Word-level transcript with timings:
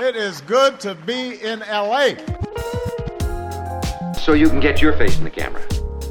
It 0.00 0.14
is 0.14 0.40
good 0.42 0.78
to 0.80 0.94
be 0.94 1.42
in 1.42 1.58
LA. 1.58 2.10
So 4.14 4.32
you 4.32 4.48
can 4.48 4.60
get 4.60 4.80
your 4.80 4.92
face 4.92 5.18
in 5.18 5.24
the 5.24 5.30
camera. 5.30 5.60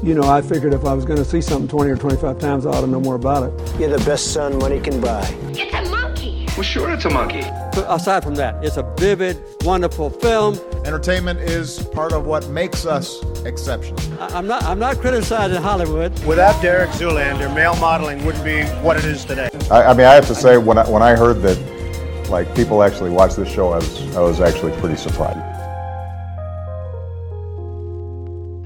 You 0.02 0.12
know, 0.12 0.28
I 0.28 0.42
figured 0.42 0.74
if 0.74 0.84
I 0.84 0.92
was 0.92 1.06
going 1.06 1.16
to 1.16 1.24
see 1.24 1.40
something 1.40 1.68
20 1.68 1.92
or 1.92 1.96
25 1.96 2.38
times, 2.38 2.66
I 2.66 2.70
ought 2.70 2.82
to 2.82 2.86
know 2.86 3.00
more 3.00 3.14
about 3.14 3.44
it. 3.44 3.80
You're 3.80 3.88
the 3.96 4.04
best 4.04 4.34
son 4.34 4.58
money 4.58 4.78
can 4.78 5.00
buy. 5.00 5.22
It's 5.52 5.72
a 5.74 5.90
monkey. 5.90 6.44
Well, 6.48 6.64
sure, 6.64 6.90
it's 6.90 7.06
a 7.06 7.10
monkey. 7.10 7.40
But 7.40 7.86
aside 7.88 8.24
from 8.24 8.34
that, 8.34 8.62
it's 8.62 8.76
a 8.76 8.82
vivid, 8.98 9.42
wonderful 9.62 10.10
film. 10.10 10.58
Entertainment 10.84 11.40
is 11.40 11.82
part 11.94 12.12
of 12.12 12.26
what 12.26 12.46
makes 12.50 12.84
us 12.84 13.24
exceptional. 13.46 13.98
I- 14.22 14.36
I'm 14.36 14.46
not, 14.46 14.64
I'm 14.64 14.78
not 14.78 14.98
criticizing 14.98 15.62
Hollywood. 15.62 16.12
Without 16.26 16.60
Derek 16.60 16.90
Zoolander, 16.90 17.52
male 17.54 17.74
modeling 17.76 18.22
wouldn't 18.26 18.44
be 18.44 18.64
what 18.82 18.98
it 18.98 19.06
is 19.06 19.24
today. 19.24 19.48
I, 19.70 19.84
I 19.84 19.94
mean, 19.94 20.04
I 20.06 20.12
have 20.12 20.26
to 20.26 20.34
say, 20.34 20.58
when 20.58 20.76
I, 20.76 20.86
when 20.90 21.00
I 21.02 21.16
heard 21.16 21.40
that, 21.40 21.77
like, 22.28 22.54
people 22.54 22.82
actually 22.82 23.10
watch 23.10 23.34
this 23.34 23.48
show, 23.48 23.72
I 23.72 23.76
was, 23.76 24.16
I 24.16 24.20
was 24.20 24.40
actually 24.40 24.72
pretty 24.80 24.96
surprised. 24.96 25.38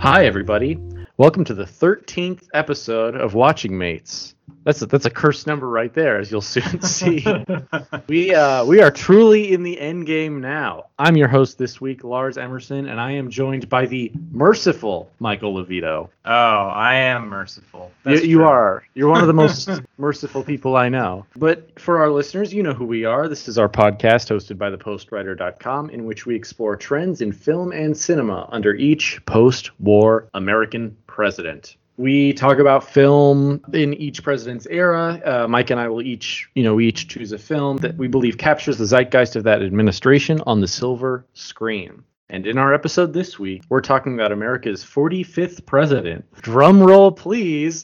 Hi, 0.01 0.27
everybody. 0.27 0.79
Welcome 1.16 1.45
to 1.45 1.55
the 1.55 1.65
13th 1.65 2.48
episode 2.55 3.15
of 3.15 3.34
Watching 3.34 3.79
Mates. 3.79 4.34
That's 4.65 4.80
a, 4.83 4.87
that's 4.87 5.06
a 5.06 5.11
cursed 5.11 5.47
number 5.47 5.69
right 5.69 5.92
there, 5.92 6.19
as 6.19 6.30
you'll 6.30 6.41
soon 6.41 6.80
see. 6.83 7.24
we 8.06 8.34
uh, 8.34 8.65
we 8.65 8.80
are 8.80 8.91
truly 8.91 9.52
in 9.52 9.62
the 9.62 9.78
end 9.80 10.06
game 10.06 10.41
now. 10.41 10.87
I'm 10.98 11.16
your 11.16 11.28
host 11.28 11.59
this 11.59 11.80
week, 11.80 12.05
Lars 12.05 12.38
Emerson, 12.38 12.88
and 12.88 13.01
I 13.01 13.12
am 13.12 13.28
joined 13.28 13.69
by 13.69 13.87
the 13.87 14.12
merciful 14.30 15.11
Michael 15.19 15.55
Levito. 15.55 16.09
Oh, 16.25 16.30
I 16.30 16.95
am 16.95 17.28
merciful. 17.28 17.91
You, 18.06 18.19
you 18.19 18.45
are. 18.45 18.84
You're 18.95 19.11
one 19.11 19.20
of 19.20 19.27
the 19.27 19.33
most 19.33 19.69
merciful 19.98 20.45
people 20.45 20.77
I 20.77 20.89
know. 20.89 21.27
But 21.37 21.80
for 21.80 21.98
our 21.98 22.11
listeners, 22.11 22.55
you 22.55 22.62
know 22.62 22.75
who 22.75 22.84
we 22.84 23.05
are. 23.05 23.28
This 23.28 23.48
is 23.48 23.59
our 23.59 23.69
podcast 23.69 24.30
hosted 24.30 24.59
by 24.59 24.70
thepostwriter.com, 24.70 25.91
in 25.91 26.05
which 26.05 26.25
we 26.25 26.37
explore 26.37 26.77
trends 26.77 27.20
in 27.20 27.33
film 27.33 27.73
and 27.73 27.97
cinema 27.97 28.48
under 28.53 28.75
each 28.75 29.25
post 29.27 29.78
war 29.80 30.28
American 30.34 30.97
president. 31.06 31.77
We 31.98 32.33
talk 32.33 32.59
about 32.59 32.89
film 32.89 33.61
in 33.75 33.93
each 33.95 34.23
president's 34.23 34.67
era. 34.67 35.21
Uh, 35.25 35.47
Mike 35.47 35.69
and 35.71 35.79
I 35.79 35.89
will 35.89 36.01
each, 36.01 36.48
you 36.55 36.62
know, 36.62 36.75
we 36.75 36.87
each 36.89 37.07
choose 37.07 37.33
a 37.33 37.39
film 37.39 37.77
that 37.79 37.97
we 37.97 38.09
believe 38.09 38.39
captures 38.39 38.79
the 38.79 38.87
zeitgeist 38.87 39.37
of 39.37 39.45
that 39.45 39.62
administration 39.62 40.41
on 40.47 40.61
the 40.61 40.69
silver 40.69 41.27
screen. 41.35 42.03
And 42.31 42.47
in 42.47 42.57
our 42.57 42.73
episode 42.73 43.13
this 43.13 43.39
week, 43.39 43.63
we're 43.69 43.83
talking 43.83 44.15
about 44.15 44.33
America's 44.33 44.83
45th 44.83 45.67
president. 45.67 46.25
Drum 46.41 46.83
roll, 46.83 47.13
please. 47.13 47.83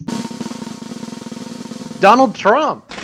Donald 2.00 2.34
Trump. 2.34 2.86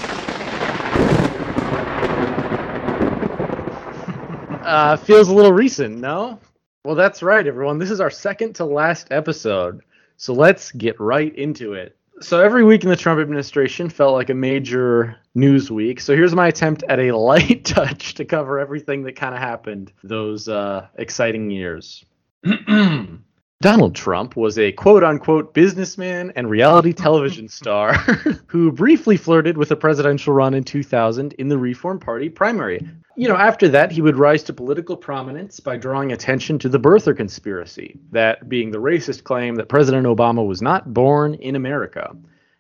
uh, 4.65 4.97
feels 4.97 5.29
a 5.29 5.35
little 5.35 5.53
recent, 5.53 5.99
no? 5.99 6.41
Well, 6.83 6.95
that's 6.95 7.23
right, 7.23 7.47
everyone. 7.47 7.79
This 7.79 7.91
is 7.91 8.01
our 8.01 8.11
second 8.11 8.55
to 8.55 8.65
last 8.65 9.09
episode. 9.11 9.83
So 10.17 10.33
let's 10.33 10.73
get 10.73 10.98
right 11.01 11.34
into 11.37 11.75
it. 11.75 11.97
So 12.20 12.41
every 12.41 12.62
week 12.65 12.84
in 12.84 12.91
the 12.91 12.97
Trump 12.97 13.20
administration 13.20 13.89
felt 13.89 14.15
like 14.15 14.31
a 14.31 14.34
major 14.34 15.17
news 15.34 15.70
week. 15.70 16.01
So 16.01 16.15
here's 16.15 16.34
my 16.34 16.48
attempt 16.48 16.84
at 16.89 17.01
a 17.01 17.12
light 17.17 17.65
touch 17.65 18.15
to 18.15 18.25
cover 18.25 18.59
everything 18.59 19.03
that 19.05 19.17
kind 19.17 19.35
of 19.35 19.41
happened 19.41 19.92
those 20.03 20.48
uh, 20.48 20.87
exciting 20.97 21.51
years. 21.51 22.05
Donald 23.61 23.95
Trump 23.95 24.37
was 24.37 24.59
a 24.59 24.73
quote 24.73 25.03
unquote 25.03 25.55
businessman 25.55 26.33
and 26.37 26.51
reality 26.51 26.93
television 26.93 27.49
star 27.61 27.95
who 28.47 28.71
briefly 28.71 29.17
flirted 29.17 29.57
with 29.57 29.71
a 29.71 29.77
presidential 29.77 30.35
run 30.35 30.55
in 30.55 30.65
2000 30.65 31.33
in 31.35 31.49
the 31.49 31.57
Reform 31.57 31.99
Party 31.99 32.29
primary. 32.29 32.87
You 33.17 33.29
know, 33.29 33.37
after 33.37 33.69
that, 33.69 33.93
he 33.93 34.03
would 34.03 34.17
rise 34.17 34.43
to 34.45 34.53
political 34.53 34.97
prominence 34.97 35.61
by 35.61 35.77
drawing 35.77 36.13
attention 36.13 36.59
to 36.59 36.69
the 36.69 36.81
birther 36.81 37.17
conspiracy, 37.17 37.99
that 38.11 38.49
being 38.49 38.71
the 38.71 38.79
racist 38.79 39.25
claim 39.25 39.55
that 39.55 39.69
President 39.69 40.07
Obama 40.07 40.47
was 40.47 40.61
not 40.61 40.93
born 40.93 41.35
in 41.35 41.55
America. 41.55 42.14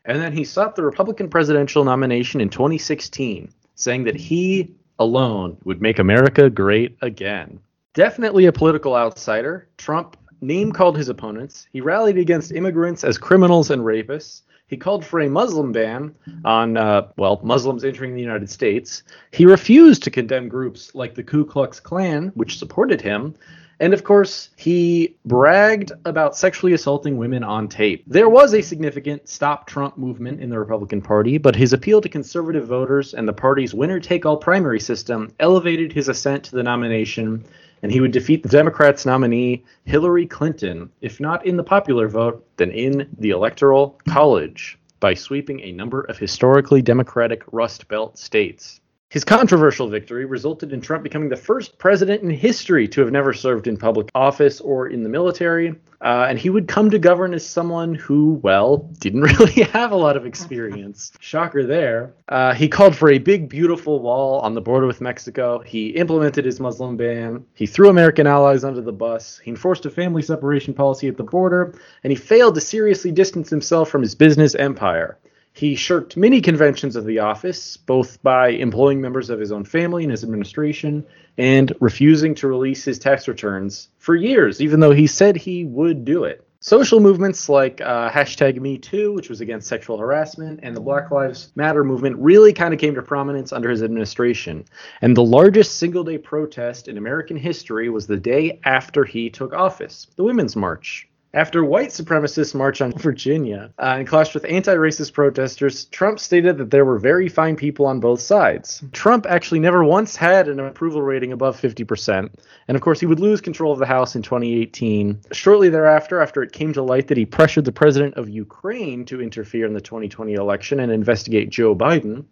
And 0.04 0.20
then 0.20 0.32
he 0.32 0.44
sought 0.44 0.76
the 0.76 0.84
Republican 0.84 1.28
presidential 1.28 1.84
nomination 1.84 2.40
in 2.40 2.50
2016, 2.50 3.50
saying 3.74 4.04
that 4.04 4.16
he 4.16 4.74
alone 4.98 5.56
would 5.64 5.82
make 5.82 5.98
America 5.98 6.48
great 6.48 6.96
again. 7.02 7.58
Definitely 7.94 8.46
a 8.46 8.52
political 8.52 8.96
outsider, 8.96 9.68
Trump 9.76 10.16
name 10.40 10.72
called 10.72 10.96
his 10.96 11.08
opponents. 11.08 11.66
He 11.72 11.80
rallied 11.80 12.18
against 12.18 12.52
immigrants 12.52 13.04
as 13.04 13.18
criminals 13.18 13.70
and 13.70 13.82
rapists. 13.82 14.42
He 14.66 14.76
called 14.76 15.04
for 15.04 15.20
a 15.20 15.28
Muslim 15.28 15.72
ban 15.72 16.14
on, 16.44 16.76
uh, 16.76 17.08
well, 17.16 17.40
Muslims 17.44 17.84
entering 17.84 18.14
the 18.14 18.20
United 18.20 18.48
States. 18.50 19.02
He 19.30 19.44
refused 19.44 20.02
to 20.04 20.10
condemn 20.10 20.48
groups 20.48 20.94
like 20.94 21.14
the 21.14 21.22
Ku 21.22 21.44
Klux 21.44 21.80
Klan, 21.80 22.32
which 22.34 22.58
supported 22.58 23.00
him. 23.00 23.34
And 23.80 23.92
of 23.92 24.04
course, 24.04 24.50
he 24.56 25.16
bragged 25.24 25.92
about 26.04 26.36
sexually 26.36 26.72
assaulting 26.72 27.16
women 27.16 27.42
on 27.42 27.68
tape. 27.68 28.04
There 28.06 28.28
was 28.28 28.54
a 28.54 28.62
significant 28.62 29.28
Stop 29.28 29.66
Trump 29.66 29.98
movement 29.98 30.40
in 30.40 30.48
the 30.48 30.58
Republican 30.58 31.02
Party, 31.02 31.38
but 31.38 31.56
his 31.56 31.72
appeal 31.72 32.00
to 32.00 32.08
conservative 32.08 32.66
voters 32.66 33.14
and 33.14 33.28
the 33.28 33.32
party's 33.32 33.74
winner 33.74 34.00
take 34.00 34.24
all 34.24 34.36
primary 34.36 34.80
system 34.80 35.32
elevated 35.40 35.92
his 35.92 36.08
ascent 36.08 36.44
to 36.44 36.56
the 36.56 36.62
nomination 36.62 37.44
and 37.84 37.92
he 37.92 38.00
would 38.00 38.12
defeat 38.12 38.42
the 38.42 38.48
Democrats' 38.48 39.04
nominee, 39.04 39.62
Hillary 39.84 40.24
Clinton, 40.24 40.90
if 41.02 41.20
not 41.20 41.44
in 41.44 41.58
the 41.58 41.62
popular 41.62 42.08
vote, 42.08 42.42
then 42.56 42.70
in 42.70 43.06
the 43.18 43.28
Electoral 43.28 44.00
College, 44.08 44.78
by 45.00 45.12
sweeping 45.12 45.60
a 45.60 45.70
number 45.72 46.00
of 46.00 46.16
historically 46.16 46.80
Democratic 46.80 47.42
Rust 47.52 47.86
Belt 47.88 48.16
states. 48.16 48.80
His 49.14 49.22
controversial 49.22 49.86
victory 49.86 50.24
resulted 50.24 50.72
in 50.72 50.80
Trump 50.80 51.04
becoming 51.04 51.28
the 51.28 51.36
first 51.36 51.78
president 51.78 52.24
in 52.24 52.30
history 52.30 52.88
to 52.88 53.00
have 53.00 53.12
never 53.12 53.32
served 53.32 53.68
in 53.68 53.76
public 53.76 54.08
office 54.12 54.60
or 54.60 54.88
in 54.88 55.04
the 55.04 55.08
military. 55.08 55.76
Uh, 56.00 56.26
and 56.28 56.36
he 56.36 56.50
would 56.50 56.66
come 56.66 56.90
to 56.90 56.98
govern 56.98 57.32
as 57.32 57.46
someone 57.46 57.94
who, 57.94 58.40
well, 58.42 58.78
didn't 58.98 59.20
really 59.38 59.62
have 59.62 59.92
a 59.92 59.96
lot 59.96 60.16
of 60.16 60.26
experience. 60.26 61.12
Shocker 61.20 61.64
there. 61.64 62.12
Uh, 62.28 62.54
he 62.54 62.66
called 62.66 62.96
for 62.96 63.08
a 63.08 63.18
big, 63.18 63.48
beautiful 63.48 64.00
wall 64.00 64.40
on 64.40 64.52
the 64.52 64.60
border 64.60 64.88
with 64.88 65.00
Mexico. 65.00 65.60
He 65.60 65.90
implemented 65.90 66.44
his 66.44 66.58
Muslim 66.58 66.96
ban. 66.96 67.46
He 67.54 67.66
threw 67.66 67.90
American 67.90 68.26
allies 68.26 68.64
under 68.64 68.80
the 68.80 68.90
bus. 68.92 69.38
He 69.38 69.52
enforced 69.52 69.86
a 69.86 69.90
family 69.90 70.22
separation 70.22 70.74
policy 70.74 71.06
at 71.06 71.16
the 71.16 71.22
border. 71.22 71.72
And 72.02 72.10
he 72.10 72.16
failed 72.16 72.56
to 72.56 72.60
seriously 72.60 73.12
distance 73.12 73.48
himself 73.48 73.90
from 73.90 74.02
his 74.02 74.16
business 74.16 74.56
empire. 74.56 75.18
He 75.54 75.76
shirked 75.76 76.16
many 76.16 76.40
conventions 76.40 76.96
of 76.96 77.06
the 77.06 77.20
office, 77.20 77.76
both 77.76 78.20
by 78.24 78.48
employing 78.48 79.00
members 79.00 79.30
of 79.30 79.38
his 79.38 79.52
own 79.52 79.64
family 79.64 80.02
and 80.02 80.10
his 80.10 80.24
administration, 80.24 81.06
and 81.38 81.72
refusing 81.78 82.34
to 82.34 82.48
release 82.48 82.84
his 82.84 82.98
tax 82.98 83.28
returns 83.28 83.88
for 83.98 84.16
years, 84.16 84.60
even 84.60 84.80
though 84.80 84.90
he 84.90 85.06
said 85.06 85.36
he 85.36 85.64
would 85.64 86.04
do 86.04 86.24
it. 86.24 86.44
Social 86.58 86.98
movements 86.98 87.48
like 87.48 87.80
uh, 87.80 88.10
hashtag 88.10 88.58
MeToo, 88.58 89.14
which 89.14 89.28
was 89.28 89.40
against 89.40 89.68
sexual 89.68 89.96
harassment, 89.96 90.58
and 90.64 90.74
the 90.74 90.80
Black 90.80 91.12
Lives 91.12 91.52
Matter 91.54 91.84
movement 91.84 92.16
really 92.18 92.52
kind 92.52 92.74
of 92.74 92.80
came 92.80 92.96
to 92.96 93.02
prominence 93.02 93.52
under 93.52 93.70
his 93.70 93.82
administration. 93.82 94.64
And 95.02 95.16
the 95.16 95.22
largest 95.22 95.76
single 95.76 96.02
day 96.02 96.18
protest 96.18 96.88
in 96.88 96.98
American 96.98 97.36
history 97.36 97.90
was 97.90 98.08
the 98.08 98.16
day 98.16 98.58
after 98.64 99.04
he 99.04 99.30
took 99.30 99.52
office 99.52 100.08
the 100.16 100.24
Women's 100.24 100.56
March. 100.56 101.06
After 101.34 101.64
white 101.64 101.88
supremacists 101.88 102.54
marched 102.54 102.80
on 102.80 102.92
Virginia 102.92 103.72
uh, 103.80 103.96
and 103.98 104.06
clashed 104.06 104.34
with 104.34 104.44
anti 104.48 104.76
racist 104.76 105.14
protesters, 105.14 105.86
Trump 105.86 106.20
stated 106.20 106.58
that 106.58 106.70
there 106.70 106.84
were 106.84 107.00
very 107.00 107.28
fine 107.28 107.56
people 107.56 107.86
on 107.86 107.98
both 107.98 108.20
sides. 108.20 108.84
Trump 108.92 109.26
actually 109.28 109.58
never 109.58 109.82
once 109.82 110.14
had 110.14 110.46
an 110.46 110.60
approval 110.60 111.02
rating 111.02 111.32
above 111.32 111.60
50%, 111.60 112.32
and 112.68 112.76
of 112.76 112.80
course, 112.82 113.00
he 113.00 113.06
would 113.06 113.18
lose 113.18 113.40
control 113.40 113.72
of 113.72 113.80
the 113.80 113.86
House 113.86 114.14
in 114.14 114.22
2018. 114.22 115.22
Shortly 115.32 115.68
thereafter, 115.70 116.20
after 116.20 116.40
it 116.40 116.52
came 116.52 116.72
to 116.72 116.84
light 116.84 117.08
that 117.08 117.18
he 117.18 117.26
pressured 117.26 117.64
the 117.64 117.72
president 117.72 118.14
of 118.14 118.28
Ukraine 118.28 119.04
to 119.06 119.20
interfere 119.20 119.66
in 119.66 119.74
the 119.74 119.80
2020 119.80 120.34
election 120.34 120.78
and 120.78 120.92
investigate 120.92 121.50
Joe 121.50 121.74
Biden, 121.74 122.26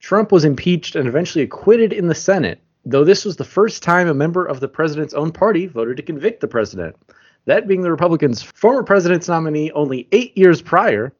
Trump 0.00 0.32
was 0.32 0.46
impeached 0.46 0.96
and 0.96 1.06
eventually 1.06 1.44
acquitted 1.44 1.92
in 1.92 2.06
the 2.06 2.14
Senate, 2.14 2.62
though 2.86 3.04
this 3.04 3.26
was 3.26 3.36
the 3.36 3.44
first 3.44 3.82
time 3.82 4.08
a 4.08 4.14
member 4.14 4.46
of 4.46 4.60
the 4.60 4.68
president's 4.68 5.12
own 5.12 5.30
party 5.30 5.66
voted 5.66 5.98
to 5.98 6.02
convict 6.02 6.40
the 6.40 6.48
president 6.48 6.96
that 7.46 7.66
being 7.66 7.80
the 7.80 7.90
Republicans' 7.90 8.42
former 8.42 8.82
president's 8.82 9.28
nominee 9.28 9.70
only 9.72 10.08
eight 10.12 10.36
years 10.36 10.60
prior, 10.60 11.12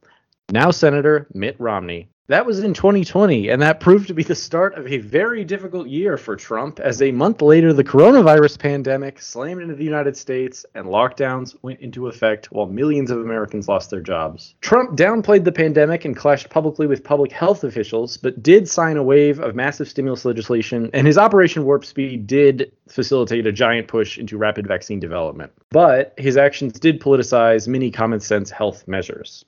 now 0.51 0.71
Senator 0.71 1.27
Mitt 1.35 1.57
Romney. 1.59 2.09
That 2.29 2.45
was 2.45 2.59
in 2.59 2.75
2020, 2.75 3.51
and 3.51 3.63
that 3.63 3.79
proved 3.79 4.09
to 4.09 4.15
be 4.15 4.25
the 4.25 4.35
start 4.35 4.75
of 4.75 4.89
a 4.89 4.99
very 4.99 5.45
difficult 5.45 5.87
year 5.87 6.17
for 6.17 6.35
Trump, 6.35 6.81
as 6.81 7.01
a 7.01 7.13
month 7.13 7.41
later, 7.41 7.73
the 7.73 7.85
coronavirus 7.85 8.59
pandemic 8.59 9.23
slammed 9.23 9.63
into 9.63 9.77
the 9.77 9.85
United 9.85 10.17
States 10.17 10.67
and 10.75 10.87
lockdowns 10.87 11.55
went 11.63 11.79
into 11.79 12.09
effect 12.09 12.51
while 12.51 12.67
millions 12.67 13.13
of 13.13 13.21
Americans 13.21 13.69
lost 13.69 13.91
their 13.91 14.01
jobs. 14.01 14.57
Trump 14.61 14.97
downplayed 14.97 15.45
the 15.45 15.53
pandemic 15.53 16.05
and 16.05 16.17
clashed 16.17 16.51
publicly 16.51 16.89
with 16.89 17.05
public 17.05 17.31
health 17.31 17.63
officials, 17.63 18.17
but 18.17 18.43
did 18.43 18.69
sign 18.69 18.97
a 18.97 19.05
wave 19.05 19.39
of 19.39 19.55
massive 19.55 19.89
stimulus 19.89 20.25
legislation, 20.25 20.91
and 20.95 21.07
his 21.07 21.19
Operation 21.19 21.65
Warp 21.65 21.85
Speed 21.85 22.27
did 22.27 22.73
facilitate 22.89 23.47
a 23.47 23.53
giant 23.53 23.87
push 23.87 24.19
into 24.19 24.37
rapid 24.37 24.67
vaccine 24.67 24.99
development. 24.99 25.53
But 25.71 26.13
his 26.19 26.37
actions 26.37 26.73
did 26.81 27.01
politicize 27.01 27.69
many 27.69 27.93
common 27.93 28.19
sense 28.19 28.51
health 28.51 28.89
measures. 28.89 29.45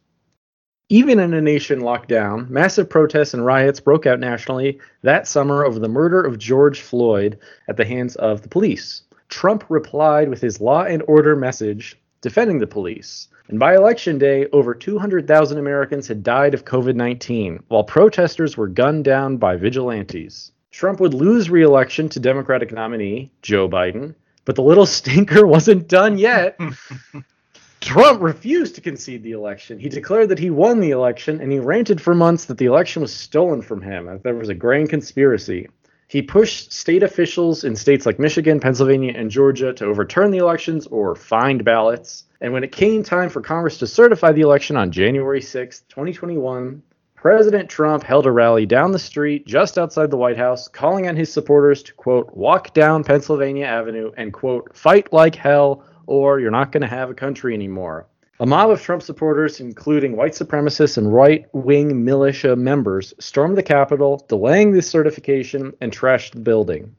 Even 0.91 1.19
in 1.19 1.35
a 1.35 1.43
nation 1.43 1.81
locked 1.81 2.09
down, 2.09 2.47
massive 2.49 2.89
protests 2.89 3.35
and 3.35 3.45
riots 3.45 3.79
broke 3.79 4.07
out 4.07 4.19
nationally 4.19 4.81
that 5.03 5.29
summer 5.29 5.63
over 5.63 5.79
the 5.79 5.87
murder 5.87 6.23
of 6.23 6.39
George 6.39 6.81
Floyd 6.81 7.39
at 7.69 7.77
the 7.77 7.85
hands 7.85 8.17
of 8.17 8.41
the 8.41 8.49
police. 8.49 9.03
Trump 9.29 9.65
replied 9.69 10.31
with 10.31 10.41
his 10.41 10.63
law 10.63 10.85
and 10.85 11.03
order 11.07 11.37
message 11.37 11.99
defending 12.23 12.59
the 12.59 12.67
police. 12.67 13.29
And 13.49 13.59
by 13.59 13.77
election 13.77 14.17
day, 14.17 14.47
over 14.55 14.75
200,000 14.75 15.59
Americans 15.59 16.09
had 16.09 16.23
died 16.23 16.55
of 16.55 16.65
COVID 16.65 16.95
19, 16.95 17.65
while 17.69 17.85
protesters 17.85 18.57
were 18.57 18.67
gunned 18.67 19.05
down 19.05 19.37
by 19.37 19.57
vigilantes. 19.57 20.53
Trump 20.71 21.01
would 21.01 21.13
lose 21.13 21.51
re 21.51 21.63
election 21.63 22.09
to 22.09 22.21
Democratic 22.21 22.73
nominee 22.73 23.31
Joe 23.43 23.69
Biden, 23.69 24.15
but 24.47 24.55
the 24.55 24.63
little 24.63 24.87
stinker 24.97 25.47
wasn't 25.47 25.87
done 25.87 26.17
yet. 26.17 26.59
Trump 27.81 28.21
refused 28.23 28.75
to 28.75 28.81
concede 28.81 29.23
the 29.23 29.33
election. 29.33 29.79
He 29.79 29.89
declared 29.89 30.29
that 30.31 30.39
he 30.39 30.51
won 30.51 30.81
the 30.81 30.91
election, 30.91 31.41
and 31.41 31.53
he 31.53 31.59
ranted 31.59 32.01
for 32.01 32.15
months 32.15 32.47
that 32.47 32.59
the 32.59 32.67
election 32.67 33.03
was 33.03 33.15
stolen 33.15 33.63
from 33.63 33.83
him, 33.83 34.07
that 34.07 34.23
there 34.23 34.35
was 34.35 34.49
a 34.49 34.55
grand 34.55 34.91
conspiracy. 34.91 35.69
He 36.09 36.23
pushed 36.23 36.73
state 36.73 37.03
officials 37.03 37.65
in 37.65 37.77
states 37.77 38.07
like 38.07 38.19
Michigan, 38.19 38.61
Pennsylvania, 38.61 39.13
and 39.15 39.31
Georgia 39.31 39.75
to 39.75 39.85
overturn 39.85 40.31
the 40.31 40.39
elections 40.39 40.87
or 40.87 41.15
find 41.15 41.65
ballots. 41.65 42.25
And 42.41 42.53
when 42.53 42.65
it 42.65 42.73
came 42.73 43.03
time 43.03 43.29
for 43.29 43.43
Congress 43.43 43.79
to 43.79 43.87
certify 43.87 44.33
the 44.33 44.41
election 44.41 44.77
on 44.77 44.91
January 44.91 45.43
6, 45.43 45.83
2021, 45.89 46.83
President 47.15 47.69
Trump 47.69 48.05
held 48.05 48.27
a 48.27 48.31
rally 48.31 48.65
down 48.65 48.93
the 48.93 48.99
street 48.99 49.47
just 49.47 49.77
outside 49.77 50.11
the 50.11 50.17
White 50.17 50.39
House, 50.39 50.67
calling 50.69 51.09
on 51.09 51.17
his 51.17 51.33
supporters 51.33 51.83
to, 51.83 51.93
quote, 51.95 52.35
walk 52.35 52.73
down 52.73 53.05
Pennsylvania 53.05 53.67
Avenue 53.67 54.13
and, 54.17 54.33
quote, 54.33 54.75
fight 54.75 55.13
like 55.13 55.35
hell 55.35 55.85
or 56.09 56.41
you're 56.41 56.51
not 56.51 56.73
going 56.73 56.81
to 56.81 56.89
have 56.89 57.11
a 57.11 57.15
country 57.15 57.53
anymore. 57.53 58.07
A 58.41 58.47
mob 58.47 58.71
of 58.71 58.81
Trump 58.81 59.03
supporters, 59.03 59.61
including 59.61 60.17
white 60.17 60.33
supremacists 60.33 60.97
and 60.97 61.13
right 61.13 61.45
wing 61.53 62.05
militia 62.05 62.57
members, 62.57 63.13
stormed 63.21 63.59
the 63.59 63.63
Capitol, 63.63 64.25
delaying 64.29 64.73
the 64.73 64.81
certification 64.81 65.75
and 65.81 65.93
trashed 65.93 66.33
the 66.33 66.41
building. 66.41 66.95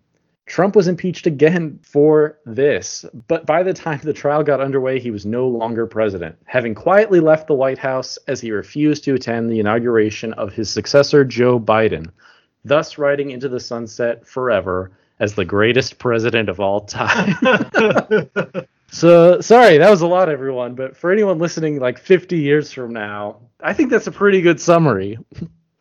Trump 0.45 0.75
was 0.75 0.88
impeached 0.88 1.25
again 1.25 1.79
for 1.81 2.38
this, 2.45 3.03
but 3.27 3.45
by 3.45 3.63
the 3.63 3.73
time 3.73 4.00
the 4.03 4.13
trial 4.13 4.44
got 4.44 4.61
underway, 4.61 5.00
he 5.00 5.11
was 5.11 5.25
no 5.25 5.47
longer 5.47 5.88
president, 5.88 6.35
having 6.45 6.75
quietly 6.75 7.19
left 7.19 7.47
the 7.47 7.53
White 7.53 7.77
House 7.77 8.17
as 8.27 8.41
he 8.41 8.51
refused 8.51 9.03
to 9.06 9.15
attend 9.15 9.50
the 9.50 9.59
inauguration 9.59 10.33
of 10.33 10.53
his 10.53 10.69
successor, 10.69 11.23
Joe 11.23 11.59
Biden, 11.59 12.11
thus 12.63 12.97
riding 12.97 13.31
into 13.31 13.50
the 13.50 13.59
sunset 13.59 14.27
forever 14.27 14.91
as 15.19 15.33
the 15.33 15.45
greatest 15.45 15.97
president 16.00 16.50
of 16.50 16.59
all 16.59 16.81
time. 16.81 17.35
so, 18.91 19.41
sorry, 19.41 19.77
that 19.77 19.89
was 19.89 20.01
a 20.01 20.07
lot, 20.07 20.30
everyone, 20.30 20.75
but 20.75 20.95
for 20.95 21.12
anyone 21.12 21.38
listening 21.38 21.80
like 21.80 22.00
50 22.00 22.38
years 22.38 22.71
from 22.71 22.94
now, 22.94 23.38
I 23.59 23.74
think 23.74 23.89
that's 23.89 24.07
a 24.07 24.12
pretty 24.12 24.41
good 24.41 24.59
summary. 24.59 25.18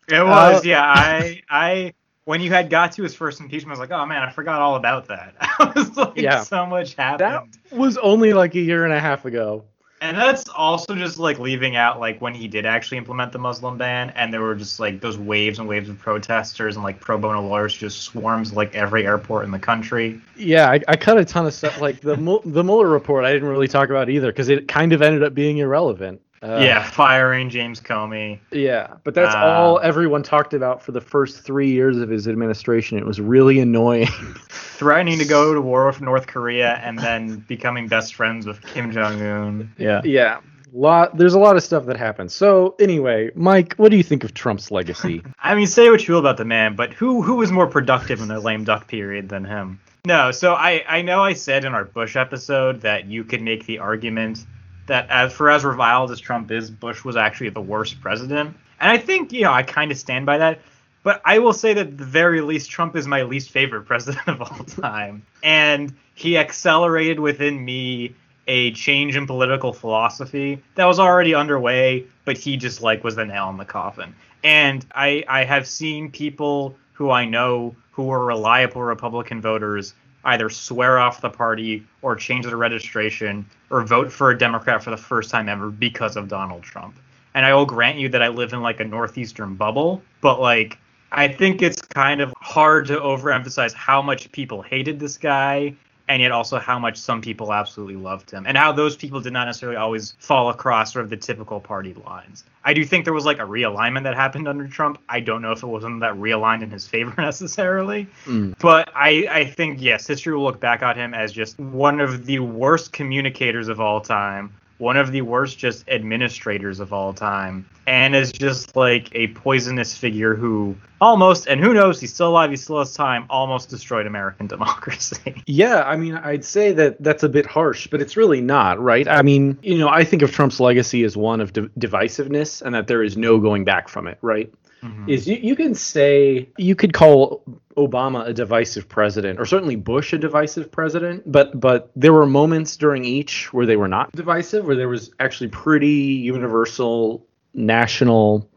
It 0.07 0.25
was, 0.25 0.59
uh, 0.59 0.61
yeah. 0.63 0.83
I, 0.83 1.41
I, 1.49 1.93
when 2.25 2.41
you 2.41 2.49
had 2.49 2.69
got 2.69 2.91
to 2.93 3.03
his 3.03 3.15
first 3.15 3.39
impeachment, 3.39 3.77
I 3.77 3.79
was 3.79 3.89
like, 3.89 3.91
oh 3.91 4.05
man, 4.05 4.21
I 4.21 4.31
forgot 4.31 4.61
all 4.61 4.75
about 4.75 5.07
that. 5.07 5.35
I 5.41 5.71
was 5.75 5.95
like, 5.97 6.17
yeah. 6.17 6.43
so 6.43 6.65
much 6.65 6.95
happened. 6.95 7.53
That 7.69 7.77
was 7.77 7.97
only 7.97 8.33
like 8.33 8.55
a 8.55 8.59
year 8.59 8.85
and 8.85 8.93
a 8.93 8.99
half 8.99 9.25
ago. 9.25 9.65
And 10.01 10.17
that's 10.17 10.47
also 10.49 10.95
just 10.95 11.19
like 11.19 11.39
leaving 11.39 11.75
out 11.75 11.99
like 11.99 12.21
when 12.21 12.33
he 12.33 12.47
did 12.47 12.65
actually 12.65 12.97
implement 12.97 13.31
the 13.33 13.39
Muslim 13.39 13.77
ban, 13.77 14.11
and 14.11 14.33
there 14.33 14.41
were 14.41 14.55
just 14.55 14.79
like 14.79 15.01
those 15.01 15.17
waves 15.17 15.59
and 15.59 15.67
waves 15.67 15.89
of 15.89 15.99
protesters 15.99 16.75
and 16.75 16.83
like 16.83 16.99
pro 16.99 17.17
bono 17.17 17.41
lawyers 17.41 17.75
just 17.75 18.03
swarms 18.03 18.53
like 18.53 18.73
every 18.75 19.05
airport 19.05 19.43
in 19.43 19.51
the 19.51 19.59
country. 19.59 20.21
Yeah, 20.37 20.69
I, 20.69 20.79
I 20.87 20.95
cut 20.95 21.17
a 21.17 21.25
ton 21.25 21.45
of 21.45 21.53
stuff. 21.53 21.81
Like 21.81 21.99
the 21.99 22.15
the 22.45 22.63
Mueller 22.63 22.87
report, 22.87 23.25
I 23.25 23.33
didn't 23.33 23.49
really 23.49 23.67
talk 23.67 23.89
about 23.89 24.09
either 24.09 24.31
because 24.31 24.47
it 24.49 24.67
kind 24.67 24.93
of 24.93 25.01
ended 25.01 25.23
up 25.23 25.33
being 25.33 25.57
irrelevant. 25.57 26.21
Uh, 26.41 26.59
yeah, 26.61 26.89
firing 26.89 27.49
James 27.49 27.81
Comey. 27.81 28.39
Yeah, 28.51 28.95
but 29.03 29.13
that's 29.13 29.35
uh, 29.35 29.39
all 29.39 29.79
everyone 29.79 30.23
talked 30.23 30.53
about 30.53 30.81
for 30.81 30.93
the 30.93 31.01
first 31.01 31.43
three 31.43 31.69
years 31.69 31.97
of 31.97 32.09
his 32.09 32.27
administration. 32.27 32.97
It 32.97 33.05
was 33.05 33.19
really 33.19 33.59
annoying. 33.59 34.07
threatening 34.49 35.19
to 35.19 35.25
go 35.25 35.53
to 35.53 35.59
war 35.59 35.87
with 35.87 35.99
North 35.99 36.27
Korea 36.27 36.75
and 36.75 36.97
then 36.97 37.43
becoming 37.49 37.89
best 37.89 38.15
friends 38.15 38.45
with 38.45 38.61
Kim 38.61 38.91
Jong 38.91 39.21
Un. 39.21 39.73
Yeah. 39.77 40.01
Yeah. 40.05 40.39
Lot 40.71 41.17
there's 41.17 41.33
a 41.33 41.39
lot 41.39 41.57
of 41.57 41.63
stuff 41.63 41.85
that 41.87 41.97
happens. 41.97 42.33
So 42.33 42.75
anyway, 42.79 43.31
Mike, 43.35 43.73
what 43.75 43.89
do 43.89 43.97
you 43.97 44.03
think 44.03 44.23
of 44.23 44.33
Trump's 44.33 44.71
legacy? 44.71 45.21
I 45.39 45.55
mean, 45.55 45.67
say 45.67 45.89
what 45.89 46.07
you 46.07 46.13
will 46.13 46.21
about 46.21 46.37
the 46.37 46.45
man, 46.45 46.75
but 46.75 46.93
who 46.93 47.21
who 47.21 47.35
was 47.35 47.51
more 47.51 47.67
productive 47.67 48.21
in 48.21 48.27
the 48.27 48.39
lame 48.39 48.63
duck 48.63 48.87
period 48.87 49.27
than 49.27 49.43
him? 49.43 49.81
No, 50.05 50.31
so 50.31 50.53
I 50.53 50.83
I 50.87 51.01
know 51.01 51.21
I 51.21 51.33
said 51.33 51.65
in 51.65 51.73
our 51.73 51.85
Bush 51.85 52.15
episode 52.15 52.81
that 52.81 53.05
you 53.07 53.23
could 53.23 53.41
make 53.41 53.65
the 53.65 53.79
argument 53.79 54.45
that 54.89 55.09
as 55.09 55.33
for 55.33 55.49
as 55.49 55.63
reviled 55.63 56.11
as 56.11 56.19
Trump 56.19 56.51
is, 56.51 56.69
Bush 56.69 57.03
was 57.03 57.15
actually 57.15 57.49
the 57.49 57.61
worst 57.61 57.99
president. 58.01 58.55
And 58.79 58.91
I 58.91 58.97
think, 58.97 59.31
you 59.31 59.43
know, 59.43 59.51
I 59.51 59.63
kind 59.63 59.91
of 59.91 59.97
stand 59.97 60.25
by 60.25 60.37
that. 60.37 60.59
But 61.01 61.21
I 61.23 61.39
will 61.39 61.53
say 61.53 61.73
that 61.73 61.87
at 61.87 61.97
the 61.97 62.05
very 62.05 62.41
least, 62.41 62.69
Trump 62.69 62.95
is 62.95 63.07
my 63.07 63.23
least 63.23 63.49
favorite 63.49 63.83
president 63.85 64.27
of 64.27 64.41
all 64.41 64.65
time. 64.65 65.23
And 65.41 65.93
he 66.13 66.37
accelerated 66.37 67.19
within 67.19 67.63
me 67.63 68.13
a 68.47 68.71
change 68.71 69.15
in 69.15 69.27
political 69.27 69.71
philosophy 69.71 70.61
that 70.75 70.85
was 70.85 70.99
already 70.99 71.35
underway, 71.35 72.05
but 72.25 72.37
he 72.37 72.57
just 72.57 72.81
like 72.81 73.03
was 73.03 73.15
the 73.15 73.25
nail 73.25 73.49
in 73.49 73.57
the 73.57 73.65
coffin. 73.65 74.15
And 74.43 74.85
I 74.93 75.23
I 75.27 75.43
have 75.43 75.67
seen 75.67 76.11
people 76.11 76.75
who 76.93 77.11
I 77.11 77.25
know 77.25 77.75
who 77.91 78.03
were 78.05 78.25
reliable 78.25 78.81
Republican 78.81 79.39
voters 79.41 79.93
either 80.25 80.49
swear 80.49 80.99
off 80.99 81.21
the 81.21 81.29
party 81.29 81.83
or 82.01 82.15
change 82.15 82.45
their 82.45 82.57
registration 82.57 83.45
or 83.69 83.83
vote 83.83 84.11
for 84.11 84.31
a 84.31 84.37
Democrat 84.37 84.83
for 84.83 84.89
the 84.89 84.97
first 84.97 85.29
time 85.29 85.49
ever 85.49 85.69
because 85.69 86.15
of 86.15 86.27
Donald 86.27 86.63
Trump. 86.63 86.95
And 87.33 87.45
I 87.45 87.53
will 87.53 87.65
grant 87.65 87.97
you 87.97 88.09
that 88.09 88.21
I 88.21 88.27
live 88.27 88.53
in 88.53 88.61
like 88.61 88.79
a 88.79 88.85
northeastern 88.85 89.55
bubble, 89.55 90.01
but 90.21 90.41
like 90.41 90.77
I 91.11 91.27
think 91.27 91.61
it's 91.61 91.81
kind 91.81 92.21
of 92.21 92.33
hard 92.37 92.87
to 92.87 92.97
overemphasize 92.97 93.73
how 93.73 94.01
much 94.01 94.31
people 94.31 94.61
hated 94.61 94.99
this 94.99 95.17
guy 95.17 95.75
and 96.09 96.23
yet 96.23 96.31
also 96.31 96.57
how 96.57 96.79
much 96.79 96.97
some 96.97 97.21
people 97.21 97.53
absolutely 97.53 97.95
loved 97.95 98.31
him 98.31 98.45
and 98.47 98.57
how 98.57 98.71
those 98.71 98.97
people 98.97 99.21
did 99.21 99.31
not 99.31 99.45
necessarily 99.45 99.77
always 99.77 100.15
fall 100.17 100.49
across 100.49 100.91
sort 100.91 101.05
of 101.05 101.09
the 101.11 101.15
typical 101.15 101.59
party 101.59 101.93
lines. 102.05 102.43
I 102.65 102.73
do 102.73 102.83
think 102.83 103.05
there 103.05 103.13
was 103.13 103.25
like 103.25 103.37
a 103.37 103.43
realignment 103.43 104.03
that 104.03 104.15
happened 104.15 104.47
under 104.47 104.67
Trump. 104.67 104.97
I 105.07 105.19
don't 105.19 105.41
know 105.43 105.51
if 105.51 105.61
it 105.61 105.67
wasn't 105.67 105.99
that 106.01 106.15
realigned 106.15 106.63
in 106.63 106.71
his 106.71 106.87
favor 106.87 107.13
necessarily, 107.21 108.07
mm. 108.25 108.57
but 108.59 108.89
I, 108.95 109.27
I 109.29 109.45
think 109.45 109.81
yes, 109.81 110.07
history 110.07 110.35
will 110.35 110.43
look 110.43 110.59
back 110.59 110.81
on 110.81 110.95
him 110.95 111.13
as 111.13 111.31
just 111.31 111.59
one 111.59 112.01
of 112.01 112.25
the 112.25 112.39
worst 112.39 112.91
communicators 112.91 113.67
of 113.67 113.79
all 113.79 114.01
time, 114.01 114.51
one 114.79 114.97
of 114.97 115.11
the 115.11 115.21
worst 115.21 115.59
just 115.59 115.87
administrators 115.89 116.79
of 116.79 116.91
all 116.91 117.13
time 117.13 117.69
and 117.85 118.15
is 118.15 118.31
just 118.31 118.75
like 118.75 119.09
a 119.13 119.27
poisonous 119.27 119.95
figure 119.95 120.35
who 120.35 120.75
almost 121.01 121.47
and 121.47 121.61
who 121.61 121.73
knows 121.73 121.99
he's 121.99 122.13
still 122.13 122.29
alive 122.29 122.49
he 122.49 122.55
still 122.55 122.79
has 122.79 122.93
time 122.93 123.25
almost 123.29 123.69
destroyed 123.69 124.07
american 124.07 124.47
democracy. 124.55 125.43
Yeah 125.45 125.83
i 125.83 125.95
mean 125.95 126.15
i'd 126.15 126.43
say 126.43 126.71
that 126.71 127.01
that's 127.03 127.23
a 127.23 127.29
bit 127.29 127.45
harsh 127.45 127.87
but 127.87 128.01
it's 128.01 128.17
really 128.17 128.41
not 128.41 128.79
right? 128.79 129.07
I 129.07 129.21
mean 129.21 129.57
you 129.61 129.77
know 129.77 129.89
i 129.89 130.03
think 130.03 130.21
of 130.21 130.31
trump's 130.31 130.59
legacy 130.59 131.03
as 131.03 131.15
one 131.15 131.41
of 131.41 131.53
divisiveness 131.53 132.61
and 132.61 132.73
that 132.73 132.87
there 132.87 133.03
is 133.03 133.17
no 133.17 133.39
going 133.39 133.65
back 133.65 133.89
from 133.89 134.07
it 134.07 134.17
right 134.21 134.51
mm-hmm. 134.83 135.09
is 135.09 135.27
you, 135.27 135.37
you 135.37 135.55
can 135.55 135.75
say 135.75 136.49
you 136.57 136.75
could 136.75 136.93
call 136.93 137.43
Obama 137.77 138.27
a 138.27 138.33
divisive 138.33 138.87
president, 138.87 139.39
or 139.39 139.45
certainly 139.45 139.75
Bush 139.75 140.13
a 140.13 140.17
divisive 140.17 140.71
president, 140.71 141.23
but 141.31 141.59
but 141.59 141.91
there 141.95 142.13
were 142.13 142.25
moments 142.25 142.77
during 142.77 143.05
each 143.05 143.53
where 143.53 143.65
they 143.65 143.77
were 143.77 143.87
not 143.87 144.11
divisive, 144.11 144.65
where 144.65 144.75
there 144.75 144.89
was 144.89 145.11
actually 145.19 145.49
pretty 145.49 145.87
universal 145.87 147.25
national 147.53 148.49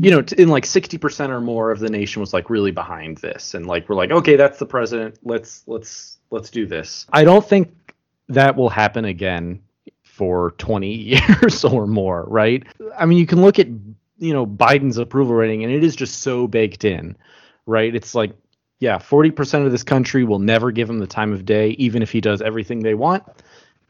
you 0.00 0.10
know 0.10 0.22
in 0.36 0.48
like 0.48 0.64
60% 0.64 1.30
or 1.30 1.40
more 1.40 1.70
of 1.70 1.78
the 1.78 1.88
nation 1.88 2.20
was 2.20 2.32
like 2.32 2.50
really 2.50 2.70
behind 2.70 3.18
this 3.18 3.54
and 3.54 3.66
like 3.66 3.88
we're 3.88 3.96
like 3.96 4.10
okay 4.10 4.36
that's 4.36 4.58
the 4.58 4.66
president. 4.66 5.18
Let's 5.22 5.64
let's 5.66 6.18
let's 6.30 6.50
do 6.50 6.66
this. 6.66 7.06
I 7.12 7.24
don't 7.24 7.46
think 7.46 7.72
that 8.28 8.56
will 8.56 8.68
happen 8.68 9.04
again 9.04 9.62
for 10.02 10.52
20 10.58 10.92
years 10.94 11.64
or 11.64 11.86
more 11.86 12.24
right? 12.24 12.66
I 12.96 13.06
mean 13.06 13.18
you 13.18 13.26
can 13.26 13.42
look 13.42 13.58
at 13.58 13.68
you 14.18 14.32
know 14.32 14.46
biden's 14.46 14.98
approval 14.98 15.34
rating 15.34 15.64
and 15.64 15.72
it 15.72 15.84
is 15.84 15.96
just 15.96 16.20
so 16.22 16.46
baked 16.46 16.84
in 16.84 17.16
right 17.66 17.94
it's 17.94 18.14
like 18.14 18.32
yeah 18.80 18.98
40% 18.98 19.66
of 19.66 19.72
this 19.72 19.82
country 19.82 20.24
will 20.24 20.38
never 20.38 20.70
give 20.70 20.88
him 20.88 20.98
the 20.98 21.06
time 21.06 21.32
of 21.32 21.44
day 21.44 21.70
even 21.70 22.02
if 22.02 22.12
he 22.12 22.20
does 22.20 22.42
everything 22.42 22.80
they 22.80 22.94
want 22.94 23.24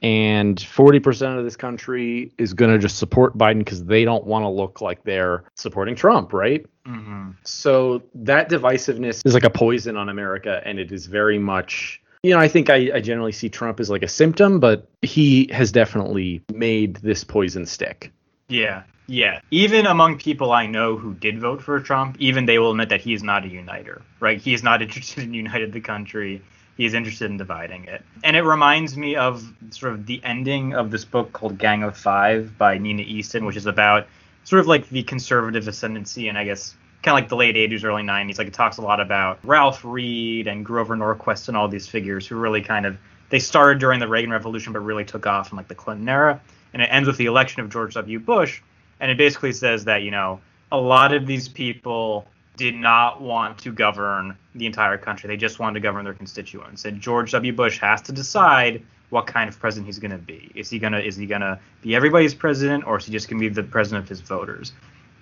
and 0.00 0.56
40% 0.56 1.38
of 1.38 1.44
this 1.44 1.56
country 1.56 2.32
is 2.38 2.54
going 2.54 2.70
to 2.70 2.78
just 2.78 2.98
support 2.98 3.36
Biden 3.36 3.58
because 3.58 3.84
they 3.84 4.04
don't 4.04 4.24
want 4.24 4.44
to 4.44 4.48
look 4.48 4.80
like 4.80 5.02
they're 5.02 5.44
supporting 5.56 5.96
Trump, 5.96 6.32
right? 6.32 6.64
Mm-hmm. 6.86 7.30
So 7.44 8.02
that 8.14 8.48
divisiveness 8.48 9.26
is 9.26 9.34
like 9.34 9.44
a 9.44 9.50
poison 9.50 9.96
on 9.96 10.08
America, 10.08 10.62
and 10.64 10.78
it 10.78 10.92
is 10.92 11.06
very 11.06 11.38
much. 11.38 12.00
You 12.22 12.34
know, 12.34 12.40
I 12.40 12.48
think 12.48 12.70
I, 12.70 12.90
I 12.94 13.00
generally 13.00 13.32
see 13.32 13.48
Trump 13.48 13.80
as 13.80 13.90
like 13.90 14.02
a 14.02 14.08
symptom, 14.08 14.60
but 14.60 14.88
he 15.02 15.48
has 15.52 15.72
definitely 15.72 16.42
made 16.52 16.96
this 16.96 17.24
poison 17.24 17.66
stick. 17.66 18.12
Yeah, 18.48 18.84
yeah. 19.08 19.40
Even 19.50 19.86
among 19.86 20.18
people 20.18 20.52
I 20.52 20.66
know 20.66 20.96
who 20.96 21.14
did 21.14 21.40
vote 21.40 21.62
for 21.62 21.80
Trump, 21.80 22.16
even 22.20 22.46
they 22.46 22.60
will 22.60 22.70
admit 22.70 22.90
that 22.90 23.00
he 23.00 23.14
is 23.14 23.24
not 23.24 23.44
a 23.44 23.48
uniter, 23.48 24.02
right? 24.20 24.40
He 24.40 24.54
is 24.54 24.62
not 24.62 24.80
interested 24.86 25.24
in 25.24 25.34
uniting 25.34 25.72
the 25.72 25.80
country 25.80 26.42
he's 26.78 26.94
interested 26.94 27.30
in 27.30 27.36
dividing 27.36 27.84
it. 27.84 28.02
And 28.24 28.34
it 28.34 28.42
reminds 28.42 28.96
me 28.96 29.16
of 29.16 29.52
sort 29.70 29.92
of 29.92 30.06
the 30.06 30.22
ending 30.24 30.74
of 30.74 30.90
this 30.90 31.04
book 31.04 31.32
called 31.34 31.58
Gang 31.58 31.82
of 31.82 31.96
Five 31.96 32.56
by 32.56 32.78
Nina 32.78 33.02
Easton, 33.02 33.44
which 33.44 33.56
is 33.56 33.66
about 33.66 34.06
sort 34.44 34.60
of 34.60 34.66
like 34.66 34.88
the 34.88 35.02
conservative 35.02 35.68
ascendancy, 35.68 36.28
and 36.28 36.38
I 36.38 36.44
guess 36.44 36.74
kind 37.02 37.12
of 37.12 37.22
like 37.22 37.28
the 37.28 37.36
late 37.36 37.56
80s, 37.56 37.84
early 37.84 38.02
90s. 38.02 38.38
Like 38.38 38.46
it 38.46 38.54
talks 38.54 38.78
a 38.78 38.82
lot 38.82 39.00
about 39.00 39.40
Ralph 39.44 39.84
Reed 39.84 40.46
and 40.46 40.64
Grover 40.64 40.96
Norquist 40.96 41.48
and 41.48 41.56
all 41.56 41.68
these 41.68 41.86
figures 41.86 42.26
who 42.26 42.36
really 42.36 42.62
kind 42.62 42.86
of 42.86 42.96
they 43.28 43.40
started 43.40 43.78
during 43.78 44.00
the 44.00 44.08
Reagan 44.08 44.30
Revolution, 44.30 44.72
but 44.72 44.80
really 44.80 45.04
took 45.04 45.26
off 45.26 45.50
in 45.50 45.56
like 45.56 45.68
the 45.68 45.74
Clinton 45.74 46.08
era. 46.08 46.40
And 46.72 46.80
it 46.80 46.86
ends 46.86 47.06
with 47.06 47.16
the 47.16 47.26
election 47.26 47.62
of 47.62 47.70
George 47.70 47.94
W. 47.94 48.20
Bush, 48.20 48.62
and 49.00 49.10
it 49.10 49.16
basically 49.16 49.52
says 49.52 49.84
that 49.84 50.02
you 50.02 50.10
know 50.10 50.40
a 50.72 50.78
lot 50.78 51.12
of 51.12 51.26
these 51.26 51.48
people 51.48 52.26
did 52.56 52.74
not 52.74 53.22
want 53.22 53.56
to 53.58 53.72
govern 53.72 54.36
the 54.54 54.66
entire 54.66 54.98
country. 54.98 55.28
They 55.28 55.36
just 55.36 55.60
wanted 55.60 55.74
to 55.74 55.80
govern 55.80 56.04
their 56.04 56.14
constituents. 56.14 56.84
And 56.84 57.00
George 57.00 57.30
W. 57.30 57.52
Bush 57.52 57.78
has 57.78 58.02
to 58.02 58.12
decide 58.12 58.82
what 59.10 59.26
kind 59.26 59.48
of 59.48 59.58
president 59.58 59.86
he's 59.86 60.00
going 60.00 60.10
to 60.10 60.18
be. 60.18 60.50
Is 60.54 60.68
he 60.68 60.78
gonna 60.78 60.98
is 60.98 61.16
he 61.16 61.26
gonna 61.26 61.58
be 61.82 61.94
everybody's 61.94 62.34
president, 62.34 62.86
or 62.86 62.98
is 62.98 63.06
he 63.06 63.12
just 63.12 63.28
going 63.28 63.40
to 63.40 63.48
be 63.48 63.54
the 63.54 63.62
president 63.62 64.04
of 64.04 64.08
his 64.08 64.20
voters? 64.20 64.72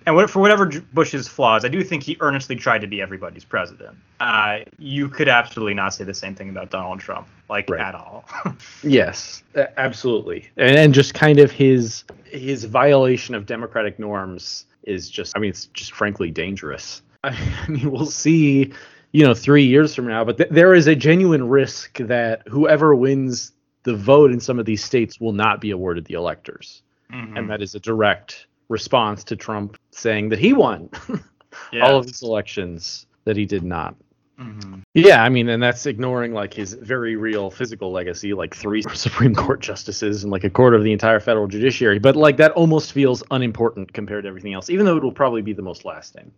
And 0.07 0.15
what, 0.15 0.29
for 0.29 0.39
whatever 0.39 0.65
Bush's 0.93 1.27
flaws, 1.27 1.65
I 1.65 1.67
do 1.67 1.83
think 1.83 2.01
he 2.01 2.15
earnestly 2.21 2.55
tried 2.55 2.79
to 2.79 2.87
be 2.87 3.01
everybody's 3.01 3.43
president. 3.43 3.97
Uh, 4.21 4.59
you 4.79 5.09
could 5.09 5.27
absolutely 5.27 5.73
not 5.73 5.93
say 5.93 6.05
the 6.05 6.13
same 6.13 6.33
thing 6.33 6.49
about 6.49 6.69
Donald 6.71 7.01
Trump, 7.01 7.27
like 7.49 7.69
Right. 7.69 7.81
at 7.81 7.93
all. 7.93 8.23
Yes, 8.83 9.43
absolutely, 9.75 10.47
and, 10.55 10.77
and 10.77 10.93
just 10.93 11.13
kind 11.13 11.39
of 11.39 11.51
his 11.51 12.05
his 12.23 12.63
violation 12.63 13.35
of 13.35 13.45
democratic 13.45 13.99
norms 13.99 14.65
is 14.83 15.09
just, 15.09 15.35
I 15.35 15.41
mean, 15.41 15.49
it's 15.49 15.65
just 15.67 15.91
frankly 15.91 16.31
dangerous. 16.31 17.01
I 17.25 17.35
mean, 17.67 17.91
we'll 17.91 18.05
see, 18.05 18.71
you 19.11 19.25
know, 19.25 19.33
three 19.33 19.65
years 19.65 19.93
from 19.93 20.07
now, 20.07 20.23
but 20.23 20.37
th- 20.37 20.49
there 20.49 20.73
is 20.73 20.87
a 20.87 20.95
genuine 20.95 21.49
risk 21.49 21.97
that 21.97 22.47
whoever 22.47 22.95
wins 22.95 23.51
the 23.83 23.95
vote 23.95 24.31
in 24.31 24.39
some 24.39 24.57
of 24.57 24.65
these 24.65 24.81
states 24.81 25.19
will 25.19 25.33
not 25.33 25.59
be 25.59 25.71
awarded 25.71 26.05
the 26.05 26.13
electors, 26.13 26.81
Mhm. 27.13 27.37
and 27.37 27.49
that 27.49 27.61
is 27.61 27.75
a 27.75 27.79
direct 27.81 28.47
response 28.69 29.23
to 29.23 29.35
Trump 29.37 29.77
saying 29.97 30.29
that 30.29 30.39
he 30.39 30.53
won 30.53 30.89
all 31.81 31.97
of 31.97 32.05
these 32.05 32.21
elections 32.21 33.05
that 33.25 33.35
he 33.35 33.45
did 33.45 33.63
not. 33.63 33.95
Mhm. 34.39 34.83
Yeah, 34.93 35.23
I 35.23 35.29
mean, 35.29 35.49
and 35.49 35.61
that's 35.61 35.87
ignoring 35.87 36.31
like 36.31 36.53
his 36.53 36.73
very 36.73 37.15
real 37.15 37.49
physical 37.49 37.91
legacy, 37.91 38.33
like 38.33 38.55
three 38.55 38.83
Supreme 38.93 39.33
Court 39.33 39.59
justices 39.61 40.23
and 40.23 40.31
like 40.31 40.43
a 40.43 40.49
quarter 40.49 40.77
of 40.77 40.83
the 40.83 40.93
entire 40.93 41.19
federal 41.19 41.47
judiciary. 41.47 41.97
But 41.97 42.15
like 42.15 42.37
that 42.37 42.51
almost 42.51 42.93
feels 42.93 43.23
unimportant 43.31 43.93
compared 43.93 44.23
to 44.23 44.27
everything 44.29 44.53
else, 44.53 44.69
even 44.69 44.85
though 44.85 44.95
it 44.95 45.03
will 45.03 45.11
probably 45.11 45.41
be 45.41 45.53
the 45.53 45.63
most 45.63 45.85
lasting. 45.85 46.31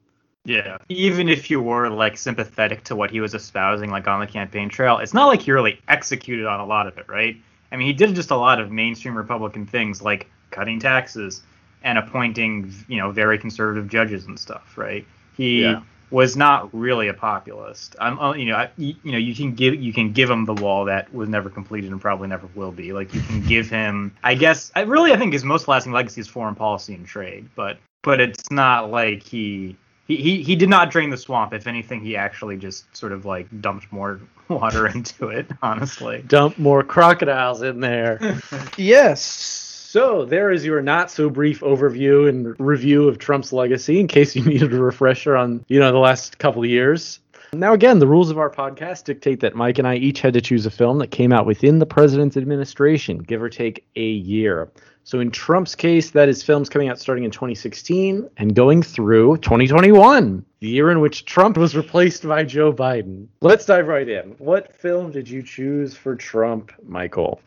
Yeah. 0.45 0.77
Even 0.87 1.27
if 1.27 1.51
you 1.51 1.61
were 1.61 1.89
like 1.89 2.17
sympathetic 2.17 2.85
to 2.85 2.95
what 2.95 3.11
he 3.11 3.19
was 3.19 3.33
espousing, 3.33 3.89
like 3.91 4.07
on 4.07 4.21
the 4.21 4.27
campaign 4.27 4.69
trail, 4.69 4.99
it's 4.99 5.13
not 5.13 5.27
like 5.27 5.41
he 5.41 5.51
really 5.51 5.81
executed 5.89 6.45
on 6.45 6.61
a 6.61 6.65
lot 6.65 6.87
of 6.87 6.97
it, 6.97 7.07
right? 7.09 7.35
I 7.71 7.75
mean, 7.75 7.87
he 7.87 7.93
did 7.93 8.15
just 8.15 8.31
a 8.31 8.37
lot 8.37 8.61
of 8.61 8.71
mainstream 8.71 9.15
Republican 9.15 9.65
things 9.65 10.01
like 10.01 10.31
cutting 10.51 10.79
taxes 10.79 11.43
and 11.83 11.97
appointing, 11.97 12.73
you 12.87 12.97
know, 12.97 13.11
very 13.11 13.37
conservative 13.37 13.87
judges 13.87 14.25
and 14.25 14.39
stuff, 14.39 14.77
right? 14.77 15.05
He 15.35 15.61
Yeah. 15.61 15.81
was 16.11 16.35
not 16.35 16.73
really 16.73 17.07
a 17.07 17.13
populist. 17.13 17.95
I'm, 17.99 18.19
uh, 18.19 18.33
you 18.33 18.45
know, 18.45 18.55
I, 18.55 18.69
you, 18.77 18.95
you 19.03 19.11
know, 19.11 19.17
you 19.17 19.35
can 19.35 19.53
give 19.53 19.75
you 19.75 19.93
can 19.93 20.11
give 20.11 20.29
him 20.29 20.45
the 20.45 20.55
wall 20.55 20.85
that 20.85 21.13
was 21.13 21.29
never 21.29 21.49
completed 21.49 21.91
and 21.91 22.01
probably 22.01 22.27
never 22.27 22.47
will 22.55 22.71
be. 22.71 22.91
Like 22.93 23.13
you 23.13 23.21
can 23.21 23.41
give 23.45 23.69
him, 23.69 24.15
I 24.23 24.35
guess, 24.35 24.71
I 24.75 24.81
really 24.81 25.13
I 25.13 25.17
think 25.17 25.33
his 25.33 25.43
most 25.43 25.67
lasting 25.67 25.91
legacy 25.93 26.21
is 26.21 26.27
foreign 26.27 26.55
policy 26.55 26.93
and 26.95 27.05
trade, 27.05 27.47
but 27.55 27.77
but 28.01 28.19
it's 28.19 28.49
not 28.51 28.89
like 28.91 29.23
he 29.23 29.75
he, 30.07 30.15
he, 30.17 30.41
he 30.41 30.55
did 30.55 30.69
not 30.69 30.89
drain 30.89 31.11
the 31.11 31.17
swamp. 31.17 31.53
If 31.53 31.67
anything, 31.67 32.03
he 32.03 32.17
actually 32.17 32.57
just 32.57 32.97
sort 32.97 33.11
of 33.11 33.25
like 33.25 33.47
dumped 33.61 33.91
more 33.91 34.19
water 34.47 34.87
into 34.87 35.29
it. 35.29 35.45
Honestly. 35.61 36.23
Dump 36.27 36.57
more 36.57 36.81
crocodiles 36.83 37.61
in 37.61 37.79
there. 37.79 38.41
yes. 38.77 39.68
So 39.91 40.23
there 40.23 40.51
is 40.51 40.63
your 40.63 40.83
not 40.83 41.09
so 41.09 41.31
brief 41.31 41.61
overview 41.61 42.29
and 42.29 42.55
review 42.59 43.07
of 43.07 43.17
Trump's 43.17 43.51
legacy 43.51 43.99
in 43.99 44.07
case 44.07 44.35
you 44.35 44.43
needed 44.45 44.71
a 44.71 44.79
refresher 44.79 45.35
on, 45.35 45.65
you 45.67 45.79
know, 45.79 45.91
the 45.91 45.97
last 45.97 46.37
couple 46.37 46.61
of 46.61 46.69
years. 46.69 47.19
Now 47.53 47.73
again, 47.73 47.97
the 47.97 48.05
rules 48.05 48.29
of 48.29 48.37
our 48.37 48.51
podcast 48.51 49.05
dictate 49.05 49.39
that 49.39 49.55
Mike 49.55 49.79
and 49.79 49.87
I 49.87 49.95
each 49.95 50.21
had 50.21 50.33
to 50.35 50.41
choose 50.41 50.67
a 50.67 50.69
film 50.69 50.99
that 50.99 51.07
came 51.07 51.33
out 51.33 51.47
within 51.47 51.79
the 51.79 51.87
president's 51.87 52.37
administration, 52.37 53.17
give 53.17 53.41
or 53.41 53.49
take 53.49 53.83
a 53.95 54.09
year. 54.09 54.69
So 55.05 55.21
in 55.21 55.31
Trump's 55.31 55.73
case, 55.73 56.11
that 56.11 56.29
is 56.29 56.43
films 56.43 56.69
coming 56.69 56.87
out 56.87 56.99
starting 56.99 57.23
in 57.23 57.31
2016 57.31 58.29
and 58.37 58.53
going 58.53 58.83
through 58.83 59.37
2021, 59.37 60.45
the 60.59 60.67
year 60.67 60.91
in 60.91 60.99
which 60.99 61.25
Trump 61.25 61.57
was 61.57 61.75
replaced 61.75 62.27
by 62.27 62.43
Joe 62.43 62.71
Biden. 62.71 63.25
Let's 63.41 63.65
dive 63.65 63.87
right 63.87 64.07
in. 64.07 64.35
What 64.37 64.71
film 64.75 65.11
did 65.11 65.27
you 65.27 65.41
choose 65.41 65.95
for 65.95 66.15
Trump, 66.15 66.73
Michael? 66.83 67.41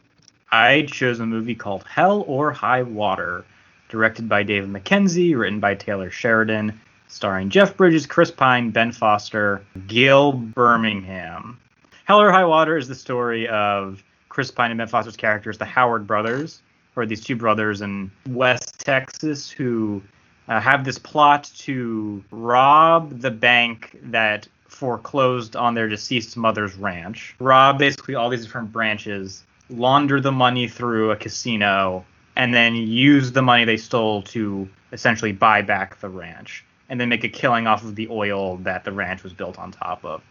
I 0.52 0.82
chose 0.82 1.18
a 1.18 1.24
movie 1.24 1.54
called 1.54 1.82
Hell 1.84 2.24
or 2.28 2.52
High 2.52 2.82
Water, 2.82 3.42
directed 3.88 4.28
by 4.28 4.42
David 4.42 4.68
Mackenzie, 4.68 5.34
written 5.34 5.60
by 5.60 5.74
Taylor 5.74 6.10
Sheridan, 6.10 6.78
starring 7.08 7.48
Jeff 7.48 7.74
Bridges, 7.74 8.04
Chris 8.04 8.30
Pine, 8.30 8.70
Ben 8.70 8.92
Foster, 8.92 9.62
Gil 9.86 10.32
Birmingham. 10.32 11.58
Hell 12.04 12.20
or 12.20 12.30
High 12.30 12.44
Water 12.44 12.76
is 12.76 12.86
the 12.86 12.94
story 12.94 13.48
of 13.48 14.04
Chris 14.28 14.50
Pine 14.50 14.70
and 14.70 14.78
Ben 14.78 14.88
Foster's 14.88 15.16
characters, 15.16 15.56
the 15.56 15.64
Howard 15.64 16.06
brothers, 16.06 16.60
are 16.96 17.06
these 17.06 17.24
two 17.24 17.36
brothers 17.36 17.80
in 17.80 18.10
West 18.28 18.78
Texas 18.78 19.50
who 19.50 20.02
uh, 20.48 20.60
have 20.60 20.84
this 20.84 20.98
plot 20.98 21.50
to 21.56 22.22
rob 22.30 23.20
the 23.20 23.30
bank 23.30 23.98
that 24.02 24.46
foreclosed 24.68 25.56
on 25.56 25.74
their 25.74 25.88
deceased 25.88 26.36
mother's 26.36 26.74
ranch. 26.74 27.34
Rob 27.38 27.78
basically 27.78 28.14
all 28.14 28.28
these 28.28 28.44
different 28.44 28.70
branches, 28.70 29.44
launder 29.72 30.20
the 30.20 30.32
money 30.32 30.68
through 30.68 31.10
a 31.10 31.16
casino, 31.16 32.04
and 32.36 32.54
then 32.54 32.74
use 32.74 33.32
the 33.32 33.42
money 33.42 33.64
they 33.64 33.76
stole 33.76 34.22
to 34.22 34.68
essentially 34.92 35.32
buy 35.32 35.62
back 35.62 36.00
the 36.00 36.08
ranch, 36.08 36.64
and 36.88 37.00
then 37.00 37.08
make 37.08 37.24
a 37.24 37.28
killing 37.28 37.66
off 37.66 37.82
of 37.82 37.94
the 37.94 38.08
oil 38.08 38.56
that 38.58 38.84
the 38.84 38.92
ranch 38.92 39.22
was 39.22 39.32
built 39.32 39.58
on 39.58 39.72
top 39.72 40.04
of. 40.04 40.22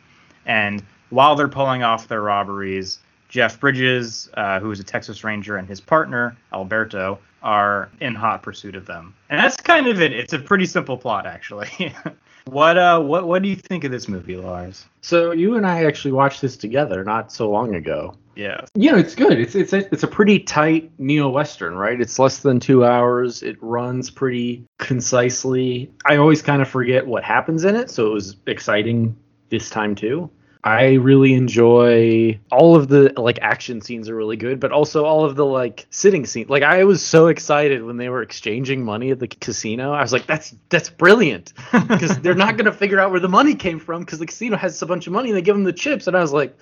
And 0.45 0.83
while 1.09 1.35
they're 1.35 1.47
pulling 1.47 1.83
off 1.83 2.07
their 2.07 2.21
robberies, 2.21 2.99
Jeff 3.29 3.59
Bridges, 3.59 4.29
uh, 4.33 4.59
who 4.59 4.71
is 4.71 4.79
a 4.79 4.83
Texas 4.83 5.23
Ranger, 5.23 5.57
and 5.57 5.67
his 5.67 5.79
partner 5.79 6.35
Alberto 6.53 7.19
are 7.41 7.89
in 7.99 8.13
hot 8.13 8.43
pursuit 8.43 8.75
of 8.75 8.85
them. 8.85 9.15
And 9.29 9.39
that's 9.39 9.57
kind 9.57 9.87
of 9.87 10.01
it. 10.01 10.11
It's 10.11 10.33
a 10.33 10.39
pretty 10.39 10.65
simple 10.65 10.97
plot, 10.97 11.25
actually. 11.25 11.95
what 12.45 12.77
uh, 12.77 12.99
what 12.99 13.27
what 13.27 13.41
do 13.41 13.49
you 13.49 13.55
think 13.55 13.83
of 13.83 13.91
this 13.91 14.07
movie, 14.07 14.35
Lars? 14.35 14.85
So 15.01 15.31
you 15.31 15.55
and 15.55 15.65
I 15.65 15.85
actually 15.85 16.11
watched 16.11 16.41
this 16.41 16.57
together 16.57 17.03
not 17.03 17.31
so 17.31 17.49
long 17.49 17.75
ago. 17.75 18.15
Yeah. 18.35 18.65
Yeah, 18.75 18.97
it's 18.97 19.15
good. 19.15 19.39
It's 19.39 19.55
it's 19.55 19.73
a, 19.73 19.93
it's 19.93 20.03
a 20.03 20.07
pretty 20.07 20.39
tight 20.39 20.91
neo 20.97 21.29
western, 21.29 21.75
right? 21.75 21.99
It's 21.99 22.17
less 22.17 22.39
than 22.39 22.59
two 22.59 22.85
hours. 22.85 23.43
It 23.43 23.57
runs 23.61 24.09
pretty 24.09 24.65
concisely. 24.77 25.91
I 26.05 26.17
always 26.17 26.41
kind 26.41 26.61
of 26.61 26.67
forget 26.67 27.05
what 27.05 27.23
happens 27.23 27.65
in 27.65 27.75
it, 27.75 27.89
so 27.89 28.07
it 28.07 28.13
was 28.13 28.37
exciting 28.47 29.15
this 29.49 29.69
time 29.69 29.95
too. 29.95 30.29
I 30.63 30.93
really 30.93 31.33
enjoy 31.33 32.39
all 32.51 32.75
of 32.75 32.87
the 32.87 33.11
like 33.17 33.39
action 33.41 33.81
scenes 33.81 34.09
are 34.09 34.15
really 34.15 34.37
good, 34.37 34.59
but 34.59 34.71
also 34.71 35.05
all 35.05 35.25
of 35.25 35.35
the 35.35 35.45
like 35.45 35.87
sitting 35.89 36.25
scenes. 36.25 36.49
Like 36.49 36.61
I 36.61 36.83
was 36.83 37.03
so 37.03 37.27
excited 37.27 37.83
when 37.83 37.97
they 37.97 38.09
were 38.09 38.21
exchanging 38.21 38.85
money 38.85 39.09
at 39.09 39.19
the 39.19 39.27
casino. 39.27 39.91
I 39.91 40.01
was 40.01 40.13
like, 40.13 40.27
that's 40.27 40.53
that's 40.69 40.89
brilliant 40.89 41.53
because 41.71 42.19
they're 42.19 42.35
not 42.35 42.57
gonna 42.57 42.71
figure 42.71 42.99
out 42.99 43.09
where 43.09 43.19
the 43.19 43.29
money 43.29 43.55
came 43.55 43.79
from 43.79 44.01
because 44.01 44.19
the 44.19 44.27
casino 44.27 44.55
has 44.55 44.79
a 44.81 44.85
bunch 44.85 45.07
of 45.07 45.13
money 45.13 45.29
and 45.29 45.37
they 45.37 45.41
give 45.41 45.55
them 45.55 45.63
the 45.63 45.73
chips. 45.73 46.05
And 46.05 46.15
I 46.15 46.21
was 46.21 46.31
like, 46.31 46.55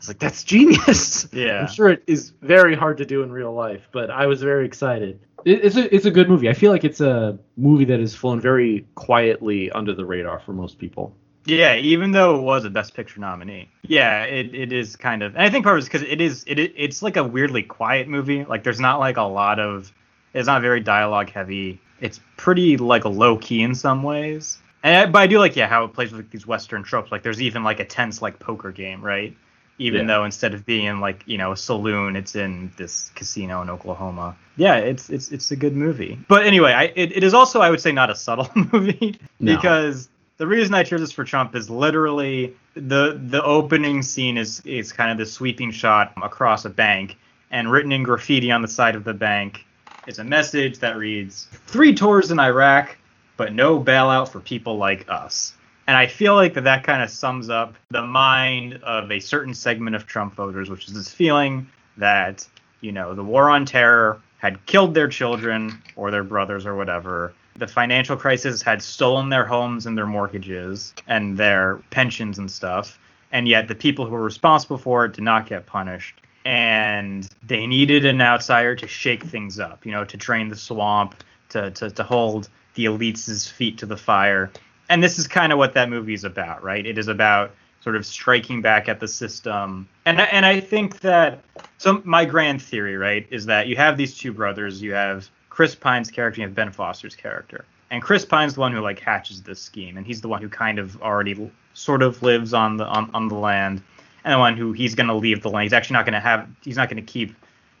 was 0.00 0.08
like, 0.08 0.18
that's 0.18 0.42
genius. 0.44 1.28
Yeah. 1.32 1.60
I'm 1.62 1.68
sure 1.68 1.90
it 1.90 2.02
is 2.06 2.32
very 2.42 2.74
hard 2.74 2.98
to 2.98 3.04
do 3.06 3.22
in 3.22 3.30
real 3.32 3.52
life, 3.52 3.88
but 3.92 4.10
I 4.10 4.26
was 4.26 4.42
very 4.42 4.66
excited. 4.66 5.20
It, 5.44 5.64
it's 5.64 5.76
a 5.76 5.94
it's 5.94 6.04
a 6.06 6.10
good 6.10 6.28
movie. 6.28 6.48
I 6.48 6.52
feel 6.54 6.70
like 6.72 6.84
it's 6.84 7.00
a 7.00 7.38
Movie 7.56 7.84
that 7.86 8.00
has 8.00 8.14
flown 8.14 8.40
very 8.40 8.86
quietly 8.94 9.70
under 9.72 9.94
the 9.94 10.04
radar 10.04 10.38
for 10.40 10.52
most 10.52 10.78
people. 10.78 11.14
Yeah, 11.46 11.74
even 11.76 12.10
though 12.12 12.36
it 12.36 12.42
was 12.42 12.64
a 12.66 12.70
Best 12.70 12.92
Picture 12.94 13.20
nominee. 13.20 13.70
Yeah, 13.82 14.24
it, 14.24 14.54
it 14.54 14.72
is 14.72 14.96
kind 14.96 15.22
of, 15.22 15.34
and 15.34 15.42
I 15.42 15.48
think 15.48 15.64
part 15.64 15.78
of 15.78 15.78
it's 15.78 15.88
because 15.88 16.06
it 16.06 16.20
is 16.20 16.44
it 16.46 16.58
it- 16.58 16.74
it's 16.76 17.02
like 17.02 17.16
a 17.16 17.24
weirdly 17.24 17.62
quiet 17.62 18.08
movie. 18.08 18.44
Like 18.44 18.62
there's 18.64 18.80
not 18.80 19.00
like 19.00 19.16
a 19.16 19.22
lot 19.22 19.58
of, 19.58 19.90
it's 20.34 20.46
not 20.46 20.60
very 20.60 20.80
dialogue 20.80 21.30
heavy. 21.30 21.80
It's 22.00 22.20
pretty 22.36 22.76
like 22.76 23.04
low 23.06 23.36
key 23.38 23.62
in 23.62 23.74
some 23.74 24.02
ways. 24.02 24.58
And 24.82 24.96
I, 24.96 25.06
but 25.06 25.20
I 25.22 25.26
do 25.26 25.38
like 25.38 25.56
yeah 25.56 25.66
how 25.66 25.84
it 25.84 25.94
plays 25.94 26.12
with 26.12 26.30
these 26.30 26.46
Western 26.46 26.82
tropes. 26.82 27.10
Like 27.10 27.22
there's 27.22 27.40
even 27.40 27.64
like 27.64 27.80
a 27.80 27.84
tense 27.86 28.20
like 28.20 28.38
poker 28.38 28.72
game, 28.72 29.02
right? 29.02 29.34
Even 29.80 30.02
Yeah. 30.02 30.06
though 30.18 30.24
instead 30.24 30.52
of 30.54 30.64
being 30.66 30.84
in 30.84 31.00
like 31.00 31.22
you 31.26 31.38
know 31.38 31.52
a 31.52 31.56
saloon, 31.56 32.14
it's 32.14 32.36
in 32.36 32.70
this 32.76 33.10
casino 33.14 33.62
in 33.62 33.70
Oklahoma. 33.70 34.36
Yeah, 34.56 34.76
it's 34.76 35.08
it's 35.10 35.32
it's 35.32 35.50
a 35.50 35.56
good 35.56 35.74
movie. 35.74 36.18
But 36.28 36.46
anyway, 36.46 36.72
I 36.72 36.84
it, 36.94 37.16
it 37.16 37.24
is 37.24 37.32
also 37.34 37.60
I 37.60 37.70
would 37.70 37.80
say 37.80 37.90
not 37.90 38.10
a 38.10 38.14
subtle 38.14 38.48
movie 38.72 39.18
No. 39.40 39.56
because 39.56 40.08
the 40.36 40.46
reason 40.46 40.74
I 40.74 40.82
chose 40.84 41.00
this 41.00 41.12
for 41.12 41.24
Trump 41.24 41.54
is 41.56 41.70
literally 41.70 42.54
the 42.74 43.18
the 43.28 43.42
opening 43.42 44.02
scene 44.02 44.36
is 44.36 44.60
is 44.66 44.92
kind 44.92 45.10
of 45.10 45.16
the 45.18 45.26
sweeping 45.26 45.70
shot 45.70 46.12
across 46.22 46.66
a 46.66 46.70
bank, 46.70 47.16
and 47.50 47.70
written 47.72 47.90
in 47.90 48.02
graffiti 48.02 48.50
on 48.50 48.60
the 48.62 48.68
side 48.68 48.94
of 48.96 49.04
the 49.04 49.14
bank 49.14 49.64
is 50.06 50.18
a 50.18 50.24
message 50.24 50.78
that 50.80 50.96
reads 50.98 51.48
three 51.66 51.94
tours 51.94 52.30
in 52.30 52.38
Iraq, 52.38 52.96
but 53.38 53.54
no 53.54 53.80
bailout 53.82 54.28
for 54.28 54.40
people 54.40 54.76
like 54.76 55.06
us. 55.08 55.54
And 55.90 55.96
I 55.96 56.06
feel 56.06 56.36
like 56.36 56.54
that 56.54 56.62
that 56.62 56.84
kind 56.84 57.02
of 57.02 57.10
sums 57.10 57.50
up 57.50 57.74
the 57.88 58.06
mind 58.06 58.74
of 58.84 59.10
a 59.10 59.18
certain 59.18 59.52
segment 59.52 59.96
of 59.96 60.06
Trump 60.06 60.36
voters, 60.36 60.70
which 60.70 60.86
is 60.86 60.94
this 60.94 61.12
feeling 61.12 61.68
that 61.96 62.46
you 62.80 62.92
know 62.92 63.12
the 63.12 63.24
war 63.24 63.50
on 63.50 63.64
terror 63.64 64.22
had 64.38 64.64
killed 64.66 64.94
their 64.94 65.08
children 65.08 65.82
or 65.96 66.12
their 66.12 66.22
brothers 66.22 66.64
or 66.64 66.76
whatever, 66.76 67.34
The 67.56 67.66
financial 67.66 68.16
crisis 68.16 68.62
had 68.62 68.80
stolen 68.82 69.30
their 69.30 69.44
homes 69.44 69.84
and 69.84 69.98
their 69.98 70.06
mortgages 70.06 70.94
and 71.08 71.36
their 71.36 71.80
pensions 71.90 72.38
and 72.38 72.48
stuff, 72.48 72.96
and 73.32 73.48
yet 73.48 73.66
the 73.66 73.74
people 73.74 74.04
who 74.06 74.12
were 74.12 74.22
responsible 74.22 74.78
for 74.78 75.06
it 75.06 75.14
did 75.14 75.24
not 75.24 75.48
get 75.48 75.66
punished. 75.66 76.20
And 76.44 77.28
they 77.42 77.66
needed 77.66 78.04
an 78.04 78.20
outsider 78.20 78.76
to 78.76 78.86
shake 78.86 79.24
things 79.24 79.58
up, 79.58 79.84
you 79.84 79.90
know, 79.90 80.04
to 80.04 80.16
drain 80.16 80.50
the 80.50 80.56
swamp, 80.56 81.16
to, 81.48 81.72
to, 81.72 81.90
to 81.90 82.02
hold 82.04 82.48
the 82.74 82.84
elites' 82.84 83.50
feet 83.50 83.78
to 83.78 83.86
the 83.86 83.96
fire. 83.96 84.52
And 84.90 85.02
this 85.02 85.18
is 85.18 85.26
kind 85.26 85.52
of 85.52 85.58
what 85.58 85.72
that 85.74 85.88
movie 85.88 86.14
is 86.14 86.24
about, 86.24 86.62
right? 86.62 86.84
It 86.84 86.98
is 86.98 87.08
about 87.08 87.52
sort 87.80 87.96
of 87.96 88.04
striking 88.04 88.60
back 88.60 88.88
at 88.88 89.00
the 89.00 89.08
system. 89.08 89.88
And 90.04 90.20
and 90.20 90.44
I 90.44 90.60
think 90.60 91.00
that 91.00 91.42
so 91.78 92.02
my 92.04 92.24
grand 92.24 92.60
theory, 92.60 92.96
right, 92.96 93.26
is 93.30 93.46
that 93.46 93.68
you 93.68 93.76
have 93.76 93.96
these 93.96 94.18
two 94.18 94.32
brothers. 94.32 94.82
You 94.82 94.92
have 94.92 95.30
Chris 95.48 95.74
Pine's 95.74 96.10
character, 96.10 96.40
you 96.40 96.46
have 96.46 96.54
Ben 96.54 96.72
Foster's 96.72 97.14
character. 97.14 97.64
And 97.90 98.02
Chris 98.02 98.24
Pine's 98.24 98.54
the 98.54 98.60
one 98.60 98.72
who 98.72 98.80
like 98.80 99.00
hatches 99.00 99.42
this 99.42 99.60
scheme, 99.60 99.96
and 99.96 100.06
he's 100.06 100.20
the 100.20 100.28
one 100.28 100.42
who 100.42 100.48
kind 100.48 100.78
of 100.78 101.00
already 101.02 101.50
sort 101.74 102.02
of 102.02 102.22
lives 102.22 102.52
on 102.52 102.76
the 102.76 102.84
on, 102.84 103.10
on 103.14 103.28
the 103.28 103.34
land, 103.34 103.82
and 104.24 104.34
the 104.34 104.38
one 104.38 104.56
who 104.56 104.72
he's 104.72 104.94
going 104.94 105.08
to 105.08 105.14
leave 105.14 105.42
the 105.42 105.50
land. 105.50 105.64
He's 105.64 105.72
actually 105.72 105.94
not 105.94 106.04
going 106.04 106.14
to 106.14 106.20
have. 106.20 106.48
He's 106.62 106.76
not 106.76 106.88
going 106.88 107.04
to 107.04 107.12
keep 107.12 107.34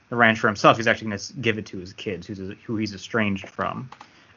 the 0.08 0.16
ranch 0.16 0.40
for 0.40 0.48
himself. 0.48 0.76
He's 0.76 0.86
actually 0.86 1.08
going 1.08 1.18
to 1.18 1.32
give 1.34 1.58
it 1.58 1.66
to 1.66 1.78
his 1.78 1.92
kids, 1.92 2.26
who's 2.26 2.40
who 2.64 2.76
he's 2.76 2.94
estranged 2.94 3.48
from. 3.48 3.88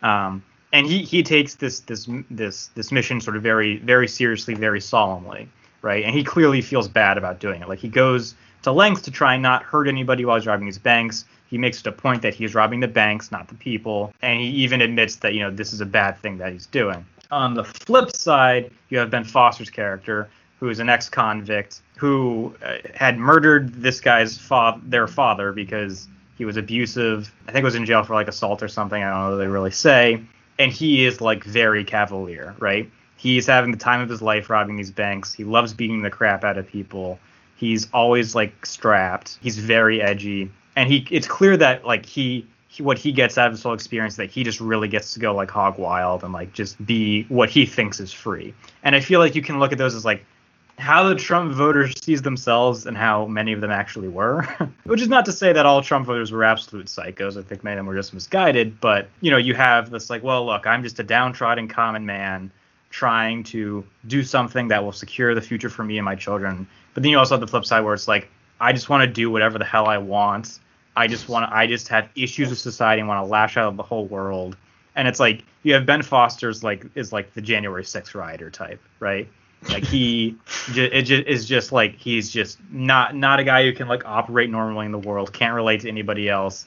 Um, 0.03 0.43
and 0.73 0.87
he 0.87 1.03
he 1.03 1.23
takes 1.23 1.55
this 1.55 1.79
this 1.81 2.09
this 2.29 2.67
this 2.75 2.91
mission 2.91 3.21
sort 3.21 3.37
of 3.37 3.43
very 3.43 3.77
very 3.77 4.07
seriously, 4.07 4.55
very 4.55 4.81
solemnly, 4.81 5.47
right? 5.81 6.03
And 6.03 6.13
he 6.13 6.23
clearly 6.23 6.61
feels 6.61 6.89
bad 6.89 7.17
about 7.17 7.39
doing 7.39 7.61
it. 7.61 7.69
Like 7.69 7.79
he 7.79 7.87
goes 7.87 8.35
to 8.63 8.71
lengths 8.71 9.03
to 9.03 9.11
try 9.11 9.35
and 9.35 9.43
not 9.43 9.63
hurt 9.63 9.87
anybody 9.87 10.25
while 10.25 10.37
he's 10.37 10.47
robbing 10.47 10.65
these 10.65 10.79
banks. 10.79 11.25
He 11.47 11.57
makes 11.57 11.79
it 11.79 11.87
a 11.87 11.91
point 11.91 12.23
that 12.23 12.33
he's 12.33 12.55
robbing 12.55 12.79
the 12.79 12.87
banks, 12.87 13.31
not 13.31 13.47
the 13.47 13.55
people, 13.55 14.11
and 14.21 14.41
he 14.41 14.47
even 14.47 14.81
admits 14.81 15.17
that 15.17 15.35
you 15.35 15.41
know 15.41 15.51
this 15.51 15.71
is 15.71 15.79
a 15.79 15.85
bad 15.85 16.17
thing 16.17 16.37
that 16.39 16.51
he's 16.51 16.65
doing. 16.65 17.05
On 17.31 17.53
the 17.53 17.63
flip 17.63 18.15
side, 18.15 18.71
you 18.89 18.97
have 18.97 19.09
Ben 19.09 19.23
Foster's 19.23 19.69
character, 19.69 20.29
who 20.59 20.69
is 20.69 20.79
an 20.79 20.89
ex-convict 20.89 21.81
who 21.97 22.55
uh, 22.63 22.77
had 22.95 23.17
murdered 23.17 23.73
this 23.73 24.01
guy's 24.01 24.37
fa- 24.37 24.79
their 24.83 25.07
father 25.07 25.51
because 25.51 26.07
he 26.37 26.45
was 26.45 26.57
abusive. 26.57 27.31
I 27.47 27.51
think 27.51 27.63
was 27.63 27.75
in 27.75 27.85
jail 27.85 28.03
for 28.03 28.15
like 28.15 28.27
assault 28.27 28.63
or 28.63 28.67
something. 28.67 29.01
I 29.01 29.09
don't 29.11 29.19
know 29.19 29.31
what 29.31 29.37
they 29.37 29.47
really 29.47 29.71
say. 29.71 30.23
And 30.59 30.71
he 30.71 31.05
is 31.05 31.21
like 31.21 31.43
very 31.43 31.83
cavalier, 31.83 32.55
right? 32.59 32.89
He's 33.17 33.47
having 33.47 33.71
the 33.71 33.77
time 33.77 34.01
of 34.01 34.09
his 34.09 34.21
life 34.21 34.49
robbing 34.49 34.75
these 34.75 34.91
banks. 34.91 35.33
He 35.33 35.43
loves 35.43 35.73
beating 35.73 36.01
the 36.01 36.09
crap 36.09 36.43
out 36.43 36.57
of 36.57 36.67
people. 36.67 37.19
He's 37.55 37.87
always 37.93 38.35
like 38.35 38.65
strapped. 38.65 39.39
He's 39.41 39.57
very 39.57 40.01
edgy, 40.01 40.51
and 40.75 40.91
he 40.91 41.07
it's 41.09 41.27
clear 41.27 41.55
that 41.57 41.85
like 41.85 42.05
he, 42.05 42.45
he 42.67 42.83
what 42.83 42.97
he 42.97 43.11
gets 43.11 43.37
out 43.37 43.47
of 43.47 43.53
this 43.53 43.63
whole 43.63 43.73
experience 43.73 44.17
that 44.17 44.29
he 44.29 44.43
just 44.43 44.59
really 44.59 44.87
gets 44.87 45.13
to 45.13 45.19
go 45.19 45.33
like 45.33 45.49
hog 45.49 45.77
wild 45.77 46.23
and 46.23 46.33
like 46.33 46.51
just 46.51 46.83
be 46.85 47.23
what 47.29 47.49
he 47.49 47.65
thinks 47.65 47.99
is 47.99 48.11
free. 48.11 48.53
And 48.83 48.95
I 48.95 48.99
feel 48.99 49.19
like 49.19 49.35
you 49.35 49.41
can 49.41 49.59
look 49.59 49.71
at 49.71 49.77
those 49.77 49.95
as 49.95 50.03
like 50.03 50.25
how 50.77 51.07
the 51.07 51.15
Trump 51.15 51.53
voters 51.53 51.93
sees 52.01 52.21
themselves 52.21 52.85
and 52.85 52.97
how 52.97 53.25
many 53.25 53.53
of 53.53 53.61
them 53.61 53.71
actually 53.71 54.07
were. 54.07 54.43
Which 54.83 55.01
is 55.01 55.07
not 55.07 55.25
to 55.25 55.31
say 55.31 55.53
that 55.53 55.65
all 55.65 55.81
Trump 55.81 56.05
voters 56.05 56.31
were 56.31 56.43
absolute 56.43 56.87
psychos. 56.87 57.37
I 57.37 57.43
think 57.43 57.63
many 57.63 57.75
of 57.75 57.79
them 57.79 57.85
were 57.85 57.95
just 57.95 58.13
misguided. 58.13 58.79
But 58.81 59.07
you 59.21 59.31
know, 59.31 59.37
you 59.37 59.53
have 59.53 59.91
this 59.91 60.09
like, 60.09 60.23
well, 60.23 60.45
look, 60.45 60.65
I'm 60.65 60.83
just 60.83 60.99
a 60.99 61.03
downtrodden 61.03 61.67
common 61.67 62.05
man 62.05 62.51
trying 62.89 63.43
to 63.43 63.83
do 64.07 64.23
something 64.23 64.67
that 64.67 64.83
will 64.83 64.91
secure 64.91 65.33
the 65.33 65.41
future 65.41 65.69
for 65.69 65.83
me 65.83 65.97
and 65.97 66.05
my 66.05 66.15
children. 66.15 66.67
But 66.93 67.03
then 67.03 67.11
you 67.11 67.17
also 67.17 67.35
have 67.35 67.41
the 67.41 67.47
flip 67.47 67.65
side 67.65 67.81
where 67.81 67.93
it's 67.93 68.07
like, 68.07 68.29
I 68.59 68.71
just 68.71 68.89
want 68.89 69.01
to 69.01 69.07
do 69.07 69.31
whatever 69.31 69.57
the 69.57 69.65
hell 69.65 69.87
I 69.87 69.97
want. 69.97 70.59
I 70.95 71.07
just 71.07 71.27
want 71.27 71.49
to, 71.49 71.55
I 71.55 71.65
just 71.65 71.87
have 71.87 72.07
issues 72.15 72.49
with 72.49 72.59
society 72.59 72.99
and 72.99 73.07
want 73.07 73.25
to 73.25 73.29
lash 73.29 73.57
out 73.57 73.71
at 73.71 73.77
the 73.77 73.83
whole 73.83 74.05
world. 74.05 74.55
And 74.95 75.07
it's 75.07 75.19
like 75.19 75.43
you 75.63 75.73
have 75.73 75.85
Ben 75.85 76.03
Foster's 76.03 76.63
like 76.63 76.85
is 76.93 77.11
like 77.11 77.33
the 77.33 77.41
January 77.41 77.83
6th 77.83 78.13
rioter 78.13 78.51
type, 78.51 78.79
right? 78.99 79.27
Like 79.69 79.83
he 79.83 80.35
ju- 80.73 80.89
it 80.91 81.03
ju- 81.03 81.23
is 81.25 81.45
just 81.45 81.71
like 81.71 81.95
he's 81.95 82.29
just 82.31 82.59
not 82.71 83.15
not 83.15 83.39
a 83.39 83.43
guy 83.43 83.63
who 83.63 83.73
can 83.73 83.87
like 83.87 84.05
operate 84.05 84.49
normally 84.49 84.85
in 84.85 84.91
the 84.91 84.99
world, 84.99 85.33
can't 85.33 85.53
relate 85.53 85.81
to 85.81 85.89
anybody 85.89 86.29
else, 86.29 86.65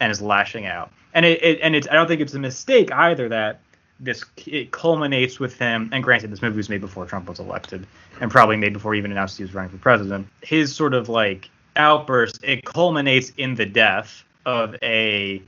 and 0.00 0.10
is 0.10 0.20
lashing 0.20 0.66
out. 0.66 0.90
And 1.14 1.24
it, 1.26 1.42
it 1.42 1.58
and 1.62 1.74
it's 1.74 1.88
I 1.88 1.94
don't 1.94 2.06
think 2.06 2.20
it's 2.20 2.34
a 2.34 2.38
mistake 2.38 2.92
either 2.92 3.28
that 3.28 3.60
this 4.00 4.24
it 4.46 4.70
culminates 4.70 5.40
with 5.40 5.58
him. 5.58 5.88
And 5.92 6.02
granted, 6.04 6.30
this 6.30 6.42
movie 6.42 6.56
was 6.56 6.68
made 6.68 6.80
before 6.80 7.06
Trump 7.06 7.28
was 7.28 7.38
elected, 7.38 7.86
and 8.20 8.30
probably 8.30 8.56
made 8.56 8.72
before 8.72 8.94
he 8.94 8.98
even 8.98 9.10
announced 9.10 9.38
he 9.38 9.44
was 9.44 9.54
running 9.54 9.70
for 9.70 9.78
president. 9.78 10.28
His 10.42 10.74
sort 10.74 10.94
of 10.94 11.08
like 11.08 11.48
outburst 11.76 12.38
it 12.42 12.64
culminates 12.64 13.32
in 13.36 13.54
the 13.54 13.66
death 13.66 14.24
of 14.44 14.76
a 14.82 15.42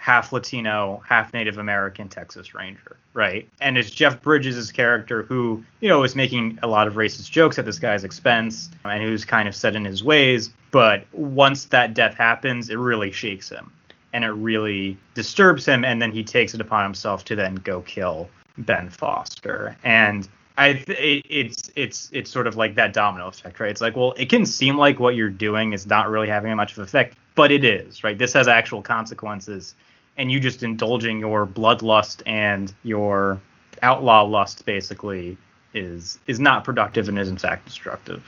half 0.00 0.32
Latino, 0.32 1.02
half 1.06 1.32
Native 1.34 1.58
American 1.58 2.08
Texas 2.08 2.54
Ranger, 2.54 2.96
right? 3.12 3.46
And 3.60 3.76
it's 3.76 3.90
Jeff 3.90 4.22
Bridges' 4.22 4.72
character 4.72 5.24
who, 5.24 5.62
you 5.80 5.88
know, 5.90 6.02
is 6.04 6.16
making 6.16 6.58
a 6.62 6.66
lot 6.66 6.86
of 6.86 6.94
racist 6.94 7.30
jokes 7.30 7.58
at 7.58 7.66
this 7.66 7.78
guy's 7.78 8.02
expense 8.02 8.70
and 8.84 9.02
who's 9.02 9.26
kind 9.26 9.46
of 9.46 9.54
set 9.54 9.76
in 9.76 9.84
his 9.84 10.02
ways. 10.02 10.50
But 10.70 11.04
once 11.12 11.66
that 11.66 11.92
death 11.92 12.14
happens, 12.14 12.70
it 12.70 12.76
really 12.76 13.12
shakes 13.12 13.50
him 13.50 13.70
and 14.14 14.24
it 14.24 14.30
really 14.30 14.96
disturbs 15.12 15.66
him. 15.66 15.84
And 15.84 16.00
then 16.00 16.12
he 16.12 16.24
takes 16.24 16.54
it 16.54 16.62
upon 16.62 16.82
himself 16.82 17.24
to 17.26 17.36
then 17.36 17.56
go 17.56 17.82
kill 17.82 18.30
Ben 18.56 18.88
Foster. 18.88 19.76
And 19.84 20.26
I 20.56 20.74
th- 20.74 21.24
it's 21.28 21.70
it's 21.76 22.08
it's 22.12 22.30
sort 22.30 22.46
of 22.46 22.56
like 22.56 22.74
that 22.76 22.94
domino 22.94 23.28
effect, 23.28 23.60
right? 23.60 23.70
It's 23.70 23.80
like, 23.82 23.96
well, 23.96 24.14
it 24.16 24.30
can 24.30 24.46
seem 24.46 24.78
like 24.78 24.98
what 24.98 25.14
you're 25.14 25.28
doing 25.28 25.74
is 25.74 25.86
not 25.86 26.08
really 26.08 26.28
having 26.28 26.54
much 26.56 26.72
of 26.72 26.78
an 26.78 26.84
effect, 26.84 27.16
but 27.34 27.50
it 27.50 27.64
is, 27.64 28.02
right? 28.02 28.16
This 28.16 28.32
has 28.32 28.48
actual 28.48 28.82
consequences, 28.82 29.74
and 30.20 30.30
you 30.30 30.38
just 30.38 30.62
indulging 30.62 31.18
your 31.18 31.46
bloodlust 31.46 32.22
and 32.26 32.74
your 32.82 33.40
outlaw 33.80 34.22
lust 34.22 34.66
basically 34.66 35.38
is 35.72 36.18
is 36.26 36.38
not 36.38 36.62
productive 36.62 37.08
and 37.08 37.18
is 37.18 37.30
in 37.30 37.38
fact 37.38 37.64
destructive. 37.64 38.22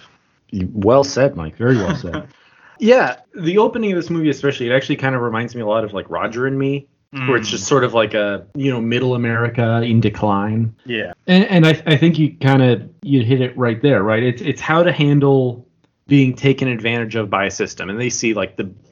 Well 0.73 1.05
said, 1.05 1.37
Mike. 1.37 1.57
Very 1.57 1.77
well 1.77 1.95
said. 1.95 2.29
yeah, 2.79 3.21
the 3.35 3.59
opening 3.59 3.93
of 3.93 3.97
this 3.97 4.09
movie, 4.09 4.31
especially, 4.31 4.71
it 4.71 4.73
actually 4.73 4.97
kind 4.97 5.15
of 5.15 5.21
reminds 5.21 5.55
me 5.55 5.61
a 5.61 5.67
lot 5.67 5.85
of 5.85 5.93
like 5.93 6.09
Roger 6.09 6.47
and 6.47 6.59
Me, 6.59 6.87
where 7.11 7.37
it's 7.37 7.51
just 7.51 7.65
mm. 7.65 7.69
sort 7.69 7.85
of 7.85 7.93
like 7.93 8.15
a 8.15 8.47
you 8.55 8.71
know 8.71 8.81
middle 8.81 9.15
America 9.15 9.83
in 9.83 10.01
decline. 10.01 10.75
Yeah. 10.87 11.13
And, 11.27 11.45
and 11.45 11.67
I, 11.67 11.83
I 11.85 11.97
think 11.99 12.19
you 12.19 12.35
kind 12.39 12.63
of 12.63 12.89
you 13.03 13.23
hit 13.23 13.43
it 13.43 13.55
right 13.57 13.83
there, 13.83 14.03
right? 14.03 14.23
It's 14.23 14.41
it's 14.41 14.63
how 14.63 14.83
to 14.83 14.93
handle 14.93 15.67
being 16.07 16.35
taken 16.35 16.69
advantage 16.69 17.17
of 17.17 17.29
by 17.29 17.45
a 17.45 17.51
system, 17.51 17.91
and 17.91 18.01
they 18.01 18.09
see 18.09 18.33
like 18.33 18.57
the 18.57 18.73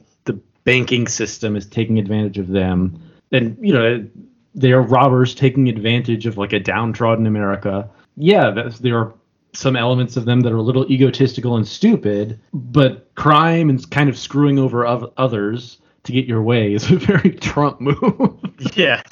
banking 0.63 1.07
system 1.07 1.55
is 1.55 1.65
taking 1.65 1.99
advantage 1.99 2.37
of 2.37 2.47
them, 2.49 2.99
and 3.31 3.57
you 3.61 3.73
know 3.73 4.05
they 4.53 4.71
are 4.71 4.81
robbers 4.81 5.33
taking 5.33 5.69
advantage 5.69 6.25
of 6.25 6.37
like 6.37 6.53
a 6.53 6.59
downtrodden 6.59 7.25
America. 7.25 7.89
Yeah, 8.17 8.69
there 8.79 8.97
are 8.97 9.13
some 9.53 9.75
elements 9.75 10.17
of 10.17 10.25
them 10.25 10.41
that 10.41 10.51
are 10.51 10.57
a 10.57 10.61
little 10.61 10.89
egotistical 10.91 11.55
and 11.57 11.67
stupid, 11.67 12.39
but 12.53 13.13
crime 13.15 13.69
and 13.69 13.89
kind 13.91 14.09
of 14.09 14.17
screwing 14.17 14.59
over 14.59 14.85
others 15.17 15.77
to 16.03 16.11
get 16.11 16.25
your 16.25 16.41
way 16.41 16.73
is 16.73 16.89
a 16.89 16.95
very 16.97 17.31
Trump 17.31 17.79
move. 17.81 18.37
Yes. 18.75 19.03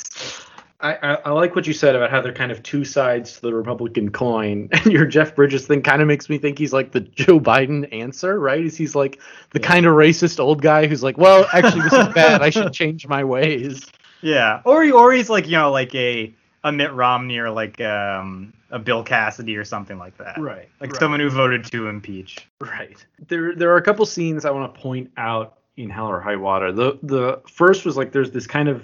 I, 0.82 0.94
I, 0.94 1.14
I 1.26 1.30
like 1.32 1.56
what 1.56 1.68
you 1.68 1.74
said 1.74 1.96
about 1.96 2.10
how 2.10 2.22
they're 2.22 2.34
kind 2.34 2.52
of 2.52 2.64
two 2.64 2.86
sides 2.86 3.34
to 3.36 3.42
the 3.42 3.54
Republican 3.54 4.12
coin, 4.12 4.70
and 4.72 4.86
your 4.86 5.06
Jeff 5.06 5.36
Bridges 5.36 5.68
thing 5.68 5.82
kind 5.82 6.02
of 6.02 6.08
makes 6.08 6.30
me 6.30 6.38
think 6.38 6.58
he's 6.58 6.72
like 6.74 6.92
the 6.92 7.02
Joe 7.02 7.40
Biden 7.40 7.92
answer, 7.94 8.40
right? 8.40 8.64
Is 8.64 8.78
he's 8.78 8.96
like 8.96 9.20
the 9.52 9.60
kind 9.60 9.86
of 9.86 9.94
racist 9.94 10.40
old 10.40 10.62
guy 10.62 10.88
who's 10.88 11.04
like, 11.04 11.18
well, 11.18 11.48
actually, 11.54 11.82
this 11.82 11.94
is 11.94 12.08
bad. 12.14 12.42
I 12.42 12.50
should 12.50 12.72
change 12.74 13.08
my 13.08 13.24
ways. 13.24 13.86
Yeah. 14.22 14.62
Or 14.66 14.84
he, 14.84 14.92
or 14.92 15.12
he's 15.12 15.30
like 15.30 15.46
you 15.48 15.54
know 15.58 15.72
like 15.72 15.94
a 15.96 16.34
a 16.64 16.72
Mitt 16.72 16.94
Romney 16.94 17.38
or 17.40 17.50
like 17.50 17.80
um 17.82 18.54
a 18.72 18.80
Bill 18.80 19.04
Cassidy 19.04 19.58
or 19.58 19.66
something 19.66 19.98
like 19.98 20.18
that. 20.18 20.38
Right, 20.38 20.70
Like 20.80 20.92
right. 20.92 21.00
someone 21.00 21.20
who 21.20 21.30
voted 21.30 21.66
to 21.72 21.88
impeach. 21.88 22.48
Right. 22.62 23.04
There 23.28 23.56
there 23.56 23.72
are 23.72 23.78
a 23.78 23.82
couple 23.82 24.06
scenes 24.06 24.46
I 24.46 24.52
want 24.52 24.74
to 24.74 24.80
point 24.80 25.12
out 25.18 25.58
in 25.78 25.90
Hell 25.90 26.08
or 26.08 26.20
High 26.20 26.36
Water. 26.36 26.72
The 26.72 27.00
the 27.04 27.42
first 27.50 27.86
was 27.86 27.98
like 27.98 28.12
there's 28.12 28.32
this 28.32 28.46
kind 28.48 28.70
of 28.70 28.84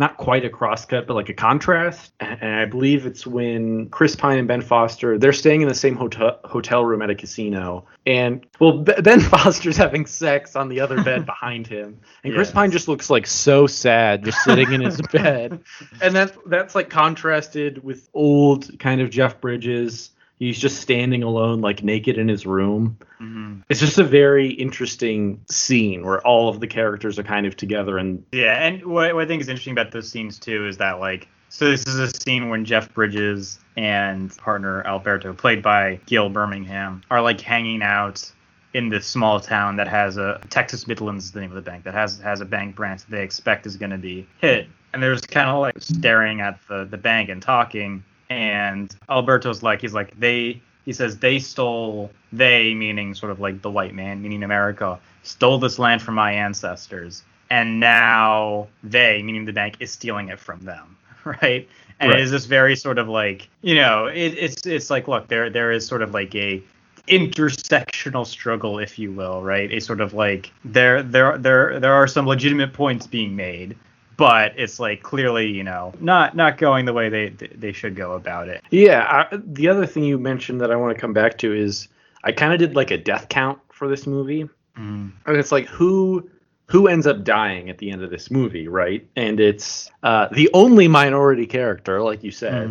not 0.00 0.16
quite 0.16 0.46
a 0.46 0.48
crosscut, 0.48 1.06
but 1.06 1.12
like 1.14 1.28
a 1.28 1.34
contrast. 1.34 2.12
And 2.20 2.54
I 2.56 2.64
believe 2.64 3.04
it's 3.04 3.26
when 3.26 3.90
Chris 3.90 4.16
Pine 4.16 4.38
and 4.38 4.48
Ben 4.48 4.62
Foster 4.62 5.18
they're 5.18 5.32
staying 5.34 5.60
in 5.60 5.68
the 5.68 5.74
same 5.74 5.94
hotel 5.94 6.40
hotel 6.44 6.84
room 6.84 7.02
at 7.02 7.10
a 7.10 7.14
casino, 7.14 7.84
and 8.06 8.44
well 8.58 8.78
Be- 8.78 8.94
Ben 9.02 9.20
Foster's 9.20 9.76
having 9.76 10.06
sex 10.06 10.56
on 10.56 10.70
the 10.70 10.80
other 10.80 11.00
bed 11.04 11.26
behind 11.34 11.66
him, 11.66 12.00
and 12.24 12.34
Chris 12.34 12.48
Yes. 12.48 12.54
Pine 12.54 12.70
just 12.72 12.88
looks 12.88 13.10
like 13.10 13.26
so 13.26 13.66
sad, 13.66 14.24
just 14.24 14.42
sitting 14.42 14.72
in 14.72 14.80
his 14.80 15.00
bed, 15.12 15.60
and 16.00 16.16
that's 16.16 16.36
that's 16.46 16.74
like 16.74 16.88
contrasted 16.88 17.84
with 17.84 18.08
old 18.14 18.78
kind 18.80 19.02
of 19.02 19.10
Jeff 19.10 19.40
Bridges. 19.40 20.10
He's 20.40 20.58
just 20.58 20.80
standing 20.80 21.22
alone, 21.22 21.60
like 21.60 21.84
naked 21.84 22.18
in 22.18 22.26
his 22.26 22.44
room 22.46 22.98
mm-hmm. 23.20 23.60
it's 23.68 23.80
just 23.80 23.98
a 23.98 24.04
very 24.04 24.50
interesting 24.50 25.40
scene 25.50 26.04
where 26.04 26.20
all 26.26 26.48
of 26.48 26.60
the 26.60 26.66
characters 26.66 27.18
are 27.18 27.22
kind 27.22 27.46
of 27.46 27.56
together 27.56 27.98
and 27.98 28.24
Yeah, 28.32 28.54
and 28.54 28.84
what, 28.84 29.14
what 29.14 29.24
I 29.24 29.26
think 29.26 29.42
is 29.42 29.48
interesting 29.48 29.72
about 29.72 29.92
those 29.92 30.10
scenes 30.10 30.38
too 30.38 30.66
is 30.66 30.78
that 30.78 31.00
like 31.00 31.28
so 31.48 31.68
this 31.68 31.86
is 31.86 31.98
a 31.98 32.08
scene 32.08 32.48
when 32.48 32.64
Jeff 32.64 32.94
Bridges 32.94 33.58
and 33.76 34.34
partner 34.36 34.84
Alberto, 34.86 35.32
played 35.32 35.62
by 35.62 35.98
Gil 36.06 36.28
Birmingham, 36.28 37.02
are 37.10 37.20
like 37.20 37.40
hanging 37.40 37.82
out 37.82 38.30
in 38.72 38.88
this 38.88 39.04
small 39.04 39.40
town 39.40 39.74
that 39.76 39.88
has 39.88 40.16
a 40.16 40.40
Texas 40.48 40.86
Midlands 40.86 41.24
is 41.24 41.32
the 41.32 41.40
name 41.40 41.50
of 41.50 41.56
the 41.56 41.70
bank 41.70 41.84
that 41.84 41.94
has 41.94 42.20
has 42.20 42.40
a 42.40 42.44
bank 42.44 42.76
branch 42.76 43.00
that 43.00 43.10
they 43.10 43.24
expect 43.24 43.66
is 43.66 43.76
going 43.76 43.90
to 43.90 43.98
be 43.98 44.26
hit. 44.40 44.68
and 44.92 45.02
they're 45.02 45.14
just 45.14 45.28
kind 45.28 45.50
of 45.50 45.60
like 45.60 45.74
staring 45.80 46.40
at 46.40 46.60
the 46.68 46.84
the 46.84 46.98
bank 46.98 47.28
and 47.28 47.42
talking. 47.42 48.04
And 48.30 48.94
Alberto's 49.10 49.62
like, 49.62 49.82
he's 49.82 49.92
like, 49.92 50.18
they. 50.18 50.62
He 50.86 50.94
says 50.94 51.18
they 51.18 51.38
stole. 51.38 52.10
They 52.32 52.72
meaning 52.74 53.14
sort 53.14 53.30
of 53.32 53.38
like 53.40 53.60
the 53.60 53.70
white 53.70 53.94
man, 53.94 54.22
meaning 54.22 54.42
America, 54.42 54.98
stole 55.24 55.58
this 55.58 55.78
land 55.78 56.00
from 56.00 56.14
my 56.14 56.32
ancestors, 56.32 57.22
and 57.50 57.78
now 57.80 58.68
they, 58.82 59.22
meaning 59.22 59.44
the 59.44 59.52
bank, 59.52 59.76
is 59.80 59.90
stealing 59.90 60.28
it 60.28 60.38
from 60.40 60.60
them, 60.60 60.96
right? 61.24 61.68
And 62.00 62.10
Right. 62.10 62.18
it 62.18 62.22
is 62.22 62.30
this 62.30 62.46
very 62.46 62.76
sort 62.76 62.96
of 62.98 63.08
like, 63.10 63.48
you 63.60 63.74
know, 63.74 64.06
it, 64.06 64.34
it's 64.38 64.66
it's 64.66 64.88
like, 64.88 65.06
look, 65.06 65.28
there 65.28 65.50
there 65.50 65.70
is 65.70 65.86
sort 65.86 66.00
of 66.00 66.14
like 66.14 66.34
a 66.34 66.62
intersectional 67.08 68.26
struggle, 68.26 68.78
if 68.78 68.98
you 68.98 69.12
will, 69.12 69.42
right? 69.42 69.70
A 69.72 69.80
sort 69.80 70.00
of 70.00 70.14
like 70.14 70.50
there 70.64 71.02
there 71.02 71.36
there 71.36 71.78
there 71.78 71.92
are 71.92 72.06
some 72.06 72.26
legitimate 72.26 72.72
points 72.72 73.06
being 73.06 73.36
made, 73.36 73.76
but 74.20 74.52
it's 74.58 74.78
like 74.78 75.02
clearly, 75.02 75.48
you 75.48 75.64
know, 75.64 75.94
not 75.98 76.36
not 76.36 76.58
going 76.58 76.84
the 76.84 76.92
way 76.92 77.08
they 77.08 77.30
they 77.30 77.72
should 77.72 77.96
go 77.96 78.12
about 78.12 78.48
it. 78.50 78.62
Yeah, 78.70 79.26
I, 79.32 79.36
the 79.42 79.66
other 79.68 79.86
thing 79.86 80.04
you 80.04 80.18
mentioned 80.18 80.60
that 80.60 80.70
I 80.70 80.76
want 80.76 80.94
to 80.94 81.00
come 81.00 81.14
back 81.14 81.38
to 81.38 81.54
is 81.54 81.88
I 82.22 82.32
kind 82.32 82.52
of 82.52 82.58
did 82.58 82.76
like 82.76 82.90
a 82.90 82.98
death 82.98 83.30
count 83.30 83.58
for 83.72 83.88
this 83.88 84.06
movie, 84.06 84.46
and 84.76 85.12
it's 85.26 85.50
like 85.50 85.66
who 85.68 86.28
who 86.66 86.86
ends 86.86 87.06
up 87.06 87.24
dying 87.24 87.70
at 87.70 87.78
the 87.78 87.90
end 87.90 88.02
of 88.02 88.10
this 88.10 88.30
movie, 88.30 88.68
right? 88.68 89.08
And 89.16 89.40
it's 89.40 89.90
uh, 90.02 90.28
the 90.32 90.50
only 90.52 90.86
minority 90.86 91.46
character, 91.46 92.02
like 92.02 92.22
you 92.22 92.30
said, 92.30 92.68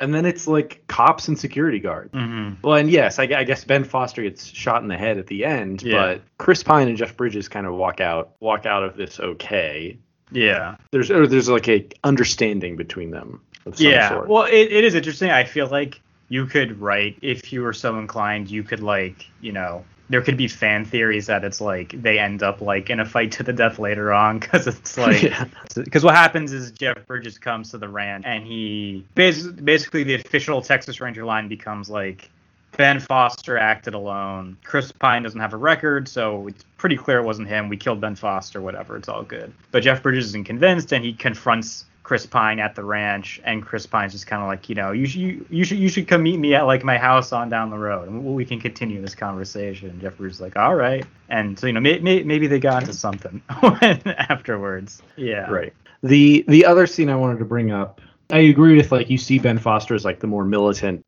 and 0.00 0.14
then 0.14 0.24
it's 0.24 0.46
like 0.46 0.84
cops 0.86 1.28
and 1.28 1.38
security 1.38 1.78
guards. 1.80 2.14
Mm-hmm. 2.14 2.66
Well, 2.66 2.76
and 2.76 2.88
yes, 2.88 3.18
I, 3.18 3.24
I 3.24 3.44
guess 3.44 3.64
Ben 3.64 3.84
Foster 3.84 4.22
gets 4.22 4.46
shot 4.46 4.82
in 4.82 4.88
the 4.88 4.96
head 4.96 5.18
at 5.18 5.26
the 5.26 5.44
end, 5.44 5.82
Yeah. 5.82 5.92
but 6.14 6.22
Chris 6.38 6.62
Pine 6.62 6.88
and 6.88 6.96
Jeff 6.96 7.16
Bridges 7.16 7.48
kind 7.48 7.66
of 7.66 7.74
walk 7.74 8.00
out 8.00 8.32
walk 8.40 8.64
out 8.64 8.82
of 8.84 8.96
this 8.96 9.18
okay. 9.20 9.98
Yeah. 10.30 10.76
There's 10.90 11.10
or 11.10 11.26
there's 11.26 11.48
like 11.48 11.68
a 11.68 11.86
understanding 12.02 12.76
between 12.76 13.10
them. 13.10 13.40
Of 13.66 13.76
some 13.76 13.86
yeah. 13.86 14.08
sort. 14.10 14.28
Well, 14.28 14.44
it, 14.44 14.72
it 14.72 14.84
is 14.84 14.94
interesting. 14.94 15.30
I 15.30 15.44
feel 15.44 15.66
like 15.68 16.00
you 16.28 16.46
could 16.46 16.80
write 16.80 17.18
if 17.22 17.52
you 17.52 17.62
were 17.62 17.72
so 17.72 17.98
inclined. 17.98 18.50
You 18.50 18.62
could 18.62 18.80
like, 18.80 19.26
you 19.40 19.52
know, 19.52 19.84
there 20.10 20.20
could 20.20 20.36
be 20.36 20.48
fan 20.48 20.84
theories 20.84 21.26
that 21.26 21.44
it's 21.44 21.60
like 21.60 22.00
they 22.00 22.18
end 22.18 22.42
up 22.42 22.60
like 22.60 22.90
in 22.90 23.00
a 23.00 23.04
fight 23.04 23.32
to 23.32 23.42
the 23.42 23.52
death 23.52 23.78
later 23.78 24.12
on 24.12 24.38
because 24.40 24.66
it's 24.66 24.98
like 24.98 25.22
Yeah. 25.22 25.46
because 25.74 26.04
what 26.04 26.14
happens 26.14 26.52
is 26.52 26.72
Jeff 26.72 27.06
Bridges 27.06 27.38
comes 27.38 27.70
to 27.70 27.78
the 27.78 27.88
ranch 27.88 28.24
and 28.26 28.46
he 28.46 29.04
basically 29.14 29.62
basically 29.62 30.04
the 30.04 30.14
official 30.14 30.60
Texas 30.60 31.00
Ranger 31.00 31.24
line 31.24 31.48
becomes 31.48 31.88
like 31.88 32.30
Ben 32.76 33.00
Foster 33.00 33.56
acted 33.56 33.94
alone. 33.94 34.56
Chris 34.64 34.92
Pine 34.92 35.22
doesn't 35.22 35.40
have 35.40 35.52
a 35.52 35.56
record, 35.56 36.08
so 36.08 36.46
it's 36.48 36.64
pretty 36.76 36.96
clear 36.96 37.18
it 37.18 37.24
wasn't 37.24 37.48
him. 37.48 37.68
We 37.68 37.76
killed 37.76 38.00
Ben 38.00 38.16
Foster, 38.16 38.60
whatever. 38.60 38.96
It's 38.96 39.08
all 39.08 39.22
good. 39.22 39.52
But 39.70 39.82
Jeff 39.82 40.02
Bridges 40.02 40.26
isn't 40.26 40.44
convinced, 40.44 40.92
and 40.92 41.04
he 41.04 41.12
confronts 41.12 41.86
Chris 42.04 42.26
Pine 42.26 42.60
at 42.60 42.74
the 42.74 42.84
ranch, 42.84 43.40
and 43.44 43.64
Chris 43.64 43.86
Pine's 43.86 44.12
just 44.12 44.26
kind 44.26 44.42
of 44.42 44.48
like, 44.48 44.68
you 44.68 44.74
know, 44.74 44.92
you 44.92 45.06
should 45.06 45.46
you, 45.48 45.64
should 45.64 45.78
you 45.78 45.88
should 45.88 46.06
come 46.06 46.22
meet 46.22 46.36
me 46.36 46.54
at 46.54 46.62
like 46.62 46.84
my 46.84 46.98
house 46.98 47.32
on 47.32 47.48
down 47.48 47.70
the 47.70 47.78
road, 47.78 48.08
and 48.08 48.22
we 48.22 48.44
can 48.44 48.60
continue 48.60 49.00
this 49.00 49.14
conversation. 49.14 49.98
Jeff 50.00 50.18
Bridges 50.18 50.36
is 50.36 50.40
like, 50.42 50.56
all 50.56 50.74
right, 50.74 51.06
and 51.30 51.58
so 51.58 51.66
you 51.66 51.72
know 51.72 51.80
may, 51.80 51.98
may, 52.00 52.22
maybe 52.22 52.46
they 52.46 52.60
got 52.60 52.82
into 52.82 52.92
something 52.92 53.40
afterwards. 53.48 55.02
Yeah. 55.16 55.50
Right. 55.50 55.72
The 56.02 56.44
the 56.46 56.66
other 56.66 56.86
scene 56.86 57.08
I 57.08 57.16
wanted 57.16 57.38
to 57.38 57.46
bring 57.46 57.70
up, 57.72 58.02
I 58.30 58.38
agree 58.38 58.76
with 58.76 58.90
like 58.90 59.10
you 59.10 59.18
see 59.18 59.38
Ben 59.38 59.58
Foster 59.58 59.94
as 59.94 60.04
like 60.04 60.20
the 60.20 60.26
more 60.26 60.44
militant, 60.44 61.04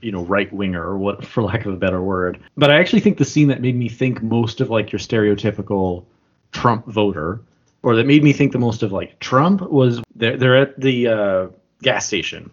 you 0.00 0.12
know, 0.12 0.22
right 0.24 0.52
winger 0.52 0.82
or 0.82 0.98
what 0.98 1.24
for 1.26 1.42
lack 1.42 1.66
of 1.66 1.72
a 1.72 1.76
better 1.76 2.02
word. 2.02 2.40
But 2.56 2.70
I 2.70 2.78
actually 2.78 3.00
think 3.00 3.18
the 3.18 3.24
scene 3.24 3.48
that 3.48 3.60
made 3.60 3.76
me 3.76 3.88
think 3.88 4.22
most 4.22 4.60
of 4.60 4.70
like 4.70 4.92
your 4.92 4.98
stereotypical 4.98 6.04
Trump 6.52 6.86
voter, 6.86 7.40
or 7.82 7.96
that 7.96 8.06
made 8.06 8.22
me 8.22 8.32
think 8.32 8.52
the 8.52 8.58
most 8.58 8.82
of 8.82 8.92
like 8.92 9.18
Trump 9.20 9.62
was 9.62 10.00
they're 10.14 10.36
they're 10.36 10.56
at 10.56 10.80
the 10.80 11.08
uh, 11.08 11.48
gas 11.82 12.06
station. 12.06 12.50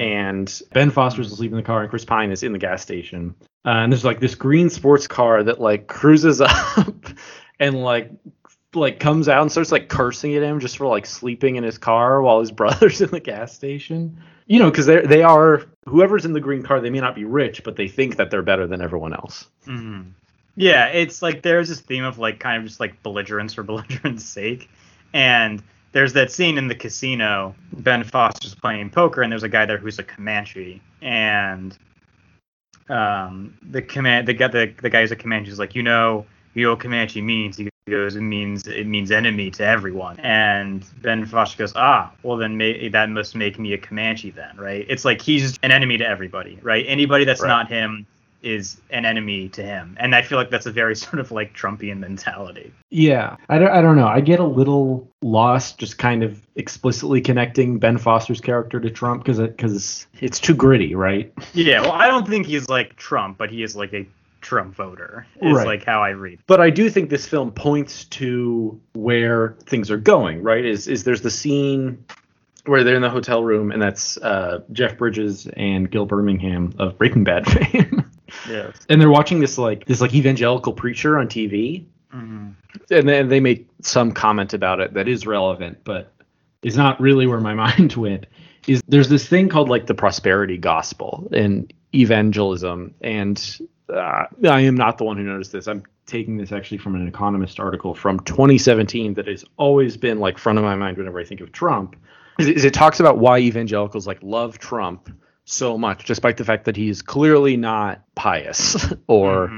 And 0.00 0.62
Ben 0.72 0.90
Foster's 0.90 1.30
asleep 1.30 1.50
in 1.50 1.56
the 1.56 1.62
car, 1.62 1.82
and 1.82 1.90
Chris 1.90 2.04
Pine 2.04 2.30
is 2.30 2.42
in 2.42 2.52
the 2.52 2.58
gas 2.58 2.80
station. 2.82 3.34
Uh, 3.64 3.70
and 3.70 3.92
there's 3.92 4.04
like 4.04 4.20
this 4.20 4.34
green 4.34 4.70
sports 4.70 5.06
car 5.06 5.42
that 5.42 5.60
like 5.60 5.86
cruises 5.86 6.40
up 6.40 7.06
and 7.60 7.82
like 7.82 8.10
like 8.76 9.00
comes 9.00 9.28
out 9.28 9.42
and 9.42 9.50
starts 9.50 9.72
like 9.72 9.88
cursing 9.88 10.34
at 10.34 10.42
him 10.42 10.60
just 10.60 10.76
for 10.76 10.86
like 10.86 11.06
sleeping 11.06 11.56
in 11.56 11.64
his 11.64 11.78
car 11.78 12.22
while 12.22 12.40
his 12.40 12.50
brother's 12.52 13.00
in 13.00 13.10
the 13.10 13.20
gas 13.20 13.52
station. 13.54 14.18
You 14.46 14.60
know, 14.60 14.70
because 14.70 14.86
they 14.86 15.00
they 15.00 15.22
are 15.22 15.64
whoever's 15.86 16.24
in 16.24 16.32
the 16.32 16.40
green 16.40 16.62
car. 16.62 16.80
They 16.80 16.90
may 16.90 17.00
not 17.00 17.14
be 17.14 17.24
rich, 17.24 17.64
but 17.64 17.76
they 17.76 17.88
think 17.88 18.16
that 18.16 18.30
they're 18.30 18.42
better 18.42 18.66
than 18.66 18.80
everyone 18.80 19.12
else. 19.12 19.46
hmm 19.64 20.02
Yeah, 20.54 20.86
it's 20.86 21.22
like 21.22 21.42
there's 21.42 21.68
this 21.68 21.80
theme 21.80 22.04
of 22.04 22.18
like 22.18 22.38
kind 22.38 22.58
of 22.58 22.68
just 22.68 22.80
like 22.80 23.02
belligerence 23.02 23.54
for 23.54 23.62
belligerence 23.64 24.24
sake. 24.24 24.70
And 25.12 25.62
there's 25.92 26.12
that 26.12 26.30
scene 26.30 26.58
in 26.58 26.68
the 26.68 26.74
casino. 26.74 27.54
Ben 27.72 28.04
Foster's 28.04 28.54
playing 28.54 28.90
poker, 28.90 29.22
and 29.22 29.32
there's 29.32 29.42
a 29.42 29.48
guy 29.48 29.64
there 29.66 29.78
who's 29.78 29.98
a 29.98 30.04
Comanche. 30.04 30.82
And 31.00 31.76
um, 32.88 33.56
the 33.62 33.82
command, 33.82 34.28
the 34.28 34.34
guy, 34.34 34.48
the, 34.48 34.74
the 34.80 34.90
guy 34.90 35.00
who's 35.00 35.12
a 35.12 35.16
Comanche 35.16 35.50
is 35.50 35.58
like, 35.58 35.74
you 35.74 35.82
know, 35.82 36.26
you 36.54 36.64
know 36.64 36.70
what 36.70 36.80
Comanche 36.80 37.20
means. 37.22 37.56
He 37.56 37.68
goes, 37.88 38.16
it 38.16 38.20
means 38.20 38.66
it 38.66 38.86
means 38.86 39.12
enemy 39.12 39.48
to 39.48 39.64
everyone. 39.64 40.18
And 40.18 40.84
Ben 41.02 41.24
Foster 41.24 41.56
goes, 41.58 41.72
ah, 41.76 42.12
well 42.24 42.36
then 42.36 42.56
may, 42.56 42.88
that 42.88 43.08
must 43.10 43.36
make 43.36 43.60
me 43.60 43.72
a 43.74 43.78
Comanche 43.78 44.30
then, 44.30 44.56
right? 44.56 44.84
It's 44.88 45.04
like 45.04 45.22
he's 45.22 45.56
an 45.62 45.70
enemy 45.70 45.96
to 45.98 46.06
everybody, 46.06 46.58
right? 46.62 46.84
Anybody 46.88 47.24
that's 47.24 47.40
Right. 47.42 47.48
not 47.48 47.68
him 47.68 48.04
is 48.42 48.80
an 48.90 49.04
enemy 49.04 49.48
to 49.50 49.62
him. 49.62 49.96
And 50.00 50.14
I 50.16 50.22
feel 50.22 50.36
like 50.36 50.50
that's 50.50 50.66
a 50.66 50.72
very 50.72 50.96
sort 51.04 51.20
of 51.20 51.30
like 51.30 51.54
Trumpian 51.54 51.98
mentality. 51.98 52.72
Yeah, 52.90 53.36
I 53.48 53.58
don't, 53.58 53.70
I 53.70 53.80
don't 53.80 53.96
know. 53.96 54.08
I 54.08 54.20
get 54.20 54.40
a 54.40 54.44
little 54.46 55.08
lost 55.22 55.78
just 55.78 55.96
kind 55.96 56.24
of 56.24 56.40
explicitly 56.56 57.20
connecting 57.20 57.78
Ben 57.78 57.98
Foster's 57.98 58.40
character 58.40 58.80
to 58.80 58.90
Trump 58.90 59.22
because 59.22 59.38
because 59.38 60.06
it's 60.20 60.40
too 60.40 60.54
gritty, 60.56 60.96
right? 60.96 61.32
Yeah, 61.54 61.82
well, 61.82 61.92
I 61.92 62.08
don't 62.08 62.26
think 62.26 62.46
he's 62.46 62.68
like 62.68 62.96
Trump, 62.96 63.38
but 63.38 63.50
he 63.50 63.62
is 63.62 63.76
like 63.76 63.92
a 63.94 64.06
Trump 64.46 64.76
voter. 64.76 65.26
Is 65.42 65.52
Right. 65.56 65.66
like 65.66 65.84
how 65.84 66.00
I 66.00 66.10
read. 66.10 66.38
But 66.46 66.60
I 66.60 66.70
do 66.70 66.88
think 66.88 67.10
this 67.10 67.26
film 67.26 67.50
points 67.50 68.04
to 68.04 68.80
where 68.94 69.56
things 69.66 69.90
are 69.90 69.96
going, 69.96 70.40
right? 70.44 70.64
Is 70.64 70.86
is 70.86 71.02
there's 71.02 71.22
the 71.22 71.32
scene 71.32 72.04
where 72.66 72.84
they're 72.84 72.94
in 72.94 73.02
the 73.02 73.10
hotel 73.10 73.42
room 73.42 73.72
and 73.72 73.82
that's 73.82 74.16
uh, 74.18 74.60
Jeff 74.70 74.96
Bridges 74.98 75.48
and 75.56 75.90
Gil 75.90 76.06
Birmingham 76.06 76.72
of 76.78 76.96
Breaking 76.96 77.24
Bad 77.24 77.46
fame. 77.50 78.08
Yes. 78.48 78.76
and 78.88 79.00
they're 79.00 79.10
watching 79.10 79.40
this 79.40 79.58
like 79.58 79.84
this 79.86 80.00
like 80.00 80.14
evangelical 80.14 80.72
preacher 80.72 81.18
on 81.18 81.26
TV, 81.26 81.84
hmm 82.12 82.50
and 82.90 83.08
then 83.08 83.28
they 83.28 83.40
make 83.40 83.66
some 83.82 84.12
comment 84.12 84.52
about 84.54 84.78
it 84.78 84.94
that 84.94 85.08
is 85.08 85.26
relevant, 85.26 85.78
but 85.82 86.12
is 86.62 86.76
not 86.76 87.00
really 87.00 87.26
where 87.26 87.40
my 87.40 87.54
mind 87.66 87.94
went. 87.94 88.26
Is 88.68 88.80
there's 88.86 89.08
this 89.08 89.26
thing 89.28 89.48
called 89.48 89.68
like 89.68 89.86
the 89.86 89.94
prosperity 89.94 90.56
gospel 90.56 91.28
and 91.32 91.72
evangelism, 91.94 92.94
and 93.00 93.60
uh, 93.92 94.24
I 94.48 94.60
am 94.60 94.74
not 94.74 94.98
the 94.98 95.04
one 95.04 95.16
who 95.16 95.22
noticed 95.22 95.52
this. 95.52 95.66
I'm 95.66 95.84
taking 96.06 96.36
this 96.36 96.52
actually 96.52 96.78
from 96.78 96.94
an 96.94 97.06
Economist 97.06 97.60
article 97.60 97.94
from 97.94 98.20
2017 98.20 99.14
that 99.14 99.26
has 99.26 99.44
always 99.56 99.96
been 99.96 100.18
like 100.18 100.38
front 100.38 100.58
of 100.58 100.64
my 100.64 100.74
mind 100.74 100.96
whenever 100.96 101.18
I 101.18 101.24
think 101.24 101.40
of 101.40 101.52
Trump. 101.52 101.96
Is, 102.38 102.48
is 102.48 102.64
it 102.64 102.74
talks 102.74 103.00
about 103.00 103.18
why 103.18 103.38
evangelicals 103.38 104.06
like 104.06 104.18
love 104.22 104.58
Trump 104.58 105.10
so 105.44 105.78
much, 105.78 106.04
despite 106.04 106.36
the 106.36 106.44
fact 106.44 106.64
that 106.64 106.76
he's 106.76 107.02
clearly 107.02 107.56
not 107.56 108.02
pious 108.14 108.92
or 109.06 109.50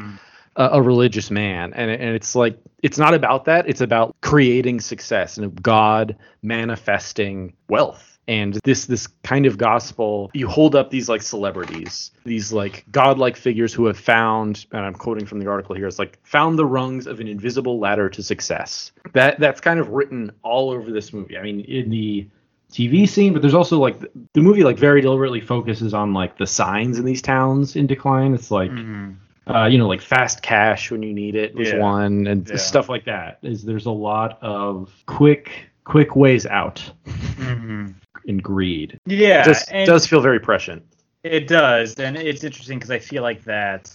a, 0.58 0.70
a 0.72 0.82
religious 0.82 1.30
man 1.30 1.72
and, 1.72 1.90
and 1.90 2.14
it's 2.14 2.34
like 2.34 2.58
it's 2.82 2.98
not 2.98 3.14
about 3.14 3.46
that 3.46 3.68
it's 3.68 3.80
about 3.80 4.14
creating 4.20 4.80
success 4.80 5.38
and 5.38 5.62
god 5.62 6.16
manifesting 6.42 7.54
wealth 7.68 8.07
and 8.28 8.60
this 8.62 8.84
this 8.86 9.06
kind 9.24 9.46
of 9.46 9.58
gospel 9.58 10.30
you 10.34 10.46
hold 10.46 10.76
up 10.76 10.90
these 10.90 11.08
like 11.08 11.22
celebrities 11.22 12.12
these 12.24 12.52
like 12.52 12.84
godlike 12.92 13.36
figures 13.36 13.72
who 13.74 13.86
have 13.86 13.98
found 13.98 14.66
and 14.72 14.82
i'm 14.84 14.94
quoting 14.94 15.26
from 15.26 15.40
the 15.40 15.48
article 15.48 15.74
here 15.74 15.86
it's 15.86 15.98
like 15.98 16.18
found 16.24 16.58
the 16.58 16.66
rungs 16.66 17.06
of 17.06 17.18
an 17.18 17.26
invisible 17.26 17.78
ladder 17.80 18.08
to 18.08 18.22
success 18.22 18.92
that 19.14 19.40
that's 19.40 19.60
kind 19.60 19.80
of 19.80 19.88
written 19.88 20.30
all 20.42 20.70
over 20.70 20.92
this 20.92 21.12
movie 21.12 21.36
i 21.36 21.42
mean 21.42 21.60
in 21.60 21.90
the 21.90 22.28
TV 22.70 23.08
scene, 23.08 23.32
but 23.32 23.40
there's 23.40 23.54
also 23.54 23.78
like 23.78 23.98
the, 23.98 24.10
the 24.34 24.42
movie 24.42 24.62
like 24.62 24.76
very 24.76 25.00
deliberately 25.00 25.40
focuses 25.40 25.94
on 25.94 26.12
like 26.12 26.36
the 26.36 26.46
signs 26.46 26.98
in 26.98 27.06
these 27.06 27.22
towns 27.22 27.76
in 27.76 27.86
decline. 27.86 28.34
It's 28.34 28.50
like 28.50 28.70
uh, 29.46 29.64
you 29.64 29.78
know, 29.78 29.88
like 29.88 30.02
fast 30.02 30.42
cash 30.42 30.90
when 30.90 31.02
you 31.02 31.14
need 31.14 31.34
it 31.34 31.54
was 31.54 31.70
Yeah. 31.70 31.78
one, 31.78 32.26
and 32.26 32.46
Yeah. 32.46 32.56
stuff 32.58 32.90
like 32.90 33.06
that. 33.06 33.38
Is 33.42 33.64
there's 33.64 33.86
a 33.86 33.90
lot 33.90 34.36
of 34.42 34.92
quick, 35.06 35.50
quick 35.84 36.14
ways 36.14 36.44
out 36.44 36.92
in 38.28 38.38
greed. 38.38 39.00
Yeah, 39.06 39.42
it 39.42 39.44
does, 39.46 39.64
and- 39.70 39.86
does 39.86 40.06
feel 40.06 40.20
very 40.20 40.38
prescient. 40.38 40.84
It 41.24 41.48
does, 41.48 41.94
and 41.94 42.16
it's 42.16 42.44
interesting 42.44 42.78
because 42.78 42.92
I 42.92 43.00
feel 43.00 43.22
like 43.24 43.42
that 43.44 43.90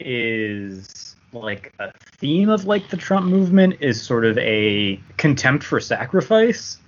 is 0.00 1.14
like 1.32 1.74
a 1.78 1.92
theme 2.16 2.48
of 2.48 2.64
like 2.64 2.88
the 2.88 2.96
Trump 2.96 3.26
movement 3.26 3.76
is 3.80 4.00
sort 4.00 4.24
of 4.24 4.38
a 4.38 4.98
contempt 5.18 5.62
for 5.62 5.78
sacrifice, 5.78 6.78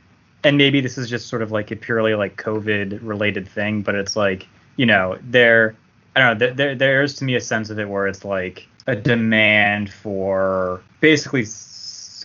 and 0.45 0.57
maybe 0.57 0.81
this 0.81 0.97
is 0.97 1.11
just 1.11 1.29
sort 1.29 1.43
of 1.43 1.53
like 1.53 1.71
a 1.71 1.77
purely 1.77 2.15
like 2.15 2.37
COVID 2.37 3.01
related 3.03 3.47
thing, 3.47 3.83
but 3.83 3.95
it's 3.95 4.17
like 4.17 4.49
you 4.77 4.87
know 4.87 5.19
there, 5.23 5.77
I 6.15 6.21
don't 6.21 6.39
know, 6.39 6.47
there, 6.47 6.55
there 6.55 6.75
there's 6.75 7.15
to 7.17 7.25
me 7.25 7.35
a 7.35 7.41
sense 7.41 7.69
of 7.69 7.79
it 7.79 7.89
where 7.89 8.07
it's 8.07 8.25
like 8.25 8.67
a 8.87 8.97
demand 8.97 9.93
for 9.93 10.81
basically 11.01 11.45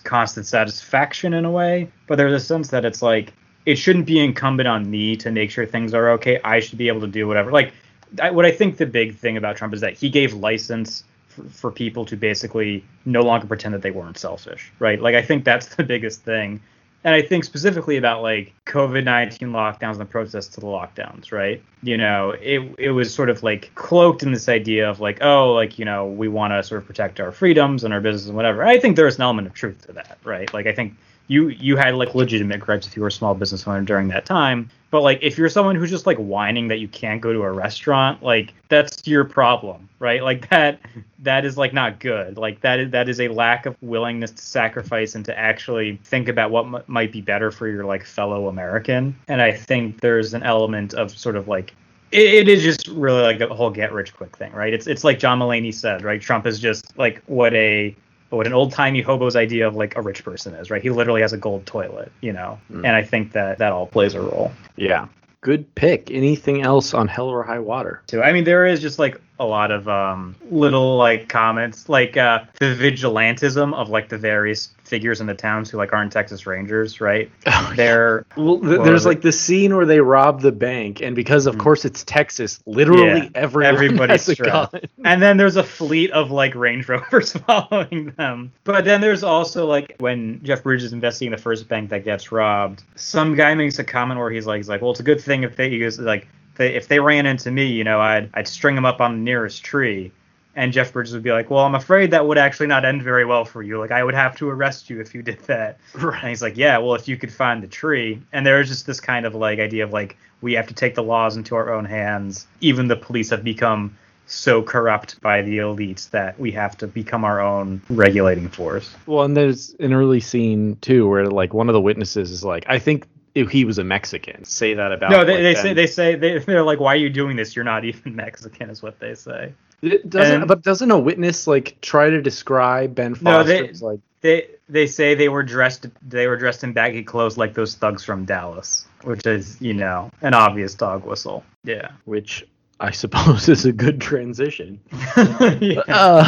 constant 0.04 0.46
satisfaction 0.46 1.34
in 1.34 1.44
a 1.44 1.52
way, 1.52 1.92
but 2.08 2.16
there's 2.16 2.34
a 2.34 2.40
sense 2.40 2.70
that 2.70 2.86
it's 2.86 3.02
like 3.02 3.34
it 3.66 3.76
shouldn't 3.76 4.06
be 4.06 4.20
incumbent 4.20 4.68
on 4.68 4.90
me 4.90 5.16
to 5.18 5.32
make 5.32 5.52
sure 5.52 5.66
things 5.66 5.94
are 5.94 6.12
okay. 6.12 6.40
I 6.44 6.60
should 6.60 6.78
be 6.78 6.88
able 6.88 7.02
to 7.02 7.08
do 7.08 7.28
whatever. 7.28 7.52
Like, 7.52 7.74
I, 8.22 8.32
what 8.32 8.46
I 8.46 8.52
think 8.52 8.78
the 8.78 8.86
big 8.86 9.16
thing 9.16 9.38
about 9.38 9.56
Trump 9.56 9.74
is 9.74 9.82
that 9.82 9.94
he 9.94 10.10
gave 10.10 10.34
license 10.34 11.04
for, 11.28 11.44
for 11.44 11.72
people 11.72 12.06
to 12.06 12.18
basically 12.18 12.84
no 13.06 13.22
longer 13.22 13.48
pretend 13.48 13.74
that 13.74 13.82
they 13.82 13.92
weren't 13.92 14.18
selfish, 14.18 14.72
right? 14.80 15.02
Like, 15.02 15.16
I 15.16 15.22
think 15.22 15.46
that's 15.46 15.68
the 15.76 15.84
biggest 15.84 16.24
thing. 16.24 16.62
And 17.04 17.16
I 17.16 17.22
think 17.24 17.44
specifically 17.44 17.98
about 17.98 18.22
like 18.22 18.54
COVID 18.68 19.04
19 19.04 19.50
lockdowns 19.50 19.94
and 19.94 20.02
the 20.02 20.06
process 20.06 20.48
to 20.50 20.60
the 20.60 20.68
lockdowns, 20.68 21.32
right? 21.32 21.64
You 21.82 21.98
know, 21.98 22.32
it, 22.40 22.76
it 22.78 22.92
was 22.92 23.12
sort 23.12 23.32
of 23.32 23.42
like 23.42 23.74
cloaked 23.74 24.22
in 24.22 24.32
this 24.32 24.48
idea 24.48 24.88
of 24.88 25.00
like, 25.00 25.18
oh, 25.24 25.54
like, 25.54 25.80
you 25.80 25.86
know, 25.86 26.06
we 26.06 26.28
want 26.28 26.54
to 26.54 26.62
sort 26.62 26.80
of 26.80 26.86
protect 26.86 27.20
our 27.20 27.32
freedoms 27.32 27.84
and 27.84 27.92
our 27.92 28.02
business 28.02 28.28
and 28.28 28.36
whatever. 28.36 28.64
I 28.64 28.80
think 28.80 28.98
there's 28.98 29.16
an 29.16 29.24
element 29.24 29.48
of 29.48 29.56
truth 29.56 29.88
to 29.88 29.94
that, 29.94 30.20
right? 30.24 30.54
Like, 30.54 30.68
I 30.68 30.74
think 30.74 30.96
you 31.32 31.48
you 31.48 31.78
had 31.78 31.96
like 31.96 32.14
legitimate 32.14 32.60
gripes 32.60 32.86
if 32.86 32.98
you 32.98 33.02
were 33.02 33.08
a 33.08 33.12
small 33.12 33.34
business 33.34 33.66
owner 33.66 33.82
during 33.82 34.10
that 34.10 34.26
time. 34.26 34.70
But 34.90 35.02
like 35.02 35.20
if 35.22 35.38
you're 35.38 35.48
someone 35.48 35.78
who's 35.78 35.90
just 35.90 36.06
like 36.06 36.18
whining 36.18 36.68
that 36.68 36.80
you 36.80 36.90
can't 36.90 37.22
go 37.22 37.32
to 37.32 37.42
a 37.44 37.52
restaurant, 37.52 38.22
like 38.22 38.54
that's 38.68 39.08
your 39.08 39.24
problem, 39.24 39.88
right? 40.00 40.22
Like 40.22 40.50
that 40.50 40.82
that 41.20 41.46
is 41.46 41.58
like 41.58 41.72
not 41.72 42.02
good. 42.02 42.36
Like 42.36 42.60
that 42.62 42.82
is 42.82 42.92
that 42.92 43.08
is 43.08 43.22
a 43.22 43.30
lack 43.30 43.66
of 43.66 43.78
willingness 43.82 44.32
to 44.32 44.42
sacrifice 44.42 45.16
and 45.16 45.24
to 45.24 45.40
actually 45.40 46.02
think 46.04 46.28
about 46.28 46.52
what 46.52 46.66
m- 46.66 46.84
might 46.88 47.14
be 47.14 47.22
better 47.22 47.50
for 47.50 47.70
your 47.70 47.86
like 47.86 48.04
fellow 48.04 48.50
American. 48.50 49.16
And 49.30 49.42
I 49.42 49.54
think 49.54 50.02
there's 50.02 50.34
an 50.34 50.44
element 50.44 50.94
of 50.96 51.18
sort 51.18 51.38
of 51.38 51.48
like 51.48 51.74
it, 52.12 52.50
is 52.50 52.62
just 52.62 52.90
really 52.90 53.22
like 53.22 53.40
the 53.40 53.48
whole 53.48 53.70
get 53.70 53.94
rich 53.94 54.14
quick 54.14 54.36
thing, 54.36 54.52
right? 54.52 54.74
It's 54.74 54.86
it's 54.86 55.06
like 55.06 55.18
John 55.18 55.40
Mulaney 55.40 55.74
said, 55.74 56.04
right? 56.04 56.22
Trump 56.22 56.46
is 56.46 56.60
just 56.60 56.98
like 56.98 57.24
what 57.28 57.54
a 57.54 57.96
what 58.38 58.48
an 58.48 58.54
old 58.54 58.72
timey 58.72 59.02
hobo's 59.02 59.36
idea 59.36 59.68
of 59.68 59.76
like 59.76 59.96
a 59.96 60.02
rich 60.02 60.24
person 60.24 60.54
is, 60.54 60.70
right? 60.70 60.82
He 60.82 60.90
literally 60.90 61.22
has 61.22 61.34
a 61.34 61.38
gold 61.38 61.66
toilet, 61.66 62.12
you 62.22 62.34
know, 62.34 62.60
mm. 62.72 62.78
and 62.78 62.96
I 62.96 63.04
think 63.04 63.34
that 63.34 63.58
that 63.60 63.72
all 63.72 63.88
plays 63.88 64.14
a 64.14 64.22
role. 64.22 64.52
Yeah, 64.76 65.08
good 65.42 65.74
pick. 65.76 66.10
Anything 66.12 66.62
else 66.62 66.94
on 66.94 67.08
Hell 67.08 67.28
or 67.28 67.44
High 67.44 67.60
Water? 67.60 68.02
Too. 68.08 68.22
I 68.22 68.32
mean, 68.32 68.44
there 68.44 68.66
is 68.66 68.82
just 68.82 69.00
like 69.00 69.20
a 69.42 69.46
lot 69.46 69.72
of 69.72 69.88
um, 69.90 70.36
little 70.52 70.98
like 70.98 71.28
comments, 71.28 71.90
like 71.90 72.16
uh, 72.16 72.44
the 72.60 72.76
vigilantism 72.76 73.74
of 73.74 73.90
like 73.90 74.08
the 74.08 74.18
various 74.18 74.70
figures 74.84 75.20
in 75.20 75.26
the 75.26 75.34
towns 75.34 75.72
who 75.72 75.78
like 75.78 75.94
aren't 75.94 76.12
Texas 76.12 76.46
Rangers, 76.46 77.02
right? 77.02 77.30
Oh, 77.54 77.74
They're 77.76 78.26
well, 78.38 78.60
th- 78.60 78.82
there's 78.84 79.06
like 79.06 79.22
the 79.22 79.32
scene 79.32 79.76
where 79.76 79.86
they 79.86 80.00
rob 80.00 80.42
the 80.42 80.52
bank, 80.52 81.02
and 81.02 81.16
because 81.16 81.48
of 81.48 81.56
mm. 81.56 81.60
course 81.60 81.86
it's 81.86 82.04
Texas, 82.04 82.62
literally 82.66 83.24
yeah, 83.24 83.30
everyone 83.36 83.74
everybody's 83.74 84.28
has 84.28 84.40
a 84.40 84.44
gun. 84.44 84.70
And 85.04 85.22
then 85.22 85.38
there's 85.38 85.58
a 85.58 85.64
fleet 85.64 86.12
of 86.12 86.32
like 86.32 86.56
Range 86.56 86.88
Rovers 86.90 87.34
following 87.48 88.12
them. 88.18 88.54
But 88.64 88.86
then 88.86 89.02
there's 89.02 89.24
also 89.24 89.66
like 89.66 89.96
when 89.98 90.42
Jeff 90.44 90.64
Bridges 90.64 90.86
is 90.86 90.94
investigating 90.94 91.36
the 91.36 91.42
first 91.42 91.68
bank 91.68 91.90
that 91.90 92.04
gets 92.04 92.32
robbed, 92.32 92.84
some 92.96 93.36
guy 93.36 93.56
makes 93.56 93.80
a 93.80 93.84
comment 93.84 94.20
where 94.20 94.30
he's 94.30 94.46
like, 94.46 94.58
he's 94.58 94.70
like, 94.70 94.82
well, 94.82 94.92
it's 94.92 95.00
a 95.00 95.04
good 95.04 95.22
thing 95.22 95.44
if 95.44 95.56
they 95.56 95.70
use 95.70 96.00
like 96.00 96.28
they, 96.56 96.76
if 96.76 96.88
they 96.88 97.00
ran 97.00 97.26
into 97.26 97.52
me, 97.52 97.66
you 97.66 97.84
know, 97.84 98.00
I'd 98.00 98.30
I'd 98.34 98.48
string 98.48 98.76
them 98.76 98.86
up 98.86 99.02
on 99.02 99.18
the 99.18 99.24
nearest 99.24 99.64
tree. 99.64 100.12
And 100.54 100.74
Jeff 100.74 100.92
Bridges 100.92 101.14
would 101.14 101.24
be 101.24 101.32
like, 101.32 101.50
"Well, 101.50 101.64
I'm 101.64 101.76
afraid 101.76 102.12
that 102.12 102.28
would 102.28 102.38
actually 102.38 102.68
not 102.68 102.84
end 102.84 103.02
very 103.04 103.24
well 103.24 103.46
for 103.46 103.64
you. 103.64 103.80
Like, 103.80 103.92
I 103.92 104.04
would 104.04 104.14
have 104.14 104.36
to 104.38 104.50
arrest 104.50 104.90
you 104.90 105.00
if 105.00 105.16
you 105.16 105.22
did 105.22 105.40
that." 105.44 105.80
Right. 105.96 106.20
And 106.20 106.30
he's 106.30 106.42
like, 106.42 106.58
"Yeah, 106.58 106.78
well, 106.80 106.96
if 106.96 107.08
you 107.08 107.16
could 107.16 107.32
find 107.32 107.64
the 107.64 107.68
tree." 107.68 108.22
And 108.34 108.46
there's 108.46 108.68
just 108.68 108.86
this 108.86 109.00
kind 109.00 109.26
of 109.26 109.34
like 109.34 109.60
idea 109.60 109.84
of 109.84 109.94
like 109.94 110.18
we 110.42 110.54
have 110.54 110.68
to 110.68 110.74
take 110.74 110.96
the 110.96 111.04
laws 111.04 111.38
into 111.38 111.56
our 111.56 111.74
own 111.74 111.86
hands. 111.86 112.48
Even 112.60 112.88
the 112.88 112.98
police 112.98 113.30
have 113.30 113.44
become 113.44 113.96
so 114.32 114.62
corrupt 114.62 115.20
by 115.22 115.42
the 115.42 115.58
elites 115.58 116.10
that 116.12 116.40
we 116.40 116.52
have 116.52 116.78
to 116.78 116.88
become 116.88 117.24
our 117.24 117.40
own 117.40 117.82
regulating 117.90 118.48
force. 118.48 118.96
Well, 119.06 119.24
and 119.24 119.36
there's 119.36 119.76
an 119.80 119.94
early 119.94 120.20
scene 120.20 120.78
too 120.82 121.08
where 121.08 121.28
like 121.28 121.54
one 121.54 121.70
of 121.70 121.74
the 121.74 121.82
witnesses 121.82 122.32
is 122.32 122.44
like, 122.44 122.66
I 122.68 122.80
think 122.80 123.04
if 123.04 123.21
he 123.34 123.66
was 123.66 123.78
a 123.78 123.84
Mexican. 123.84 124.44
Say 124.46 124.74
that 124.74 124.92
about. 124.92 125.12
No, 125.12 125.26
they, 125.26 125.34
like 125.34 125.42
they 125.44 125.56
say 125.56 125.74
they 125.74 125.88
say 125.88 126.16
they, 126.16 126.38
they're 126.40 126.64
like, 126.64 126.80
why 126.80 126.94
are 126.94 126.98
you 126.98 127.10
doing 127.10 127.36
this? 127.36 127.56
You're 127.56 127.66
not 127.66 127.86
even 127.86 128.16
Mexican, 128.16 128.70
is 128.70 128.82
what 128.82 129.00
they 129.00 129.16
say. 129.16 129.54
It 129.82 130.10
doesn't, 130.10 130.42
and, 130.42 130.48
but 130.48 130.62
doesn't 130.62 130.92
a 130.92 131.00
witness 131.00 131.48
like 131.48 131.80
try 131.82 132.10
to 132.10 132.22
describe 132.22 132.94
Ben 132.94 133.16
Foster? 133.16 133.24
No, 133.24 133.44
they, 133.44 133.70
as, 133.70 133.82
like 133.82 134.00
they 134.22 134.48
they 134.70 134.86
say 134.86 135.16
they 135.16 135.30
were 135.30 135.44
dressed 135.44 135.88
they 136.08 136.28
were 136.28 136.38
dressed 136.38 136.64
in 136.64 136.74
baggy 136.74 137.04
clothes 137.04 137.38
like 137.38 137.54
those 137.54 137.76
thugs 137.76 138.04
from 138.04 138.26
Dallas, 138.26 138.86
which 139.04 139.26
is 139.26 139.60
you 139.60 139.74
know 139.74 140.12
an 140.22 140.34
obvious 140.34 140.76
dog 140.76 141.06
whistle. 141.06 141.44
Yeah, 141.64 141.92
which 142.06 142.46
I 142.82 142.90
suppose 142.90 143.48
is 143.50 143.66
a 143.66 143.72
good 143.72 144.02
transition. 144.02 144.82
yeah. 145.62 145.84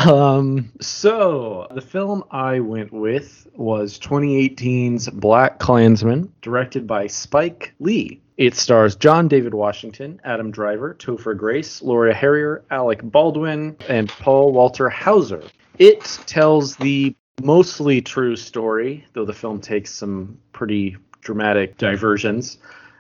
um, 0.06 0.72
so 0.80 1.68
the 1.74 1.82
film 1.82 2.24
I 2.30 2.60
went 2.60 2.94
with 2.94 3.48
was 3.56 3.98
2018's 4.00 5.10
Black 5.10 5.58
Klansman, 5.58 6.32
directed 6.44 6.86
by 6.86 7.08
Spike 7.08 7.74
Lee. 7.80 8.22
It 8.38 8.56
stars 8.56 8.96
John 8.96 9.28
David 9.28 9.56
Washington, 9.56 10.22
Adam 10.24 10.52
Driver, 10.52 10.96
Topher 11.00 11.36
Grace, 11.36 11.82
Laura 11.82 12.14
Harrier, 12.14 12.64
Alec 12.70 13.02
Baldwin, 13.04 13.76
and 13.90 14.10
Paul 14.10 14.54
Walter 14.54 14.90
Hauser. 14.90 15.44
It 15.80 16.04
tells 16.28 16.76
the 16.76 17.16
mostly 17.42 18.00
true 18.02 18.36
story, 18.36 19.06
though 19.14 19.26
the 19.26 19.34
film 19.34 19.60
takes 19.60 19.92
some 19.92 20.38
pretty 20.52 20.98
dramatic 21.22 21.78
diversions 21.78 22.60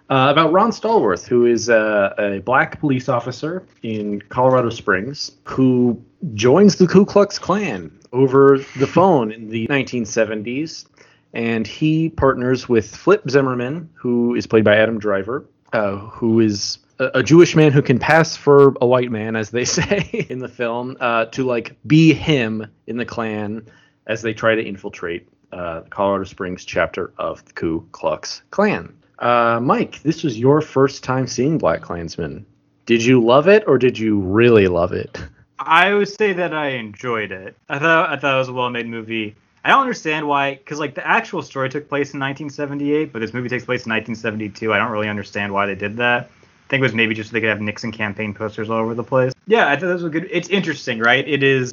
uh, 0.09 0.27
about 0.29 0.51
Ron 0.51 0.71
Stallworth, 0.71 1.27
who 1.27 1.45
is 1.45 1.69
a, 1.69 2.13
a, 2.17 2.39
black 2.41 2.79
police 2.79 3.07
officer 3.07 3.65
in 3.83 4.21
Colorado 4.21 4.69
Springs 4.69 5.31
who 5.45 6.01
joins 6.33 6.75
the 6.75 6.87
Ku 6.87 7.05
Klux 7.05 7.39
Klan 7.39 7.91
over 8.11 8.59
the 8.77 8.87
phone 8.87 9.31
in 9.31 9.49
the 9.49 9.67
1970s. 9.67 10.85
And 11.33 11.65
he 11.65 12.09
partners 12.09 12.69
with 12.69 12.95
Flip 12.95 13.27
Zimmerman, 13.27 13.89
who 13.93 14.35
is 14.35 14.45
played 14.45 14.63
by 14.63 14.77
Adam 14.77 14.99
Driver, 14.99 15.45
uh, 15.71 15.97
who 15.97 16.39
is 16.39 16.77
a, 16.99 17.09
a, 17.15 17.23
Jewish 17.23 17.55
man 17.55 17.71
who 17.71 17.81
can 17.81 17.97
pass 17.97 18.37
for 18.37 18.75
a 18.81 18.85
white 18.85 19.09
man, 19.09 19.35
as 19.35 19.49
they 19.49 19.65
say 19.79 20.27
in 20.29 20.39
the 20.39 20.47
film, 20.47 20.95
uh, 20.99 21.25
to 21.25 21.43
like 21.43 21.75
be 21.87 22.13
him 22.13 22.67
in 22.85 22.97
the 22.97 23.05
Klan 23.05 23.65
as 24.05 24.21
they 24.21 24.33
try 24.33 24.53
to 24.53 24.63
infiltrate 24.63 25.27
uh, 25.51 25.81
Colorado 25.89 26.25
Springs 26.25 26.65
chapter 26.65 27.13
of 27.17 27.43
the 27.45 27.53
Ku 27.53 27.87
Klux 27.91 28.43
Klan. 28.51 28.93
Uh, 29.19 29.59
Mike, 29.61 30.01
this 30.03 30.23
was 30.23 30.37
your 30.37 30.61
first 30.61 31.03
time 31.03 31.27
seeing 31.27 31.57
Black 31.57 31.81
Klansman. 31.81 32.45
Did 32.85 33.03
you 33.03 33.23
love 33.23 33.47
it 33.47 33.63
or 33.67 33.77
did 33.77 33.97
you 33.97 34.19
really 34.19 34.67
love 34.67 34.91
it? 34.91 35.17
I 35.59 35.93
would 35.93 36.09
say 36.09 36.33
that 36.33 36.53
I 36.53 36.69
enjoyed 36.69 37.31
it. 37.31 37.55
I 37.69 37.79
thought 37.79 38.09
I 38.09 38.17
thought 38.17 38.35
it 38.35 38.39
was 38.39 38.49
a 38.49 38.53
well-made 38.53 38.87
movie. 38.87 39.35
I 39.63 39.69
don't 39.69 39.81
understand 39.81 40.27
why, 40.27 40.55
because 40.55 40.79
like 40.79 40.93
the 40.93 41.07
actual 41.07 41.41
story 41.41 41.69
took 41.69 41.87
place 41.87 42.13
in 42.13 42.19
1978, 42.19 43.13
but 43.13 43.19
this 43.19 43.33
movie 43.33 43.47
takes 43.47 43.63
place 43.63 43.85
in 43.85 43.91
1972. 43.91 44.73
I 44.73 44.77
don't 44.77 44.91
really 44.91 45.07
understand 45.07 45.53
why 45.53 45.65
they 45.65 45.75
did 45.75 45.95
that. 45.97 46.23
I 46.23 46.69
think 46.69 46.81
it 46.81 46.83
was 46.83 46.93
maybe 46.93 47.13
just 47.13 47.29
so 47.29 47.33
they 47.33 47.39
could 47.39 47.49
have 47.49 47.61
Nixon 47.61 47.91
campaign 47.91 48.33
posters 48.33 48.69
all 48.69 48.79
over 48.79 48.93
the 48.93 49.03
place. 49.03 49.31
Yeah, 49.47 49.69
I 49.69 49.77
thought 49.77 49.87
this 49.87 50.01
was 50.01 50.11
good. 50.11 50.27
It's 50.29 50.49
interesting, 50.49 50.99
right? 50.99 51.25
It 51.27 51.43
is. 51.43 51.71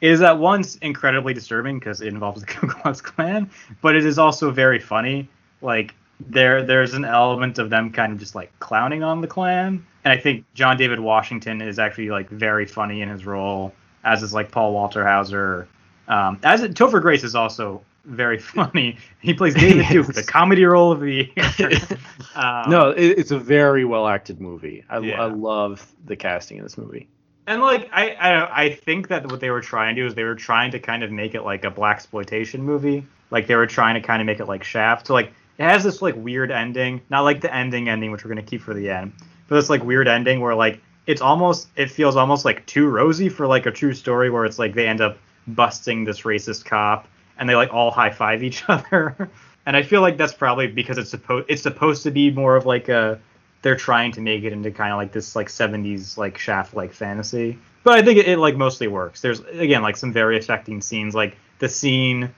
It 0.00 0.10
is 0.10 0.22
at 0.22 0.38
once 0.38 0.76
incredibly 0.76 1.34
disturbing 1.34 1.78
because 1.78 2.00
it 2.00 2.08
involves 2.08 2.40
the 2.40 2.46
Ku 2.46 2.66
Klux 2.66 3.00
Klan, 3.00 3.50
but 3.82 3.94
it 3.94 4.04
is 4.04 4.18
also 4.18 4.50
very 4.50 4.80
funny. 4.80 5.28
Like 5.60 5.94
there 6.20 6.62
there's 6.64 6.94
an 6.94 7.04
element 7.04 7.58
of 7.58 7.70
them 7.70 7.92
kind 7.92 8.12
of 8.12 8.18
just 8.18 8.34
like 8.34 8.56
clowning 8.58 9.02
on 9.02 9.20
the 9.20 9.26
Klan 9.26 9.86
And 10.04 10.12
I 10.12 10.16
think 10.16 10.44
John 10.54 10.76
David 10.76 11.00
Washington 11.00 11.62
is 11.62 11.78
actually 11.78 12.10
like 12.10 12.28
very 12.28 12.66
funny 12.66 13.02
in 13.02 13.08
his 13.08 13.24
role, 13.24 13.72
as 14.04 14.22
is 14.22 14.34
like 14.34 14.50
Paul 14.50 14.72
Walter 14.72 15.06
Hauser. 15.06 15.68
Um, 16.08 16.40
as 16.42 16.62
it, 16.62 16.74
Topher 16.74 17.00
Grace 17.00 17.22
is 17.22 17.34
also 17.34 17.82
very 18.04 18.38
funny. 18.56 18.96
He 19.20 19.34
plays 19.34 19.54
David 19.66 19.86
Duke, 19.88 20.12
the 20.12 20.24
comedy 20.24 20.64
role 20.64 20.90
of 20.90 21.00
the 21.00 21.30
year. 21.36 21.70
um, 22.34 22.70
no, 22.70 22.90
it, 22.90 23.18
it's 23.18 23.30
a 23.30 23.38
very 23.38 23.84
well 23.84 24.08
acted 24.08 24.40
movie. 24.40 24.84
I, 24.88 24.98
yeah. 24.98 25.22
I 25.22 25.26
love 25.26 25.86
the 26.06 26.16
casting 26.16 26.58
in 26.58 26.64
this 26.64 26.78
movie. 26.78 27.08
And 27.46 27.62
like 27.62 27.88
I, 27.92 28.10
I 28.10 28.62
I 28.64 28.74
think 28.74 29.08
that 29.08 29.30
what 29.30 29.40
they 29.40 29.50
were 29.50 29.62
trying 29.62 29.94
to 29.94 30.02
do 30.02 30.06
is 30.06 30.14
they 30.14 30.24
were 30.24 30.34
trying 30.34 30.70
to 30.72 30.78
kind 30.78 31.02
of 31.02 31.10
make 31.10 31.34
it 31.34 31.42
like 31.42 31.64
a 31.64 31.70
blaxploitation 31.70 32.60
movie. 32.60 33.06
Like 33.30 33.46
they 33.46 33.54
were 33.54 33.66
trying 33.66 33.94
to 33.94 34.00
kind 34.00 34.20
of 34.20 34.26
make 34.26 34.40
it 34.40 34.46
like 34.46 34.64
Shaft. 34.64 35.06
So 35.06 35.14
like 35.14 35.32
it 35.58 35.64
has 35.64 35.84
this 35.84 36.00
like 36.00 36.14
weird 36.16 36.50
ending, 36.50 37.00
not 37.10 37.22
like 37.22 37.40
the 37.40 37.54
ending 37.54 37.88
ending 37.88 38.10
which 38.10 38.24
we're 38.24 38.28
gonna 38.28 38.42
keep 38.42 38.62
for 38.62 38.74
the 38.74 38.90
end, 38.90 39.12
but 39.48 39.56
this 39.56 39.68
like 39.68 39.82
weird 39.82 40.08
ending 40.08 40.40
where 40.40 40.54
like 40.54 40.80
it's 41.06 41.20
almost 41.20 41.68
it 41.76 41.90
feels 41.90 42.16
almost 42.16 42.44
like 42.44 42.64
too 42.66 42.88
rosy 42.88 43.28
for 43.28 43.46
like 43.46 43.66
a 43.66 43.70
true 43.70 43.94
story 43.94 44.30
where 44.30 44.44
it's 44.44 44.58
like 44.58 44.74
they 44.74 44.86
end 44.86 45.00
up 45.00 45.18
busting 45.48 46.04
this 46.04 46.20
racist 46.20 46.64
cop 46.64 47.08
and 47.38 47.48
they 47.48 47.54
like 47.54 47.72
all 47.72 47.90
high 47.90 48.10
five 48.10 48.42
each 48.42 48.62
other. 48.68 49.30
and 49.66 49.76
I 49.76 49.82
feel 49.82 50.00
like 50.00 50.16
that's 50.16 50.34
probably 50.34 50.66
because 50.66 50.98
it's 50.98 51.10
supposed 51.10 51.46
it's 51.48 51.62
supposed 51.62 52.02
to 52.04 52.10
be 52.10 52.30
more 52.30 52.56
of 52.56 52.66
like 52.66 52.88
a 52.88 53.18
they're 53.62 53.76
trying 53.76 54.12
to 54.12 54.20
make 54.20 54.44
it 54.44 54.52
into 54.52 54.70
kind 54.70 54.92
of 54.92 54.98
like 54.98 55.12
this 55.12 55.34
like 55.34 55.48
70s 55.48 56.16
like 56.16 56.38
shaft 56.38 56.74
like 56.74 56.92
fantasy. 56.92 57.58
But 57.82 57.98
I 57.98 58.02
think 58.02 58.18
it, 58.18 58.28
it 58.28 58.38
like 58.38 58.56
mostly 58.56 58.86
works. 58.86 59.20
There's 59.20 59.40
again 59.40 59.82
like 59.82 59.96
some 59.96 60.12
very 60.12 60.38
affecting 60.38 60.80
scenes 60.80 61.14
like 61.14 61.36
the 61.58 61.68
scene 61.68 62.32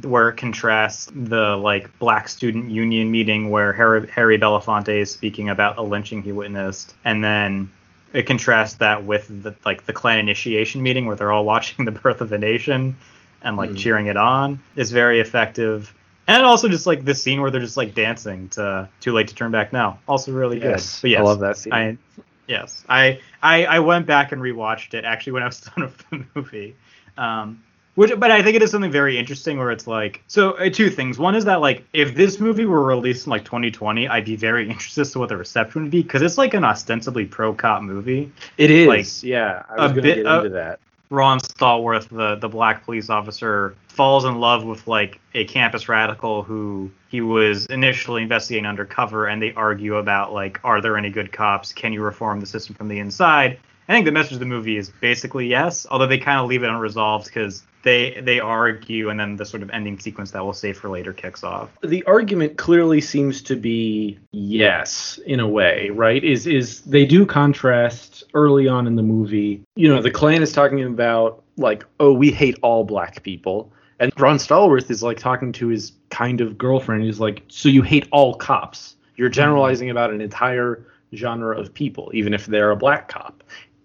where 0.00 0.30
it 0.30 0.36
contrasts 0.36 1.10
the 1.14 1.56
like 1.56 1.98
black 1.98 2.28
student 2.28 2.70
union 2.70 3.10
meeting 3.10 3.50
where 3.50 3.72
Harry, 3.72 4.08
Harry 4.08 4.38
Belafonte 4.38 4.88
is 4.88 5.10
speaking 5.10 5.50
about 5.50 5.76
a 5.76 5.82
lynching 5.82 6.22
he 6.22 6.32
witnessed, 6.32 6.94
and 7.04 7.22
then 7.22 7.70
it 8.12 8.26
contrasts 8.26 8.74
that 8.74 9.04
with 9.04 9.26
the 9.42 9.54
like 9.64 9.84
the 9.84 9.92
Klan 9.92 10.18
initiation 10.18 10.82
meeting 10.82 11.06
where 11.06 11.16
they're 11.16 11.32
all 11.32 11.44
watching 11.44 11.84
the 11.84 11.90
birth 11.90 12.20
of 12.20 12.32
a 12.32 12.38
nation 12.38 12.96
and 13.42 13.56
like 13.56 13.70
mm. 13.70 13.76
cheering 13.76 14.06
it 14.06 14.16
on 14.16 14.60
is 14.76 14.90
very 14.90 15.20
effective. 15.20 15.94
And 16.26 16.44
also 16.44 16.68
just 16.68 16.86
like 16.86 17.04
the 17.04 17.14
scene 17.14 17.40
where 17.40 17.50
they're 17.50 17.60
just 17.60 17.76
like 17.76 17.94
dancing 17.94 18.48
to 18.50 18.88
"Too 19.00 19.12
Late 19.12 19.28
to 19.28 19.34
Turn 19.34 19.50
Back 19.50 19.72
Now," 19.72 19.98
also 20.06 20.32
really 20.32 20.58
good. 20.58 20.70
Yes, 20.70 21.00
But 21.00 21.10
yes, 21.10 21.20
I 21.20 21.22
love 21.24 21.40
that 21.40 21.56
scene. 21.56 21.72
I, 21.72 21.98
yes, 22.46 22.84
I, 22.88 23.20
I 23.42 23.66
I 23.66 23.78
went 23.80 24.06
back 24.06 24.32
and 24.32 24.40
rewatched 24.40 24.94
it 24.94 25.04
actually 25.04 25.32
when 25.32 25.42
I 25.42 25.46
was 25.46 25.60
done 25.76 25.84
with 25.84 25.98
the 26.10 26.24
movie. 26.34 26.76
Um, 27.18 27.62
which, 27.94 28.18
but 28.18 28.30
I 28.30 28.42
think 28.42 28.56
it 28.56 28.62
is 28.62 28.70
something 28.70 28.90
very 28.90 29.18
interesting 29.18 29.58
where 29.58 29.70
it's 29.70 29.86
like, 29.86 30.22
so 30.26 30.52
uh, 30.52 30.70
two 30.70 30.88
things. 30.88 31.18
One 31.18 31.34
is 31.34 31.44
that 31.44 31.60
like, 31.60 31.84
if 31.92 32.14
this 32.14 32.40
movie 32.40 32.64
were 32.64 32.82
released 32.82 33.26
in 33.26 33.30
like 33.30 33.44
2020, 33.44 34.08
I'd 34.08 34.24
be 34.24 34.36
very 34.36 34.68
interested 34.68 35.02
as 35.02 35.12
to 35.12 35.18
what 35.18 35.28
the 35.28 35.36
reception 35.36 35.82
would 35.82 35.90
be 35.90 36.02
because 36.02 36.22
it's 36.22 36.38
like 36.38 36.54
an 36.54 36.64
ostensibly 36.64 37.26
pro 37.26 37.52
cop 37.52 37.82
movie. 37.82 38.32
It 38.56 38.70
is. 38.70 38.88
Like, 38.88 39.22
yeah, 39.22 39.64
I 39.68 39.82
was 39.82 39.92
a 39.92 39.94
bit 39.94 40.16
get 40.16 40.26
of- 40.26 40.52
that. 40.52 40.80
Ron 41.10 41.40
Stallworth, 41.40 42.08
the 42.08 42.36
the 42.36 42.48
black 42.48 42.86
police 42.86 43.10
officer, 43.10 43.74
falls 43.88 44.24
in 44.24 44.40
love 44.40 44.64
with 44.64 44.88
like 44.88 45.20
a 45.34 45.44
campus 45.44 45.86
radical 45.86 46.42
who 46.42 46.90
he 47.10 47.20
was 47.20 47.66
initially 47.66 48.22
investigating 48.22 48.64
undercover, 48.64 49.26
and 49.26 49.42
they 49.42 49.52
argue 49.52 49.96
about 49.96 50.32
like, 50.32 50.58
are 50.64 50.80
there 50.80 50.96
any 50.96 51.10
good 51.10 51.30
cops? 51.30 51.74
Can 51.74 51.92
you 51.92 52.02
reform 52.02 52.40
the 52.40 52.46
system 52.46 52.74
from 52.74 52.88
the 52.88 52.98
inside? 52.98 53.58
I 53.88 53.94
think 53.94 54.04
the 54.06 54.12
message 54.12 54.34
of 54.34 54.38
the 54.38 54.46
movie 54.46 54.76
is 54.76 54.90
basically 54.90 55.48
yes, 55.48 55.86
although 55.90 56.06
they 56.06 56.18
kind 56.18 56.38
of 56.38 56.48
leave 56.48 56.62
it 56.62 56.70
unresolved 56.70 57.26
because 57.26 57.64
they 57.82 58.20
they 58.22 58.38
argue, 58.38 59.10
and 59.10 59.18
then 59.18 59.36
the 59.36 59.44
sort 59.44 59.62
of 59.62 59.70
ending 59.70 59.98
sequence 59.98 60.30
that 60.30 60.44
we'll 60.44 60.52
save 60.52 60.78
for 60.78 60.88
later 60.88 61.12
kicks 61.12 61.42
off. 61.42 61.70
the 61.82 62.04
argument 62.04 62.56
clearly 62.56 63.00
seems 63.00 63.42
to 63.42 63.56
be 63.56 64.18
yes 64.30 65.18
in 65.26 65.40
a 65.40 65.48
way 65.48 65.90
right? 65.90 66.22
Is 66.22 66.46
is 66.46 66.80
they 66.82 67.04
do 67.04 67.26
contrast 67.26 68.24
early 68.34 68.68
on 68.68 68.86
in 68.86 68.94
the 68.94 69.02
movie. 69.02 69.62
You 69.74 69.88
know 69.88 70.00
the 70.00 70.10
klan 70.10 70.42
is 70.42 70.52
talking 70.52 70.82
about 70.84 71.42
like 71.56 71.84
oh 71.98 72.12
we 72.12 72.30
hate 72.30 72.58
all 72.62 72.84
black 72.84 73.22
people. 73.22 73.72
And 73.98 74.12
ron 74.18 74.36
stallworth 74.36 74.90
is 74.90 75.02
like 75.02 75.18
talking 75.18 75.52
to 75.52 75.68
his 75.68 75.92
kind 76.10 76.40
of 76.40 76.56
girlfriend. 76.56 77.02
He's 77.02 77.20
like 77.20 77.42
so 77.48 77.68
you 77.68 77.82
hate 77.82 78.06
all 78.12 78.34
cops. 78.34 78.94
You're 79.16 79.28
generalizing 79.28 79.90
about 79.90 80.12
an 80.12 80.20
entire 80.20 80.86
genre 81.14 81.58
of 81.58 81.74
people 81.74 82.10
even 82.14 82.32
if 82.32 82.46
they're 82.46 82.70
a 82.70 82.76
black 82.76 83.06
cop 83.06 83.42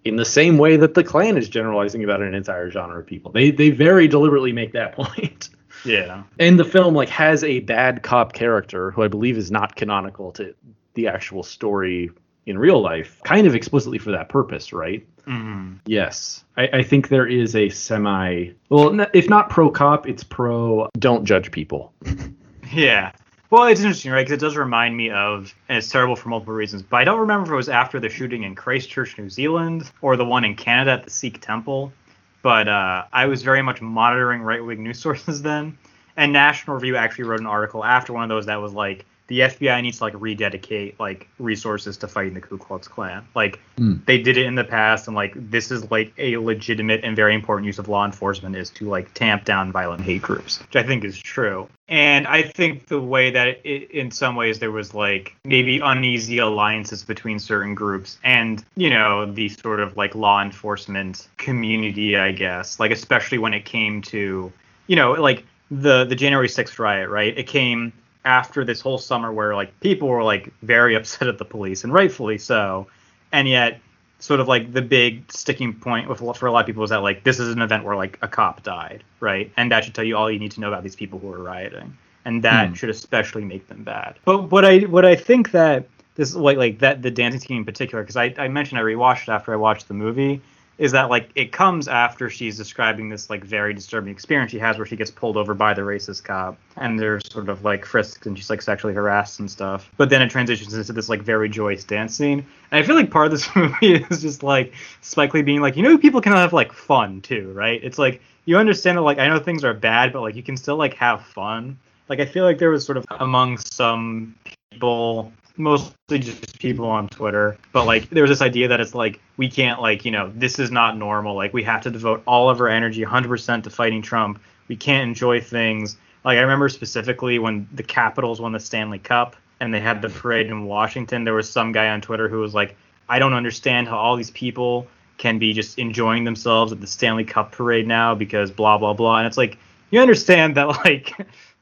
in 0.08 0.16
the 0.16 0.26
same 0.26 0.58
way 0.58 0.78
that 0.78 0.94
the 0.94 1.04
klan 1.04 1.38
is 1.38 1.50
generalizing 1.50 2.04
about 2.04 2.22
an 2.22 2.34
entire 2.34 2.70
genre 2.72 3.00
of 3.00 3.06
people 3.06 3.32
they 3.32 3.52
they 3.52 3.70
very 3.70 4.08
deliberately 4.08 4.52
make 4.54 4.72
that 4.74 4.94
point 4.96 5.50
Yeah. 5.86 6.24
and 6.40 6.60
the 6.60 6.66
film 6.66 6.94
like 6.96 7.10
has 7.10 7.44
a 7.44 7.60
bad 7.62 8.04
cop 8.04 8.34
character 8.34 8.92
who 8.92 9.04
I 9.04 9.08
believe 9.08 9.38
is 9.38 9.52
not 9.52 9.76
canonical 9.76 10.32
to 10.34 10.54
the 10.96 11.08
actual 11.08 11.44
story 11.44 12.10
in 12.48 12.58
real 12.58 12.82
life, 12.82 13.22
kind 13.26 13.46
of 13.46 13.54
explicitly 13.56 13.98
for 13.98 14.12
that 14.12 14.30
purpose, 14.30 14.72
right? 14.74 15.06
hmm 15.26 15.74
Yes, 15.86 16.46
I, 16.56 16.70
I 16.80 16.84
think 16.84 17.10
there 17.10 17.28
is 17.28 17.56
a 17.56 17.68
semi 17.70 18.52
well, 18.70 19.06
if 19.14 19.30
not 19.30 19.50
pro 19.50 19.70
cop, 19.70 20.08
it's 20.08 20.24
pro 20.24 20.90
don't 20.98 21.26
judge 21.26 21.52
people. 21.52 21.94
Yeah. 22.74 23.12
Well, 23.50 23.64
it's 23.66 23.80
interesting, 23.80 24.12
right? 24.12 24.26
Because 24.26 24.34
it 24.34 24.46
does 24.46 24.58
remind 24.58 24.98
me 24.98 25.10
of, 25.10 25.56
and 25.70 25.78
it's 25.78 25.90
terrible 25.90 26.18
for 26.18 26.28
multiple 26.28 26.54
reasons, 26.54 26.82
but 26.84 26.98
I 26.98 27.04
don't 27.06 27.20
remember 27.20 27.46
if 27.46 27.52
it 27.52 27.56
was 27.56 27.70
after 27.70 27.98
the 28.00 28.10
shooting 28.10 28.44
in 28.44 28.56
Christchurch, 28.56 29.18
New 29.18 29.30
Zealand, 29.30 29.90
or 30.02 30.18
the 30.18 30.26
one 30.26 30.44
in 30.44 30.56
Canada 30.56 30.92
at 30.92 31.04
the 31.06 31.10
Sikh 31.10 31.40
temple. 31.40 31.94
But 32.42 32.68
uh, 32.68 33.06
I 33.12 33.28
was 33.28 33.44
very 33.44 33.62
much 33.62 33.82
monitoring 33.82 34.42
right 34.42 34.64
wing 34.64 34.84
news 34.84 35.00
sources 35.02 35.42
then. 35.42 35.78
And 36.18 36.34
National 36.34 36.76
Review 36.76 36.98
actually 36.98 37.26
wrote 37.26 37.40
an 37.40 37.46
article 37.46 37.86
after 37.86 38.12
one 38.12 38.24
of 38.24 38.30
those 38.30 38.48
that 38.48 38.62
was 38.62 38.74
like, 38.74 39.06
the 39.28 39.42
FBI 39.42 39.82
needs 39.82 39.98
to 39.98 40.06
like 40.06 40.14
rededicate 40.18 41.00
like 41.00 41.28
resources 41.38 41.98
to 41.98 42.08
fighting 42.08 42.34
the 42.34 42.42
Ku 42.42 42.58
Klux 42.58 42.88
Klan. 42.88 43.28
Like 43.36 43.60
hmm. 43.78 43.96
they 44.06 44.18
did 44.18 44.38
it 44.38 44.46
in 44.46 44.56
the 44.56 44.64
past, 44.64 45.08
and 45.08 45.16
like 45.16 45.34
this 45.36 45.70
is 45.70 45.90
like 45.92 46.14
a 46.18 46.38
legitimate 46.38 47.04
and 47.04 47.16
very 47.16 47.36
important 47.36 47.66
use 47.66 47.78
of 47.78 47.90
law 47.90 48.06
enforcement 48.06 48.56
is 48.56 48.70
to 48.72 48.90
like 48.90 49.14
tamp 49.14 49.46
down 49.46 49.72
violent 49.72 50.02
hate 50.02 50.22
groups, 50.22 50.62
which 50.62 50.76
I 50.76 50.84
think 50.84 51.04
is 51.04 51.18
true. 51.18 51.68
And 51.90 52.28
I 52.28 52.42
think 52.42 52.88
the 52.88 53.00
way 53.00 53.32
that 53.32 53.60
it, 53.64 53.92
in 53.92 54.12
some 54.12 54.36
ways 54.36 54.60
there 54.60 54.72
was 54.72 54.94
like 54.94 55.36
maybe 55.44 55.80
uneasy 55.80 56.40
alliances 56.40 57.04
between 57.04 57.40
certain 57.40 57.76
groups 57.76 58.18
and 58.24 58.64
you 58.76 58.90
know 58.90 59.32
the 59.32 59.50
sort 59.50 59.80
of 59.80 59.98
like 59.98 60.16
law 60.16 60.42
enforcement 60.42 61.28
community, 61.38 62.16
I 62.16 62.32
guess, 62.32 62.80
like 62.80 62.92
especially 62.92 63.38
when 63.38 63.54
it 63.54 63.66
came 63.66 64.02
to 64.04 64.52
you 64.88 64.96
know 64.96 65.14
like 65.14 65.46
the 65.70 66.06
the 66.06 66.16
January 66.16 66.48
6th 66.48 66.80
riot, 66.80 67.10
right? 67.10 67.38
It 67.38 67.48
came 67.48 67.92
after 68.26 68.66
this 68.66 68.82
whole 68.82 68.98
summer 68.98 69.32
where 69.32 69.56
like 69.56 69.78
people 69.80 70.08
were 70.08 70.24
like 70.24 70.52
very 70.62 70.96
upset 71.00 71.28
at 71.28 71.38
the 71.38 71.46
police 71.46 71.84
and 71.84 71.94
rightfully 71.94 72.38
so. 72.38 72.88
And 73.32 73.48
yet 73.48 73.80
sort 74.20 74.40
of 74.40 74.48
like 74.48 74.74
the 74.74 74.82
big 74.82 75.32
sticking 75.32 75.74
point 75.74 76.10
with 76.10 76.20
for 76.20 76.48
a 76.48 76.52
lot 76.52 76.62
of 76.62 76.66
people 76.66 76.84
is 76.84 76.90
that 76.90 77.04
like 77.04 77.24
this 77.24 77.40
is 77.40 77.54
an 77.54 77.62
event 77.62 77.84
where 77.84 77.96
like 77.96 78.18
a 78.22 78.28
cop 78.28 78.64
died 78.64 79.04
right? 79.20 79.52
And 79.58 79.72
that 79.72 79.84
should 79.84 79.96
tell 79.96 80.04
you 80.04 80.16
all 80.16 80.32
you 80.32 80.40
need 80.40 80.52
to 80.52 80.60
know 80.60 80.68
about 80.68 80.84
these 80.84 80.96
people 80.96 81.20
who 81.20 81.32
are 81.32 81.42
rioting. 81.42 81.98
And 82.26 82.44
that 82.44 82.70
hmm. 82.70 82.74
should 82.74 82.90
especially 82.90 83.46
make 83.46 83.68
them 83.68 83.84
bad. 83.84 84.16
But 84.26 84.52
what 84.52 84.66
i 84.66 84.80
what 84.80 85.06
i 85.06 85.16
think 85.16 85.52
that 85.52 85.88
this 86.16 86.36
like 86.36 86.58
like 86.58 86.80
that 86.80 87.02
the 87.02 87.12
dancing 87.12 87.40
scene 87.40 87.58
in 87.58 87.66
particular 87.66 88.04
because 88.04 88.18
I, 88.18 88.34
I 88.38 88.48
mentioned 88.48 88.80
i 88.80 88.82
rewatched 88.82 89.24
it 89.24 89.30
after 89.30 89.54
i 89.54 89.56
watched 89.56 89.88
the 89.88 89.94
movie 89.94 90.42
is 90.78 90.92
that 90.92 91.10
like 91.10 91.30
it 91.36 91.52
comes 91.52 91.88
after 91.88 92.30
she's 92.30 92.58
describing 92.58 93.10
this 93.10 93.30
like 93.30 93.44
very 93.44 93.74
disturbing 93.74 94.12
experience 94.12 94.52
she 94.52 94.60
has 94.60 94.78
where 94.78 94.86
she 94.86 94.96
gets 94.96 95.10
pulled 95.10 95.38
over 95.38 95.54
by 95.54 95.74
the 95.74 95.82
racist 95.82 96.24
cop 96.24 96.58
and 96.76 97.00
there's 97.00 97.24
sort 97.32 97.50
of 97.50 97.64
like 97.64 97.86
frisks 97.86 98.26
and 98.28 98.38
she's 98.38 98.50
like 98.50 98.62
sexually 98.62 98.94
harassed 98.94 99.40
and 99.40 99.50
stuff. 99.50 99.92
But 99.98 100.10
then 100.10 100.22
it 100.22 100.30
transitions 100.30 100.74
into 100.74 100.94
this 100.94 101.10
like 101.10 101.22
very 101.22 101.50
joyous 101.50 101.84
dance 101.84 102.16
scene. 102.16 102.46
And 102.72 102.84
i 102.84 102.84
feel 102.84 102.96
like 102.96 103.10
part 103.10 103.28
of 103.28 103.32
this 103.32 103.48
movie 103.56 103.96
is 103.96 104.22
just 104.22 104.44
like 104.44 104.74
spike 105.02 105.34
lee 105.34 105.42
being 105.42 105.62
like 105.62 105.76
you 105.76 105.84
know 105.84 105.98
people 105.98 106.22
can 106.22 106.34
have 106.34 106.54
like 106.54 106.72
fun 106.72 107.22
too 107.22 107.52
right? 107.54 107.84
It's 107.84 107.98
like 107.98 108.22
you 108.46 108.58
understand 108.58 108.98
that 108.98 109.02
like 109.02 109.20
i 109.20 109.28
know 109.28 109.40
things 109.40 109.64
are 109.64 109.74
bad 109.74 110.14
but 110.14 110.22
like 110.22 110.36
you 110.36 110.44
can 110.44 110.58
still 110.58 110.78
like 110.78 110.94
have 110.96 111.26
fun. 111.26 111.78
Like 112.10 112.20
i 112.20 112.26
feel 112.26 112.44
like 112.44 112.60
there 112.60 112.70
was 112.70 112.86
sort 112.86 112.98
of 112.98 113.06
among 113.10 113.58
some 113.58 114.36
people 114.72 115.32
mostly 115.58 116.20
just 116.20 116.60
people 116.60 116.86
on 116.86 117.10
Twitter. 117.10 117.58
But 117.72 117.86
like 117.86 118.10
there 118.10 118.24
was 118.24 118.30
this 118.30 118.42
idea 118.42 118.68
that 118.68 118.80
it's 118.80 118.96
like 118.96 119.20
we 119.38 119.50
can't 119.50 119.82
like, 119.82 120.06
you 120.06 120.12
know, 120.12 120.32
this 120.36 120.60
is 120.60 120.72
not 120.72 120.98
normal. 120.98 121.36
Like 121.36 121.54
we 121.54 121.64
have 121.64 121.82
to 121.82 121.92
devote 121.92 122.24
all 122.26 122.50
of 122.50 122.60
our 122.62 122.68
energy 122.68 123.04
100% 123.04 123.64
to 123.64 123.70
fighting 123.70 124.02
Trump. 124.02 124.40
We 124.68 124.76
can't 124.76 125.08
enjoy 125.08 125.42
things. 125.42 125.98
Like 126.24 126.38
I 126.38 126.42
remember 126.42 126.70
specifically 126.70 127.40
when 127.40 127.68
the 127.74 127.84
Capitals 127.84 128.42
won 128.42 128.52
the 128.52 128.60
Stanley 128.60 129.00
Cup 129.00 129.36
and 129.60 129.74
they 129.74 129.80
had 129.80 130.02
the 130.02 130.10
parade 130.10 130.48
in 130.48 130.66
Washington, 130.66 131.24
there 131.24 131.34
was 131.34 131.50
some 131.50 131.72
guy 131.72 131.90
on 131.90 132.02
Twitter 132.02 132.28
who 132.28 132.40
was 132.40 132.54
like, 132.54 132.76
I 133.10 133.20
don't 133.20 133.34
understand 133.34 133.88
how 133.88 133.98
all 133.98 134.16
these 134.16 134.32
people 134.32 134.88
can 135.18 135.40
be 135.40 135.54
just 135.54 135.80
enjoying 135.80 136.24
themselves 136.24 136.72
at 136.72 136.80
the 136.80 136.88
Stanley 136.88 137.24
Cup 137.24 137.52
parade 137.52 137.88
now 137.88 138.14
because 138.14 138.52
blah 138.52 138.78
blah 138.78 138.94
blah. 138.94 139.18
And 139.18 139.28
it's 139.28 139.38
like 139.38 139.58
you 139.90 140.00
understand 140.00 140.56
that 140.56 140.66
like 140.86 141.14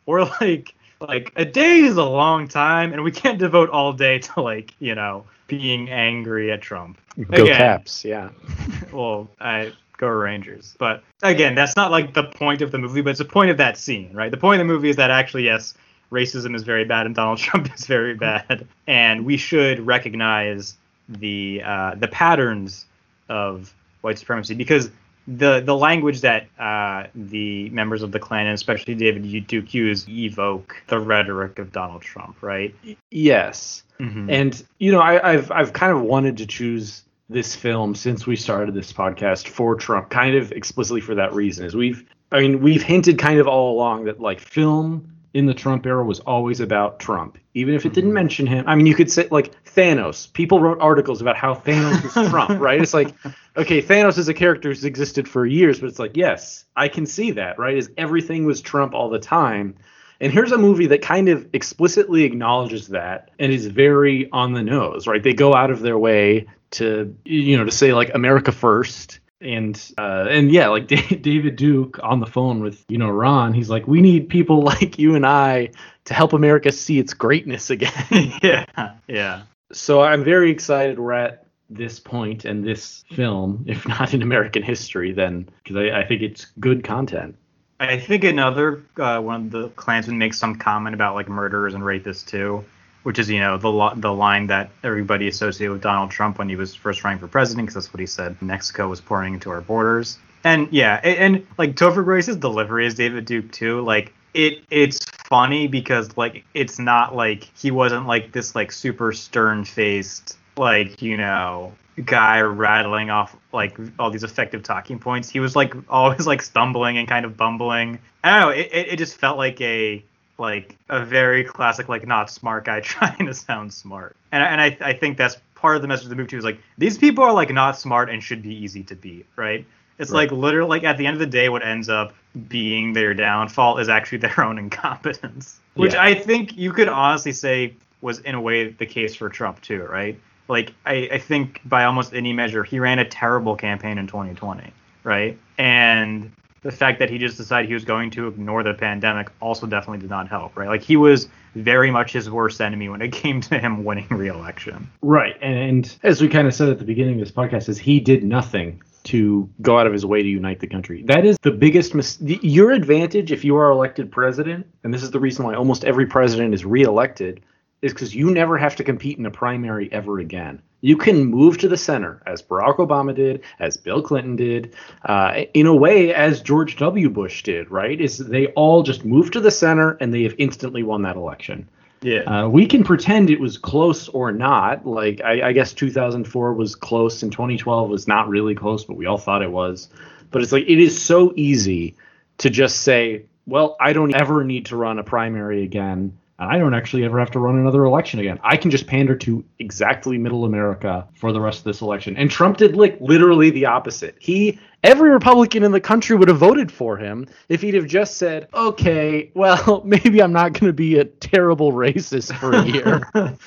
we're 0.05 0.23
like 0.41 0.73
like 1.01 1.31
a 1.35 1.45
day 1.45 1.79
is 1.79 1.97
a 1.97 2.03
long 2.03 2.47
time 2.47 2.93
and 2.93 3.03
we 3.03 3.11
can't 3.11 3.37
devote 3.37 3.69
all 3.69 3.93
day 3.93 4.19
to 4.19 4.41
like 4.41 4.73
you 4.79 4.95
know 4.95 5.25
being 5.47 5.89
angry 5.89 6.51
at 6.51 6.61
trump. 6.61 6.99
Go 7.31 7.43
Again, 7.43 7.57
Caps, 7.57 8.03
yeah. 8.03 8.29
well 8.91 9.29
i 9.39 9.71
go 9.97 10.07
rangers. 10.07 10.75
But 10.77 11.03
again 11.21 11.55
that's 11.55 11.75
not 11.75 11.91
like 11.91 12.13
the 12.13 12.23
point 12.23 12.61
of 12.61 12.71
the 12.71 12.77
movie 12.77 13.01
but 13.01 13.11
it's 13.11 13.19
the 13.19 13.25
point 13.25 13.51
of 13.51 13.57
that 13.57 13.77
scene 13.77 14.11
right? 14.13 14.31
The 14.31 14.37
point 14.37 14.61
of 14.61 14.67
the 14.67 14.73
movie 14.73 14.89
is 14.89 14.95
that 14.95 15.11
actually 15.11 15.45
yes 15.45 15.73
racism 16.11 16.55
is 16.55 16.63
very 16.63 16.85
bad 16.85 17.05
and 17.05 17.15
donald 17.15 17.37
trump 17.45 17.73
is 17.73 17.85
very 17.85 18.15
bad. 18.15 18.67
And 18.87 19.25
we 19.25 19.37
should 19.37 19.79
recognize 19.85 20.77
the 21.09 21.61
uh, 21.63 21.95
the 21.95 22.07
patterns 22.07 22.85
of 23.29 23.73
white 24.01 24.19
supremacy 24.19 24.53
because 24.53 24.89
the 25.27 25.59
the 25.61 25.75
language 25.75 26.21
that 26.21 26.47
uh, 26.59 27.07
the 27.15 27.69
members 27.69 28.03
of 28.03 28.11
the 28.11 28.19
Klan 28.19 28.45
and 28.45 28.53
especially 28.53 28.95
David 28.95 29.47
Duke 29.47 29.73
use 29.73 30.07
evoke 30.07 30.75
the 30.87 30.99
rhetoric 30.99 31.59
of 31.59 31.71
Donald 31.71 32.01
Trump, 32.01 32.41
right? 32.41 32.75
Yes. 33.11 33.83
Mhm. 33.99 34.31
And 34.31 34.63
you 34.79 34.91
know, 34.91 34.99
I, 34.99 35.33
I've 35.33 35.51
I've 35.51 35.73
kind 35.73 35.91
of 35.91 36.01
wanted 36.01 36.37
to 36.37 36.45
choose 36.45 37.03
this 37.29 37.55
film 37.55 37.95
since 37.95 38.27
we 38.27 38.35
started 38.35 38.75
this 38.75 38.93
podcast 38.93 39.47
for 39.47 39.75
Trump, 39.75 40.09
kind 40.09 40.35
of 40.35 40.51
explicitly 40.51 41.01
for 41.01 41.15
that 41.15 41.33
reason. 41.33 41.65
Is 41.65 41.75
we've 41.75 42.05
I 42.31 42.41
mean 42.41 42.61
we've 42.61 42.83
hinted 42.83 43.17
kind 43.17 43.39
of 43.39 43.47
all 43.47 43.73
along 43.75 44.05
that 44.05 44.19
like 44.19 44.39
film 44.39 45.11
in 45.33 45.47
the 45.47 45.53
Trump 45.53 45.85
era 45.85 46.03
was 46.03 46.21
always 46.21 46.61
about 46.61 46.99
Trump, 46.99 47.37
even 47.55 47.73
if 47.73 47.85
it 47.85 47.93
didn't 47.93 48.13
mention 48.13 48.47
him. 48.47 48.63
I 48.67 48.75
mean, 48.75 48.85
you 48.85 48.95
could 48.95 49.11
say 49.11 49.27
like 49.31 49.51
Thanos. 49.65 50.31
People 50.31 50.61
wrote 50.61 50.79
articles 50.79 51.19
about 51.19 51.35
how 51.35 51.55
Thanos 51.55 52.01
was 52.03 52.29
Trump, 52.29 52.61
right? 52.61 52.81
It's 52.81 52.93
like, 52.93 53.13
okay, 53.57 53.81
Thanos 53.81 54.17
is 54.17 54.27
a 54.27 54.33
character 54.33 54.69
who's 54.69 54.85
existed 54.85 55.27
for 55.27 55.45
years, 55.45 55.79
but 55.79 55.89
it's 55.89 55.99
like, 55.99 56.17
yes, 56.17 56.65
I 56.75 56.87
can 56.87 57.05
see 57.05 57.31
that, 57.31 57.57
right? 57.57 57.77
Is 57.77 57.89
everything 57.97 58.45
was 58.45 58.61
Trump 58.61 58.93
all 58.93 59.09
the 59.09 59.19
time. 59.19 59.75
And 60.21 60.31
here's 60.31 60.51
a 60.51 60.57
movie 60.57 60.87
that 60.87 61.01
kind 61.01 61.29
of 61.29 61.47
explicitly 61.53 62.23
acknowledges 62.23 62.87
that 62.89 63.31
and 63.37 63.51
is 63.51 63.67
very 63.67 64.29
on 64.31 64.53
the 64.53 64.63
nose, 64.63 65.07
right? 65.07 65.21
They 65.21 65.33
go 65.33 65.53
out 65.53 65.71
of 65.71 65.81
their 65.81 65.97
way 65.97 66.47
to, 66.71 67.15
you 67.25 67.57
know, 67.57 67.65
to 67.65 67.71
say 67.71 67.93
like 67.93 68.13
America 68.13 68.51
first. 68.51 69.19
And 69.41 69.79
uh, 69.97 70.27
and 70.29 70.49
yeah, 70.51 70.69
like 70.69 70.87
Da- 70.87 71.17
David 71.17 71.57
Duke 71.57 71.99
on 72.01 72.21
the 72.21 72.25
phone 72.25 72.61
with 72.61 72.83
you 72.87 72.97
know 72.97 73.09
Ron, 73.09 73.53
he's 73.53 73.69
like, 73.69 73.85
we 73.85 73.99
need 74.01 74.29
people 74.29 74.61
like 74.63 74.97
you 74.97 75.15
and 75.15 75.25
I 75.25 75.71
to 76.05 76.13
help 76.13 76.33
America 76.33 76.71
see 76.71 76.99
its 76.99 77.13
greatness 77.13 77.69
again. 77.69 77.91
yeah, 78.41 78.93
yeah. 79.07 79.43
so 79.73 80.01
I'm 80.01 80.23
very 80.23 80.51
excited 80.51 80.97
we're 80.99 81.11
at 81.11 81.44
this 81.69 82.01
and 82.45 82.65
this 82.65 83.03
film, 83.11 83.65
if 83.67 83.87
not 83.87 84.13
in 84.13 84.21
American 84.21 84.63
history, 84.63 85.11
then 85.11 85.49
because 85.63 85.75
I, 85.75 86.01
I 86.01 86.05
think 86.05 86.21
it's 86.21 86.47
good 86.59 86.83
content. 86.83 87.35
I 87.79 87.99
think 87.99 88.23
another 88.23 88.83
uh, 88.97 89.19
one 89.19 89.45
of 89.45 89.51
the 89.51 89.69
Klansmen 89.69 90.17
makes 90.17 90.37
some 90.37 90.55
comment 90.55 90.93
about 90.93 91.15
like 91.15 91.27
murderers 91.27 91.73
and 91.73 91.83
rapists 91.83 92.25
too, 92.25 92.63
which 93.03 93.19
is 93.19 93.29
you 93.29 93.39
know 93.39 93.57
the 93.57 93.69
lo- 93.69 93.93
the 93.95 94.13
line 94.13 94.47
that 94.47 94.69
everybody 94.83 95.27
associated 95.27 95.73
with 95.73 95.81
Donald 95.81 96.11
Trump 96.11 96.37
when 96.39 96.47
he 96.47 96.55
was 96.55 96.73
first 96.73 97.03
running 97.03 97.19
for 97.19 97.27
president, 97.27 97.67
because 97.67 97.75
that's 97.75 97.93
what 97.93 97.99
he 97.99 98.05
said. 98.05 98.41
Mexico 98.41 98.87
was 98.87 99.01
pouring 99.01 99.33
into 99.33 99.49
our 99.49 99.61
borders, 99.61 100.17
and 100.43 100.71
yeah, 100.71 101.01
and, 101.03 101.35
and 101.35 101.47
like 101.57 101.75
Topher 101.75 102.03
Grace's 102.03 102.37
delivery 102.37 102.85
as 102.85 102.93
David 102.93 103.25
Duke 103.25 103.51
too, 103.51 103.81
like 103.81 104.13
it 104.33 104.63
it's 104.69 105.03
funny 105.27 105.67
because 105.67 106.15
like 106.15 106.45
it's 106.53 106.79
not 106.79 107.15
like 107.15 107.49
he 107.57 107.71
wasn't 107.71 108.07
like 108.07 108.31
this 108.31 108.55
like 108.55 108.71
super 108.71 109.11
stern 109.11 109.65
faced 109.65 110.37
like 110.57 111.01
you 111.01 111.17
know 111.17 111.73
guy 112.03 112.41
rattling 112.41 113.09
off 113.09 113.35
like 113.53 113.77
all 113.99 114.09
these 114.11 114.23
effective 114.23 114.63
talking 114.63 114.99
points. 114.99 115.29
He 115.29 115.39
was 115.39 115.55
like 115.55 115.73
always 115.89 116.27
like 116.27 116.41
stumbling 116.41 116.97
and 116.97 117.07
kind 117.07 117.25
of 117.25 117.37
bumbling. 117.37 117.99
I 118.23 118.31
don't 118.31 118.41
know. 118.41 118.49
It, 118.49 118.69
it, 118.71 118.87
it 118.93 118.95
just 118.97 119.17
felt 119.17 119.37
like 119.37 119.59
a 119.61 120.03
like 120.37 120.75
a 120.89 121.03
very 121.05 121.43
classic 121.43 121.87
like 121.87 122.05
not 122.05 122.29
smart 122.29 122.65
guy 122.65 122.79
trying 122.81 123.25
to 123.25 123.33
sound 123.33 123.73
smart. 123.73 124.15
And 124.31 124.43
and 124.43 124.61
I 124.61 124.77
I 124.81 124.93
think 124.93 125.17
that's 125.17 125.37
part 125.55 125.75
of 125.77 125.81
the 125.81 125.87
message 125.87 126.05
of 126.05 126.09
the 126.09 126.15
movie 126.15 126.29
too. 126.29 126.37
Is 126.37 126.43
like 126.43 126.59
these 126.77 126.97
people 126.97 127.23
are 127.23 127.33
like 127.33 127.51
not 127.53 127.77
smart 127.79 128.09
and 128.09 128.21
should 128.21 128.41
be 128.41 128.53
easy 128.53 128.83
to 128.83 128.95
beat, 128.95 129.25
right? 129.35 129.65
It's 129.97 130.11
Right. 130.11 130.29
like 130.29 130.31
literally 130.33 130.67
like 130.69 130.83
at 130.83 130.97
the 130.97 131.07
end 131.07 131.13
of 131.13 131.19
the 131.21 131.25
day, 131.25 131.47
what 131.47 131.65
ends 131.65 131.87
up 131.87 132.13
being 132.49 132.91
their 132.91 133.13
downfall 133.13 133.77
is 133.77 133.87
actually 133.87 134.17
their 134.27 134.41
own 134.41 134.57
incompetence, 134.59 135.59
which 135.75 135.93
Yeah. 135.93 136.03
I 136.03 136.13
think 136.15 136.57
you 136.57 136.73
could 136.73 136.89
honestly 136.89 137.31
say 137.31 137.73
was 138.01 138.19
in 138.19 138.35
a 138.35 138.41
way 138.41 138.67
the 138.67 138.85
case 138.85 139.15
for 139.15 139.29
Trump 139.29 139.61
too, 139.61 139.83
right? 139.83 140.19
Like 140.47 140.73
I, 140.85 141.09
I 141.11 141.17
think 141.17 141.61
by 141.65 141.85
almost 141.85 142.13
any 142.13 142.33
measure, 142.33 142.63
he 142.63 142.79
ran 142.79 142.99
a 142.99 143.05
terrible 143.05 143.55
campaign 143.55 143.97
in 143.97 144.07
2020, 144.07 144.71
right? 145.03 145.37
And 145.57 146.31
the 146.65 146.71
fact 146.71 146.97
that 146.97 147.11
he 147.11 147.19
just 147.19 147.37
decided 147.37 147.67
he 147.67 147.75
was 147.75 147.85
going 147.85 148.09
to 148.09 148.27
ignore 148.27 148.63
the 148.63 148.73
pandemic 148.73 149.29
also 149.39 149.67
definitely 149.67 149.99
did 149.99 150.09
not 150.09 150.27
help, 150.27 150.57
right? 150.57 150.67
Like 150.67 150.81
he 150.81 150.97
was 150.97 151.27
very 151.53 151.91
much 151.91 152.11
his 152.11 152.27
worst 152.27 152.59
enemy 152.59 152.89
when 152.89 153.03
it 153.03 153.11
came 153.11 153.39
to 153.41 153.59
him 153.59 153.83
winning 153.83 154.07
re-election. 154.09 154.89
Right, 155.01 155.37
and 155.41 155.95
as 156.01 156.21
we 156.21 156.27
kind 156.27 156.47
of 156.47 156.55
said 156.55 156.69
at 156.69 156.79
the 156.79 156.85
beginning 156.85 157.15
of 157.15 157.19
this 157.19 157.31
podcast, 157.31 157.69
is 157.69 157.77
he 157.77 157.99
did 157.99 158.23
nothing 158.23 158.81
to 159.03 159.47
go 159.61 159.77
out 159.77 159.85
of 159.85 159.93
his 159.93 160.07
way 160.07 160.23
to 160.23 160.27
unite 160.27 160.59
the 160.59 160.67
country. 160.67 161.03
That 161.03 161.25
is 161.25 161.37
the 161.43 161.51
biggest 161.51 161.93
mis- 161.93 162.17
your 162.19 162.71
advantage 162.71 163.31
if 163.31 163.45
you 163.45 163.55
are 163.55 163.69
elected 163.69 164.11
president, 164.11 164.65
and 164.83 164.91
this 164.91 165.03
is 165.03 165.11
the 165.11 165.19
reason 165.19 165.45
why 165.45 165.53
almost 165.53 165.85
every 165.85 166.07
president 166.07 166.55
is 166.55 166.65
reelected, 166.65 167.41
is 167.85 167.93
because 167.93 168.15
you 168.15 168.31
never 168.31 168.57
have 168.57 168.75
to 168.77 168.83
compete 168.83 169.19
in 169.19 169.27
a 169.27 169.31
primary 169.31 169.91
ever 169.91 170.17
again. 170.19 170.59
You 170.81 170.97
can 170.97 171.25
move 171.25 171.59
to 171.59 171.67
the 171.67 171.77
center, 171.77 172.21
as 172.25 172.41
Barack 172.41 172.77
Obama 172.77 173.15
did, 173.15 173.43
as 173.59 173.77
Bill 173.77 174.01
Clinton 174.01 174.35
did, 174.35 174.73
uh, 175.03 175.43
in 175.53 175.67
a 175.67 175.75
way 175.75 176.11
as 176.13 176.41
George 176.41 176.77
W. 176.77 177.09
Bush 177.09 177.43
did. 177.43 177.69
Right? 177.69 178.01
Is 178.01 178.17
they 178.17 178.47
all 178.47 178.81
just 178.81 179.05
moved 179.05 179.33
to 179.33 179.39
the 179.39 179.51
center 179.51 179.91
and 180.01 180.11
they 180.11 180.23
have 180.23 180.33
instantly 180.39 180.81
won 180.81 181.03
that 181.03 181.15
election. 181.15 181.69
Yeah. 182.01 182.21
Uh, 182.21 182.49
we 182.49 182.65
can 182.65 182.83
pretend 182.83 183.29
it 183.29 183.39
was 183.39 183.59
close 183.59 184.09
or 184.09 184.31
not. 184.31 184.85
Like 184.85 185.21
I, 185.23 185.49
I 185.49 185.51
guess 185.53 185.71
2004 185.73 186.53
was 186.53 186.75
close 186.75 187.21
and 187.21 187.31
2012 187.31 187.87
was 187.87 188.07
not 188.07 188.29
really 188.29 188.55
close, 188.55 188.83
but 188.83 188.97
we 188.97 189.05
all 189.05 189.19
thought 189.19 189.43
it 189.43 189.51
was. 189.51 189.89
But 190.31 190.41
it's 190.41 190.51
like 190.51 190.65
it 190.67 190.79
is 190.79 190.99
so 190.99 191.33
easy 191.35 191.95
to 192.39 192.49
just 192.49 192.81
say, 192.81 193.25
well, 193.45 193.77
I 193.79 193.93
don't 193.93 194.15
ever 194.15 194.43
need 194.43 194.67
to 194.67 194.75
run 194.75 194.97
a 194.97 195.03
primary 195.03 195.63
again. 195.63 196.17
And 196.37 196.51
I 196.51 196.57
don't 196.57 196.73
actually 196.73 197.05
ever 197.05 197.17
have 197.17 197.31
to 197.31 197.39
run 197.39 197.57
another 197.57 197.85
election 197.85 198.19
again. 198.19 198.39
I 198.43 198.57
can 198.57 198.69
just 198.69 198.87
pander 198.87 199.15
to 199.15 199.43
exactly 199.59 200.17
middle 200.17 200.43
America 200.43 201.07
for 201.13 201.31
the 201.31 201.39
rest 201.39 201.59
of 201.59 201.63
this 201.63 201.81
election. 201.81 202.17
And 202.17 202.29
Trump 202.29 202.57
did 202.57 202.75
like 202.75 202.97
literally 202.99 203.51
the 203.51 203.65
opposite. 203.67 204.17
He 204.19 204.59
every 204.83 205.11
Republican 205.11 205.63
in 205.63 205.71
the 205.71 205.79
country 205.79 206.15
would 206.15 206.27
have 206.27 206.37
voted 206.37 206.71
for 206.71 206.97
him 206.97 207.27
if 207.47 207.61
he'd 207.61 207.73
have 207.73 207.87
just 207.87 208.17
said, 208.17 208.49
"Okay, 208.53 209.31
well, 209.33 209.81
maybe 209.85 210.21
I'm 210.21 210.33
not 210.33 210.53
going 210.53 210.69
to 210.69 210.73
be 210.73 210.99
a 210.99 211.05
terrible 211.05 211.71
racist 211.71 212.35
for 212.37 212.53
a 212.53 212.65
year." 212.65 213.09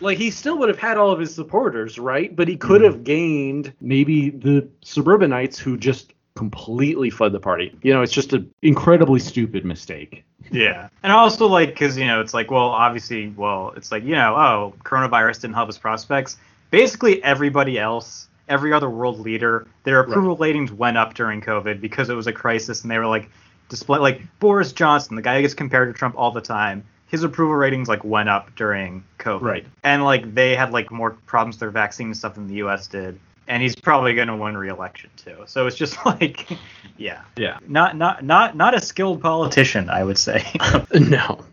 like 0.00 0.16
he 0.16 0.30
still 0.30 0.56
would 0.58 0.70
have 0.70 0.78
had 0.78 0.96
all 0.96 1.10
of 1.10 1.20
his 1.20 1.34
supporters, 1.34 1.98
right? 1.98 2.34
But 2.34 2.48
he 2.48 2.56
could 2.56 2.80
hmm. 2.80 2.86
have 2.86 3.04
gained 3.04 3.74
maybe 3.82 4.30
the 4.30 4.68
suburbanites 4.82 5.58
who 5.58 5.76
just 5.76 6.14
completely 6.36 7.10
fled 7.10 7.32
the 7.32 7.40
party. 7.40 7.76
You 7.82 7.92
know, 7.92 8.02
it's 8.02 8.12
just 8.12 8.32
an 8.32 8.48
incredibly 8.62 9.18
stupid 9.18 9.64
mistake. 9.64 10.24
Yeah, 10.52 10.88
and 11.02 11.12
also 11.12 11.48
like 11.48 11.70
because 11.70 11.98
you 11.98 12.06
know 12.06 12.20
it's 12.20 12.34
like 12.34 12.50
well 12.50 12.68
obviously 12.68 13.32
well 13.36 13.72
it's 13.76 13.90
like 13.90 14.04
you 14.04 14.14
know 14.14 14.36
oh 14.36 14.74
coronavirus 14.84 15.40
didn't 15.40 15.54
help 15.54 15.68
his 15.68 15.78
prospects. 15.78 16.36
Basically 16.70 17.22
everybody 17.24 17.78
else, 17.78 18.28
every 18.48 18.72
other 18.72 18.88
world 18.88 19.18
leader, 19.18 19.66
their 19.84 20.00
approval 20.00 20.36
ratings 20.36 20.70
went 20.72 20.96
up 20.96 21.14
during 21.14 21.40
COVID 21.40 21.80
because 21.80 22.10
it 22.10 22.14
was 22.14 22.26
a 22.26 22.32
crisis 22.32 22.82
and 22.82 22.90
they 22.90 22.98
were 22.98 23.06
like 23.06 23.28
display 23.68 23.98
like 23.98 24.22
Boris 24.38 24.72
Johnson, 24.72 25.16
the 25.16 25.22
guy 25.22 25.36
who 25.36 25.42
gets 25.42 25.54
compared 25.54 25.92
to 25.92 25.98
Trump 25.98 26.14
all 26.16 26.30
the 26.30 26.40
time. 26.40 26.84
His 27.08 27.22
approval 27.22 27.54
ratings 27.54 27.88
like 27.88 28.04
went 28.04 28.28
up 28.28 28.54
during 28.56 29.04
COVID, 29.20 29.42
Right. 29.42 29.66
And 29.84 30.04
like 30.04 30.34
they 30.34 30.56
had 30.56 30.72
like 30.72 30.90
more 30.90 31.12
problems 31.26 31.54
with 31.54 31.60
their 31.60 31.70
vaccine 31.70 32.08
and 32.08 32.16
stuff 32.16 32.34
than 32.34 32.48
the 32.48 32.54
U.S. 32.54 32.88
did, 32.88 33.18
and 33.48 33.62
he's 33.62 33.76
probably 33.76 34.14
going 34.14 34.28
to 34.28 34.36
win 34.36 34.56
re-election 34.56 35.10
too. 35.16 35.44
So 35.46 35.66
it's 35.66 35.76
just 35.76 35.96
like, 36.06 36.48
yeah, 36.96 37.22
Yeah. 37.36 37.58
not 37.66 37.96
not 37.96 38.24
not 38.24 38.56
not 38.56 38.74
a 38.74 38.80
skilled 38.80 39.20
politician, 39.22 39.88
I 39.90 40.04
would 40.04 40.18
say. 40.18 40.44
no. 40.94 41.44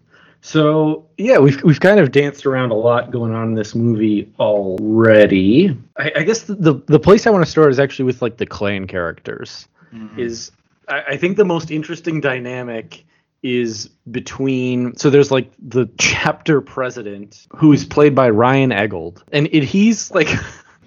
So 0.42 1.06
yeah, 1.18 1.38
we've 1.40 1.64
we've 1.64 1.80
kind 1.80 2.00
of 2.00 2.12
danced 2.12 2.46
around 2.46 2.72
a 2.72 2.76
lot 2.76 3.12
going 3.12 3.34
on 3.34 3.50
in 3.50 3.56
this 3.56 3.76
movie 3.76 4.32
already. 4.40 5.78
I, 5.98 6.12
I 6.18 6.24
guess 6.24 6.44
the, 6.44 6.56
the 6.56 6.74
the 6.88 7.00
place 7.00 7.26
I 7.26 7.30
want 7.30 7.46
to 7.46 7.50
start 7.50 7.72
is 7.72 7.80
actually 7.80 8.06
with 8.06 8.22
like 8.22 8.38
the 8.38 8.46
Klan 8.46 8.88
characters. 8.88 9.68
Mm-hmm. 9.94 10.20
Is 10.20 10.52
I, 10.90 11.02
I 11.10 11.18
think 11.18 11.38
the 11.38 11.46
most 11.46 11.72
interesting 11.72 12.20
dynamic 12.20 13.06
is 13.42 13.90
between 14.12 14.96
so 14.98 15.10
there's 15.10 15.32
like 15.32 15.50
the 15.60 15.90
chapter 15.98 16.60
president 16.62 17.48
who 17.56 17.72
is 17.72 17.86
played 17.86 18.14
by 18.14 18.30
Ryan 18.30 18.72
Eggold, 18.72 19.22
and 19.32 19.48
it, 19.52 19.64
he's 19.64 20.12
like. 20.12 20.28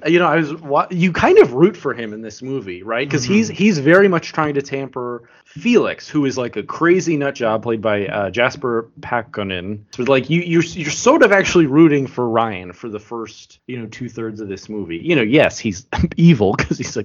You 0.06 0.18
know, 0.18 0.26
I 0.26 0.36
was 0.36 0.86
you 0.90 1.12
kind 1.12 1.38
of 1.38 1.52
root 1.52 1.76
for 1.76 1.94
him 1.94 2.12
in 2.12 2.22
this 2.22 2.42
movie, 2.42 2.82
right? 2.82 3.06
Because 3.06 3.24
he's 3.24 3.48
he's 3.48 3.78
very 3.78 4.08
much 4.08 4.32
trying 4.32 4.54
to 4.54 4.62
tamper 4.62 5.28
Felix, 5.44 6.08
who 6.08 6.24
is 6.24 6.36
like 6.36 6.56
a 6.56 6.62
crazy 6.62 7.16
nut 7.16 7.34
job 7.34 7.62
played 7.62 7.80
by 7.80 8.06
uh, 8.06 8.30
Jasper 8.30 8.88
Pääkkönen. 9.00 9.80
So 9.94 10.02
like 10.04 10.28
you 10.30 10.42
you're 10.42 10.62
you're 10.62 10.90
sort 10.90 11.22
of 11.22 11.32
actually 11.32 11.66
rooting 11.66 12.06
for 12.06 12.28
Ryan 12.28 12.72
for 12.72 12.88
the 12.88 13.00
first 13.00 13.58
you 13.66 13.78
know 13.78 13.86
two 13.86 14.08
thirds 14.08 14.40
of 14.40 14.48
this 14.48 14.68
movie. 14.68 14.98
You 14.98 15.16
know, 15.16 15.22
yes, 15.22 15.58
he's 15.58 15.86
evil 16.16 16.54
because 16.56 16.78
he's 16.78 16.96
a 16.96 17.04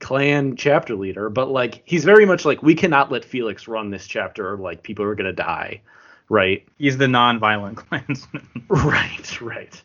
Klan 0.00 0.56
chapter 0.56 0.94
leader, 0.94 1.30
but 1.30 1.48
like 1.50 1.82
he's 1.84 2.04
very 2.04 2.26
much 2.26 2.44
like 2.44 2.62
we 2.62 2.74
cannot 2.74 3.10
let 3.10 3.24
Felix 3.24 3.68
run 3.68 3.90
this 3.90 4.06
chapter, 4.06 4.52
or 4.52 4.56
like 4.56 4.82
people 4.82 5.04
are 5.04 5.14
gonna 5.14 5.32
die, 5.32 5.80
right? 6.28 6.66
He's 6.78 6.98
the 6.98 7.08
non-violent 7.08 7.76
Klansman. 7.88 8.48
Right, 8.68 9.40
right. 9.40 9.82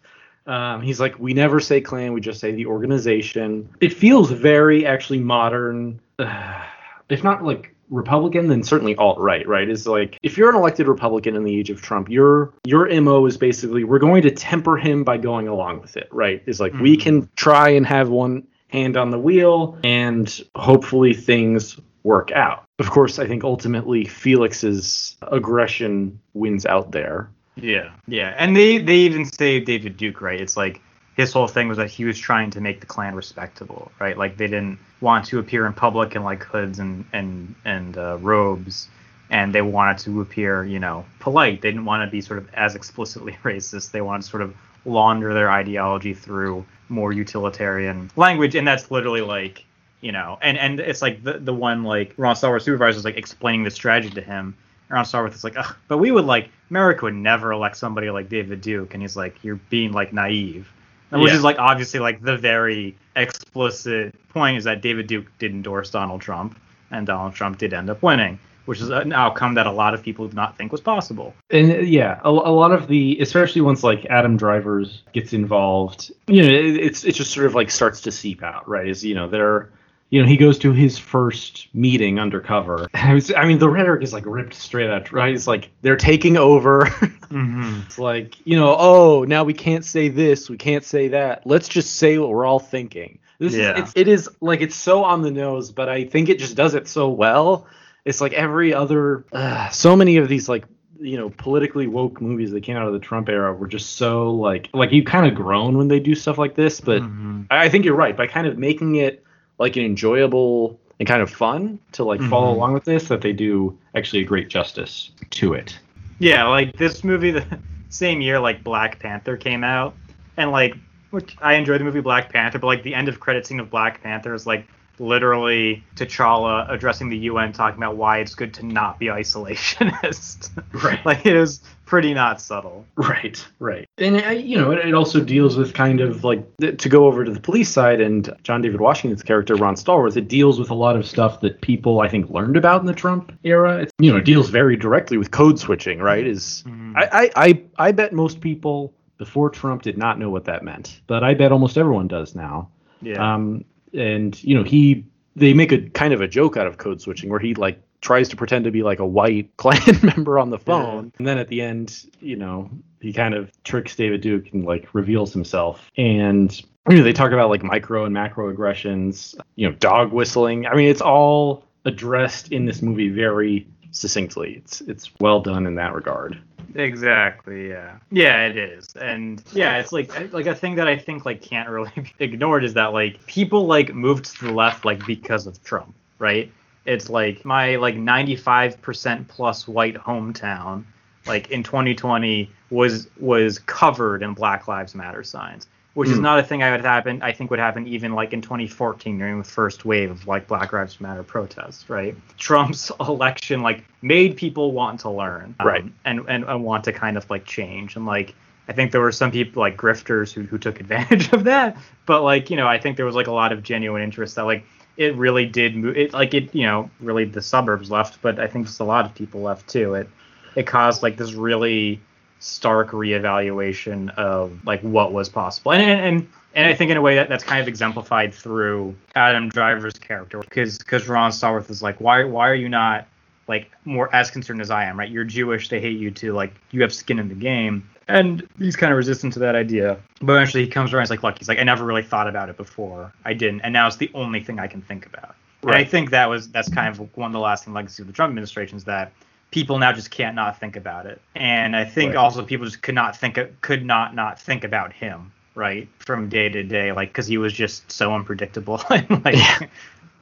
Um, 0.49 0.81
he's 0.81 0.99
like, 0.99 1.17
we 1.19 1.33
never 1.33 1.59
say 1.59 1.79
Klan, 1.79 2.11
we 2.11 2.21
just 2.21 2.39
say 2.39 2.51
the 2.51 2.65
organization. 2.65 3.69
It 3.81 3.93
feels 3.93 4.31
very 4.31 4.83
actually 4.85 5.19
modern, 5.19 6.01
uh, 6.17 6.63
if 7.09 7.23
not 7.23 7.43
like 7.43 7.75
Republican, 7.91 8.47
then 8.47 8.63
certainly 8.63 8.95
alt 8.95 9.19
right. 9.19 9.47
Right? 9.47 9.69
Is 9.69 9.87
like 9.87 10.17
if 10.23 10.37
you're 10.37 10.49
an 10.49 10.55
elected 10.55 10.87
Republican 10.87 11.35
in 11.35 11.43
the 11.43 11.57
age 11.57 11.69
of 11.69 11.81
Trump, 11.81 12.09
your 12.09 12.53
your 12.65 12.89
mo 13.01 13.25
is 13.27 13.37
basically 13.37 13.83
we're 13.83 13.99
going 13.99 14.23
to 14.23 14.31
temper 14.31 14.75
him 14.77 15.03
by 15.03 15.17
going 15.17 15.47
along 15.47 15.81
with 15.81 15.97
it. 15.97 16.07
Right? 16.11 16.41
Is 16.45 16.59
like 16.59 16.73
we 16.73 16.97
can 16.97 17.29
try 17.35 17.69
and 17.69 17.85
have 17.85 18.09
one 18.09 18.47
hand 18.69 18.97
on 18.97 19.09
the 19.11 19.19
wheel, 19.19 19.77
and 19.83 20.41
hopefully 20.55 21.13
things 21.13 21.79
work 22.03 22.31
out. 22.31 22.65
Of 22.79 22.89
course, 22.89 23.19
I 23.19 23.27
think 23.27 23.43
ultimately 23.43 24.05
Felix's 24.05 25.17
aggression 25.23 26.19
wins 26.33 26.65
out 26.65 26.91
there. 26.91 27.29
Yeah, 27.61 27.91
yeah, 28.07 28.33
and 28.37 28.55
they 28.55 28.77
they 28.77 28.97
even 28.97 29.25
say 29.25 29.59
David 29.59 29.97
Duke, 29.97 30.21
right? 30.21 30.39
It's 30.39 30.57
like 30.57 30.81
his 31.15 31.33
whole 31.33 31.47
thing 31.47 31.67
was 31.67 31.77
that 31.77 31.89
he 31.89 32.05
was 32.05 32.17
trying 32.17 32.49
to 32.51 32.61
make 32.61 32.79
the 32.79 32.85
Klan 32.85 33.13
respectable, 33.13 33.91
right? 33.99 34.17
Like 34.17 34.37
they 34.37 34.47
didn't 34.47 34.79
want 35.01 35.25
to 35.25 35.39
appear 35.39 35.65
in 35.65 35.73
public 35.73 36.15
in 36.15 36.23
like 36.23 36.43
hoods 36.43 36.79
and 36.79 37.05
and 37.13 37.55
and 37.65 37.97
uh, 37.97 38.17
robes, 38.21 38.87
and 39.29 39.53
they 39.53 39.61
wanted 39.61 39.97
to 39.99 40.21
appear, 40.21 40.63
you 40.63 40.79
know, 40.79 41.05
polite. 41.19 41.61
They 41.61 41.71
didn't 41.71 41.85
want 41.85 42.07
to 42.07 42.11
be 42.11 42.21
sort 42.21 42.39
of 42.39 42.53
as 42.53 42.75
explicitly 42.75 43.33
racist. 43.43 43.91
They 43.91 44.01
wanted 44.01 44.23
to 44.23 44.29
sort 44.29 44.43
of 44.43 44.55
launder 44.85 45.33
their 45.33 45.51
ideology 45.51 46.13
through 46.13 46.65
more 46.87 47.11
utilitarian 47.11 48.09
language, 48.15 48.55
and 48.55 48.67
that's 48.67 48.89
literally 48.89 49.21
like 49.21 49.65
you 50.01 50.11
know, 50.11 50.37
and 50.41 50.57
and 50.57 50.79
it's 50.79 51.01
like 51.01 51.23
the 51.23 51.33
the 51.33 51.53
one 51.53 51.83
like 51.83 52.13
Ron 52.17 52.35
Stallworth's 52.35 52.65
supervisor 52.65 52.97
is 52.97 53.05
like 53.05 53.17
explaining 53.17 53.63
the 53.63 53.71
strategy 53.71 54.09
to 54.11 54.21
him. 54.21 54.55
And 54.89 54.95
Ron 54.95 55.05
Stallworth 55.05 55.35
is 55.35 55.43
like, 55.43 55.57
Ugh, 55.57 55.75
but 55.87 55.99
we 55.99 56.11
would 56.11 56.25
like 56.25 56.49
Merrick 56.69 57.01
would 57.01 57.15
never 57.15 57.51
elect 57.51 57.77
somebody 57.77 58.09
like 58.09 58.29
David 58.29 58.61
Duke, 58.61 58.93
and 58.93 59.01
he's 59.01 59.15
like, 59.15 59.43
you're 59.43 59.59
being 59.69 59.91
like 59.91 60.13
naive, 60.13 60.71
and 61.11 61.21
which 61.21 61.33
is 61.33 61.43
like 61.43 61.57
obviously 61.59 61.99
like 61.99 62.21
the 62.21 62.37
very 62.37 62.95
explicit 63.15 64.15
point 64.29 64.57
is 64.57 64.63
that 64.65 64.81
David 64.81 65.07
Duke 65.07 65.25
did 65.39 65.51
endorse 65.51 65.89
Donald 65.89 66.21
Trump, 66.21 66.59
and 66.91 67.05
Donald 67.07 67.33
Trump 67.33 67.57
did 67.57 67.73
end 67.73 67.89
up 67.89 68.01
winning, 68.03 68.39
which 68.65 68.81
is 68.81 68.89
an 68.89 69.13
outcome 69.13 69.55
that 69.55 69.67
a 69.67 69.71
lot 69.71 69.93
of 69.93 70.03
people 70.03 70.27
did 70.27 70.35
not 70.35 70.57
think 70.57 70.71
was 70.71 70.81
possible. 70.81 71.33
and 71.49 71.87
yeah, 71.87 72.19
a, 72.23 72.29
a 72.29 72.31
lot 72.31 72.71
of 72.71 72.87
the, 72.87 73.17
especially 73.19 73.61
once 73.61 73.83
like 73.83 74.05
Adam 74.05 74.37
Drivers 74.37 75.03
gets 75.13 75.33
involved, 75.33 76.11
you 76.27 76.43
know, 76.43 76.49
it, 76.49 76.77
it's 76.77 77.03
it 77.03 77.13
just 77.13 77.31
sort 77.31 77.45
of 77.47 77.55
like 77.55 77.71
starts 77.71 78.01
to 78.01 78.11
seep 78.11 78.43
out, 78.43 78.67
right? 78.67 78.87
Is 78.87 79.03
you 79.03 79.15
know 79.15 79.27
they're 79.27 79.69
you 80.11 80.21
know, 80.21 80.27
he 80.27 80.37
goes 80.37 80.57
to 80.59 80.71
his 80.73 80.97
first 80.97 81.67
meeting 81.73 82.19
undercover. 82.19 82.87
I, 82.93 83.13
was, 83.13 83.31
I 83.33 83.45
mean, 83.45 83.59
the 83.59 83.69
rhetoric 83.69 84.01
is 84.03 84.11
like 84.13 84.25
ripped 84.25 84.53
straight 84.55 84.89
out, 84.89 85.11
right? 85.11 85.33
It's 85.33 85.47
like 85.47 85.69
they're 85.81 85.95
taking 85.97 86.37
over. 86.37 86.85
Mm-hmm. 87.29 87.81
it's 87.85 87.99
like, 87.99 88.43
you 88.43 88.57
know, 88.57 88.75
oh, 88.79 89.23
now 89.23 89.43
we 89.43 89.53
can't 89.53 89.85
say 89.85 90.07
this, 90.09 90.49
we 90.49 90.57
can't 90.57 90.83
say 90.83 91.09
that. 91.09 91.45
Let's 91.45 91.67
just 91.67 91.97
say 91.97 92.17
what 92.17 92.29
we're 92.29 92.43
all 92.43 92.57
thinking. 92.57 93.19
This 93.37 93.53
Yeah. 93.53 93.73
is 93.75 93.81
it's, 93.83 93.93
it 93.95 94.07
is 94.07 94.29
like 94.41 94.61
it's 94.61 94.75
so 94.75 95.03
on 95.03 95.21
the 95.21 95.29
nose, 95.29 95.71
but 95.71 95.89
I 95.89 96.05
think 96.05 96.29
it 96.29 96.39
just 96.39 96.55
does 96.55 96.73
it 96.73 96.87
so 96.87 97.07
well. 97.09 97.67
It's 98.03 98.19
like 98.19 98.33
every 98.33 98.73
other, 98.73 99.25
uh, 99.31 99.69
so 99.69 99.95
many 99.95 100.17
of 100.17 100.27
these 100.27 100.49
like 100.49 100.65
you 100.99 101.17
know 101.17 101.29
politically 101.29 101.85
woke 101.85 102.19
movies 102.19 102.49
that 102.49 102.61
came 102.63 102.75
out 102.77 102.87
of 102.87 102.93
the 102.93 102.99
Trump 102.99 103.29
era 103.29 103.53
were 103.53 103.67
just 103.67 103.97
so 103.97 104.31
like 104.31 104.67
like 104.73 104.91
you 104.91 105.03
kind 105.03 105.27
of 105.27 105.35
groan 105.35 105.77
when 105.77 105.87
they 105.87 105.99
do 105.99 106.15
stuff 106.15 106.39
like 106.39 106.55
this. 106.55 106.81
But 106.81 107.03
Mhm. 107.03 107.45
I, 107.51 107.65
I 107.65 107.69
think 107.69 107.85
you're 107.85 107.93
right 107.95 108.17
by 108.17 108.25
kind 108.25 108.47
of 108.47 108.57
making 108.57 108.95
it 108.95 109.23
like 109.59 109.75
an 109.75 109.83
enjoyable 109.83 110.79
and 110.99 111.07
kind 111.07 111.21
of 111.21 111.29
fun 111.29 111.79
to 111.93 112.03
like 112.03 112.21
follow 112.23 112.51
Mhm. 112.51 112.55
along 112.55 112.73
with 112.73 112.83
this 112.85 113.07
that 113.09 113.21
they 113.21 113.33
do 113.33 113.77
actually 113.95 114.21
a 114.21 114.25
great 114.25 114.49
justice 114.49 115.11
to 115.31 115.53
it. 115.53 115.77
Yeah, 116.19 116.45
like 116.47 116.75
this 116.77 117.03
movie, 117.03 117.31
the 117.31 117.45
same 117.89 118.19
year 118.21 118.39
like 118.39 118.63
Black 118.63 118.99
Panther 118.99 119.37
came 119.37 119.63
out, 119.63 119.93
and 120.37 120.51
like 120.51 120.75
which 121.11 121.35
I 121.41 121.53
enjoyed 121.53 121.79
the 121.79 121.85
movie 121.85 122.01
Black 122.01 122.31
Panther, 122.31 122.59
but 122.59 122.67
like 122.67 122.83
the 122.83 122.93
end 122.93 123.07
of 123.07 123.19
credit 123.19 123.47
scene 123.47 123.59
of 123.59 123.69
Black 123.69 124.01
Panther 124.03 124.33
is 124.33 124.45
like 124.45 124.67
literally 124.99 125.83
T'Challa 125.95 126.69
addressing 126.69 127.09
the 127.09 127.17
UN, 127.17 127.53
talking 127.53 127.77
about 127.81 127.95
why 127.95 128.19
it's 128.19 128.35
good 128.35 128.53
to 128.55 128.65
not 128.65 128.99
be 128.99 129.05
isolationist. 129.07 130.49
Right. 130.83 131.03
like 131.05 131.25
it 131.25 131.35
is 131.35 131.61
pretty 131.85 132.13
not 132.13 132.39
subtle. 132.39 132.85
Right, 132.95 133.43
right. 133.57 133.87
And 133.97 134.23
uh, 134.23 134.29
you 134.29 134.57
know, 134.57 134.71
it, 134.71 134.87
it 134.87 134.93
also 134.93 135.19
deals 135.19 135.57
with 135.57 135.73
kind 135.73 136.01
of 136.01 136.23
like 136.23 136.45
to 136.57 136.89
go 136.89 137.07
over 137.07 137.25
to 137.25 137.31
the 137.31 137.39
police 137.39 137.69
side 137.69 137.99
and 137.99 138.31
John 138.43 138.61
David 138.61 138.79
Washington's 138.79 139.23
character 139.23 139.55
Ron 139.55 139.75
Stallworth. 139.75 140.15
It 140.15 140.27
deals 140.27 140.59
with 140.59 140.69
a 140.69 140.75
lot 140.75 140.95
of 140.95 141.07
stuff 141.07 141.41
that 141.41 141.61
people 141.61 142.01
I 142.01 142.07
think 142.07 142.29
learned 142.29 142.57
about 142.57 142.81
in 142.81 142.87
the 142.87 142.93
Trump 142.93 143.33
era. 143.43 143.79
It's, 143.79 143.91
you 143.97 144.11
know, 144.11 144.17
it 144.17 144.25
deals 144.25 144.49
very 144.49 144.77
directly 144.77 145.17
with 145.17 145.31
code 145.31 145.59
switching. 145.59 145.99
Right? 145.99 146.25
Is 146.25 146.63
I, 146.95 147.09
I 147.11 147.47
I 147.47 147.63
I 147.77 147.91
bet 147.91 148.13
most 148.13 148.39
people 148.39 148.93
before 149.17 149.49
Trump 149.49 149.81
did 149.81 149.97
not 149.97 150.17
know 150.19 150.29
what 150.29 150.45
that 150.45 150.63
meant, 150.63 151.01
but 151.07 151.23
I 151.23 151.33
bet 151.33 151.51
almost 151.51 151.77
everyone 151.77 152.07
does 152.07 152.35
now. 152.35 152.69
Yeah. 153.01 153.33
Um, 153.33 153.65
and 153.93 154.41
you 154.43 154.55
know, 154.55 154.63
he 154.63 155.05
they 155.35 155.53
make 155.53 155.71
a 155.71 155.81
kind 155.89 156.13
of 156.13 156.21
a 156.21 156.27
joke 156.27 156.57
out 156.57 156.67
of 156.67 156.77
code 156.77 157.01
switching 157.01 157.29
where 157.29 157.39
he 157.39 157.53
like 157.55 157.81
tries 158.01 158.29
to 158.29 158.35
pretend 158.35 158.65
to 158.65 158.71
be 158.71 158.83
like 158.83 158.99
a 158.99 159.05
white 159.05 159.49
Klan 159.57 159.79
member 160.03 160.39
on 160.39 160.49
the 160.49 160.59
phone, 160.59 161.11
and 161.17 161.27
then 161.27 161.37
at 161.37 161.47
the 161.47 161.61
end, 161.61 162.05
you 162.19 162.35
know, 162.35 162.69
he 162.99 163.13
kind 163.13 163.33
of 163.33 163.51
tricks 163.63 163.95
David 163.95 164.21
Duke 164.21 164.51
and 164.53 164.65
like 164.65 164.93
reveals 164.93 165.33
himself. 165.33 165.89
And 165.97 166.59
you 166.89 166.97
know, 166.97 167.03
they 167.03 167.13
talk 167.13 167.31
about 167.31 167.49
like 167.49 167.63
micro 167.63 168.05
and 168.05 168.13
macro 168.13 168.49
aggressions, 168.49 169.35
you 169.55 169.67
know, 169.67 169.75
dog 169.75 170.11
whistling. 170.11 170.65
I 170.65 170.75
mean, 170.75 170.89
it's 170.89 171.01
all 171.01 171.65
addressed 171.85 172.51
in 172.51 172.65
this 172.65 172.81
movie 172.81 173.09
very 173.09 173.67
succinctly. 173.91 174.55
It's 174.57 174.81
it's 174.81 175.11
well 175.19 175.41
done 175.41 175.65
in 175.65 175.75
that 175.75 175.93
regard. 175.93 176.41
Exactly. 176.75 177.69
Yeah. 177.69 177.97
Yeah, 178.11 178.47
it 178.47 178.57
is, 178.57 178.87
and 178.95 179.43
yeah, 179.53 179.77
it's 179.77 179.91
like 179.91 180.11
like 180.33 180.45
a 180.45 180.55
thing 180.55 180.75
that 180.75 180.87
I 180.87 180.97
think 180.97 181.25
like 181.25 181.41
can't 181.41 181.69
really 181.69 181.91
be 181.95 182.13
ignored 182.19 182.63
is 182.63 182.73
that 182.75 182.93
like 182.93 183.25
people 183.27 183.65
like 183.65 183.93
moved 183.93 184.25
to 184.37 184.45
the 184.45 184.51
left 184.51 184.85
like 184.85 185.05
because 185.05 185.47
of 185.47 185.63
Trump, 185.63 185.93
right? 186.19 186.51
It's 186.85 187.09
like 187.09 187.43
my 187.45 187.75
like 187.75 187.95
95% 187.95 189.27
plus 189.27 189.67
white 189.67 189.95
hometown, 189.95 190.83
like 191.25 191.51
in 191.51 191.63
2020 191.63 192.49
was 192.69 193.07
was 193.19 193.59
covered 193.59 194.23
in 194.23 194.33
Black 194.33 194.67
Lives 194.67 194.95
Matter 194.95 195.23
signs, 195.23 195.67
which 195.99 196.09
is 196.09 196.17
Mm. 196.19 196.21
not 196.23 196.39
a 196.39 196.43
thing 196.43 196.63
I 196.63 196.71
would 196.71 196.81
happen. 196.81 197.21
I 197.21 197.33
think 197.33 197.49
would 197.51 197.59
happen 197.59 197.85
even 197.87 198.13
like 198.13 198.31
in 198.31 198.41
2014 198.41 199.17
during 199.19 199.37
the 199.37 199.43
first 199.43 199.83
wave 199.83 200.09
of 200.11 200.25
like 200.27 200.47
Black 200.47 200.71
Lives 200.71 201.01
Matter 201.01 201.23
protests, 201.23 201.89
right? 201.89 202.15
Trump's 202.37 202.89
election 203.01 203.61
like 203.61 203.83
made 204.01 204.37
people 204.37 204.71
want 204.71 205.01
to 205.01 205.09
learn, 205.09 205.53
um, 205.59 205.67
Right. 205.67 205.85
and, 206.05 206.21
and 206.29 206.45
and 206.45 206.63
want 206.63 206.85
to 206.85 206.93
kind 206.93 207.17
of 207.17 207.29
like 207.29 207.45
change 207.45 207.95
and 207.97 208.05
like. 208.05 208.33
I 208.69 208.71
think 208.71 208.91
there 208.91 209.01
were 209.01 209.11
some 209.11 209.31
people 209.31 209.61
like 209.61 209.75
grifters 209.77 210.31
who, 210.31 210.43
who 210.43 210.59
took 210.59 210.79
advantage 210.85 211.33
of 211.33 211.43
that, 211.45 211.75
but 212.05 212.21
like 212.21 212.49
you 212.51 212.55
know, 212.55 212.67
I 212.67 212.77
think 212.77 212.97
there 212.97 213.05
was 213.05 213.15
like 213.15 213.25
a 213.27 213.31
lot 213.31 213.51
of 213.51 213.63
genuine 213.63 214.03
interest 214.03 214.35
that 214.35 214.43
like 214.45 214.63
it 214.95 215.15
really 215.15 215.45
did 215.47 215.75
move. 215.75 215.97
It 215.97 216.13
like 216.13 216.33
it 216.35 216.53
you 216.53 216.67
know 216.67 216.89
really 217.01 217.25
the 217.25 217.41
suburbs 217.41 217.89
left, 217.89 218.21
but 218.21 218.39
I 218.39 218.45
think 218.47 218.67
just 218.67 218.79
a 218.79 218.83
lot 218.83 219.05
of 219.05 219.15
people 219.15 219.41
left 219.41 219.67
too. 219.67 219.95
It 219.95 220.07
it 220.55 220.67
caused 220.67 221.01
like 221.03 221.17
this 221.17 221.33
really 221.33 221.99
stark 222.39 222.91
reevaluation 222.91 224.09
of 224.15 224.65
like 224.65 224.81
what 224.81 225.13
was 225.13 225.29
possible, 225.29 225.73
and 225.73 225.81
and 225.83 226.01
and, 226.01 226.27
and 226.55 226.67
I 226.67 226.73
think 226.73 226.91
in 226.91 226.97
a 226.97 227.01
way 227.01 227.15
that 227.15 227.29
that's 227.29 227.43
kind 227.43 227.61
of 227.61 227.67
exemplified 227.67 228.33
through 228.33 228.95
Adam 229.15 229.49
Driver's 229.49 229.99
character, 229.99 230.39
because 230.39 230.77
because 230.77 231.07
Ron 231.07 231.31
Stallworth 231.31 231.69
is 231.69 231.81
like, 231.81 231.99
why 231.99 232.23
why 232.23 232.49
are 232.49 232.55
you 232.55 232.69
not 232.69 233.07
like 233.47 233.71
more 233.83 234.13
as 234.15 234.29
concerned 234.29 234.61
as 234.61 234.69
I 234.69 234.85
am, 234.85 234.97
right? 234.97 235.09
You're 235.09 235.23
Jewish, 235.23 235.69
they 235.69 235.81
hate 235.81 235.99
you 235.99 236.11
too, 236.11 236.33
like 236.33 236.53
you 236.71 236.81
have 236.81 236.93
skin 236.93 237.19
in 237.19 237.27
the 237.27 237.35
game. 237.35 237.89
And 238.07 238.47
he's 238.57 238.75
kind 238.75 238.91
of 238.91 238.97
resistant 238.97 239.33
to 239.33 239.39
that 239.39 239.55
idea. 239.55 239.99
But 240.21 240.33
eventually 240.33 240.63
he 240.63 240.69
comes 240.69 240.93
around, 240.93 241.03
he's 241.03 241.09
like, 241.11 241.21
look, 241.21 241.37
he's 241.37 241.47
like, 241.47 241.59
I 241.59 241.63
never 241.63 241.83
really 241.83 242.01
thought 242.01 242.27
about 242.27 242.49
it 242.49 242.57
before. 242.57 243.13
I 243.23 243.33
didn't. 243.33 243.61
And 243.61 243.71
now 243.71 243.85
it's 243.85 243.97
the 243.97 244.09
only 244.15 244.43
thing 244.43 244.59
I 244.59 244.67
can 244.67 244.81
think 244.81 245.05
about. 245.05 245.35
And 245.63 245.71
I 245.71 245.83
think 245.83 246.11
that 246.11 246.29
was 246.29 246.49
that's 246.49 246.69
kind 246.69 246.87
of 246.87 246.99
one 247.17 247.27
of 247.27 247.33
the 247.33 247.39
lasting 247.39 247.73
legacies 247.73 247.99
of 247.99 248.07
the 248.07 248.13
Trump 248.13 248.31
administration 248.31 248.77
is 248.77 248.85
that 248.85 249.11
people 249.51 249.79
now 249.79 249.91
just 249.91 250.11
can't 250.11 250.35
not 250.35 250.59
think 250.59 250.75
about 250.75 251.05
it. 251.05 251.21
And 251.35 251.75
I 251.75 251.85
think 251.85 252.09
Right. 252.09 252.17
also 252.17 252.43
people 252.43 252.65
just 252.65 252.81
could 252.81 252.95
not 252.95 253.15
think 253.15 253.39
could 253.61 253.85
not 253.85 254.15
not 254.15 254.39
think 254.39 254.63
about 254.63 254.93
him, 254.93 255.31
right? 255.55 255.87
From 255.99 256.29
day 256.29 256.49
to 256.49 256.63
day, 256.63 256.91
like 256.91 257.09
because 257.09 257.27
he 257.27 257.37
was 257.37 257.53
just 257.53 257.91
so 257.91 258.13
unpredictable 258.13 258.81
and 258.89 259.23
like 259.25 259.69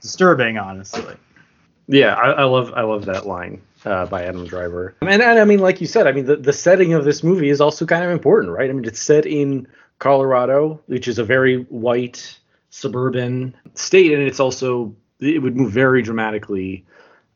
disturbing, 0.02 0.58
honestly. 0.58 1.16
Yeah, 1.88 2.16
I, 2.16 2.32
I 2.32 2.44
love 2.44 2.74
I 2.76 2.82
love 2.82 3.06
that 3.06 3.26
line 3.26 3.62
uh, 3.86 4.06
by 4.06 4.24
Adam 4.26 4.46
Driver. 4.46 4.96
And, 5.02 5.22
and 5.22 5.40
I 5.40 5.46
mean, 5.46 5.60
like 5.60 5.80
you 5.80 5.88
said, 5.88 6.08
I 6.08 6.12
mean, 6.12 6.26
the, 6.26 6.36
the 6.36 6.54
setting 6.54 6.94
of 6.94 7.06
this 7.06 7.24
movie 7.24 7.50
is 7.50 7.62
also 7.62 7.86
kind 7.86 8.04
of 8.04 8.12
important, 8.12 8.52
right? 8.52 8.70
I 8.70 8.74
mean, 8.74 8.86
it's 8.86 9.00
set 9.00 9.26
in 9.26 9.68
Colorado, 10.00 10.82
which 10.88 11.08
is 11.08 11.18
a 11.18 11.24
very 11.24 11.64
white 11.64 12.38
suburban 12.70 13.56
state, 13.76 14.12
and 14.12 14.22
it's 14.22 14.40
also 14.40 14.94
it 15.20 15.42
would 15.42 15.56
move 15.56 15.72
very 15.72 16.02
dramatically 16.02 16.86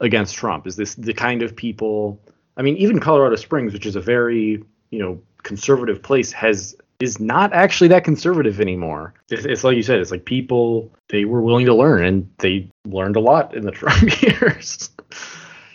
against 0.02 0.36
Trump. 0.36 0.68
Is 0.68 0.76
this 0.76 0.95
the 0.95 1.14
kind 1.14 1.41
of 1.41 1.56
people? 1.56 2.20
I 2.58 2.62
mean, 2.62 2.76
even 2.78 2.99
Colorado 2.99 3.36
Springs, 3.38 3.72
which 3.72 3.86
is 3.86 3.95
a 3.95 4.02
very 4.02 4.64
you 4.89 4.99
know 4.99 5.22
conservative 5.43 6.04
place, 6.04 6.32
has 6.34 6.76
is 6.99 7.20
not 7.20 7.52
actually 7.54 7.88
that 7.88 8.04
conservative 8.04 8.62
anymore. 8.62 9.14
It's, 9.30 9.45
it's 9.45 9.64
like 9.64 9.76
you 9.76 9.84
said, 9.84 9.99
it's 9.99 10.12
like 10.12 10.26
people 10.26 10.91
they 11.08 11.26
were 11.26 11.41
willing 11.41 11.66
to 11.68 11.74
learn, 11.74 12.04
and 12.04 12.30
they 12.39 12.70
learned 12.86 13.16
a 13.16 13.20
lot 13.20 13.56
in 13.56 13.66
the 13.66 13.72
Trump 13.72 14.22
years. 14.22 14.89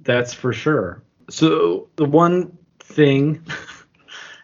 That's 0.04 0.32
for 0.32 0.52
sure. 0.52 1.02
So 1.28 1.88
the 1.96 2.04
one 2.04 2.56
thing, 2.78 3.44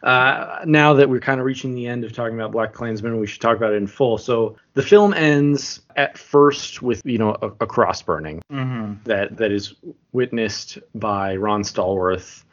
uh, 0.03 0.61
now 0.67 0.95
that 0.95 1.09
we're 1.09 1.21
kind 1.21 1.39
of 1.41 1.47
reaching 1.47 1.75
the 1.75 1.87
end 1.87 2.05
of 2.05 2.13
talking 2.13 2.35
about 2.35 2.53
Black 2.53 2.73
Klansman, 2.73 3.19
we 3.21 3.27
should 3.27 3.41
talk 3.41 3.57
about 3.57 3.73
it 3.73 3.77
in 3.77 3.87
full. 3.87 4.19
So 4.19 4.57
the 4.75 4.83
film 4.83 5.15
ends 5.15 5.81
at 5.97 6.19
first 6.19 6.83
with 6.83 7.03
you 7.05 7.19
know 7.19 7.37
a, 7.43 7.49
a 7.61 7.67
cross 7.67 8.03
burning 8.03 8.43
Mm-hmm. 8.51 8.95
that 9.05 9.37
that 9.37 9.53
is 9.53 9.75
witnessed 10.13 10.79
by 10.95 11.37
Ron 11.37 11.63
Stallworth. 11.63 12.45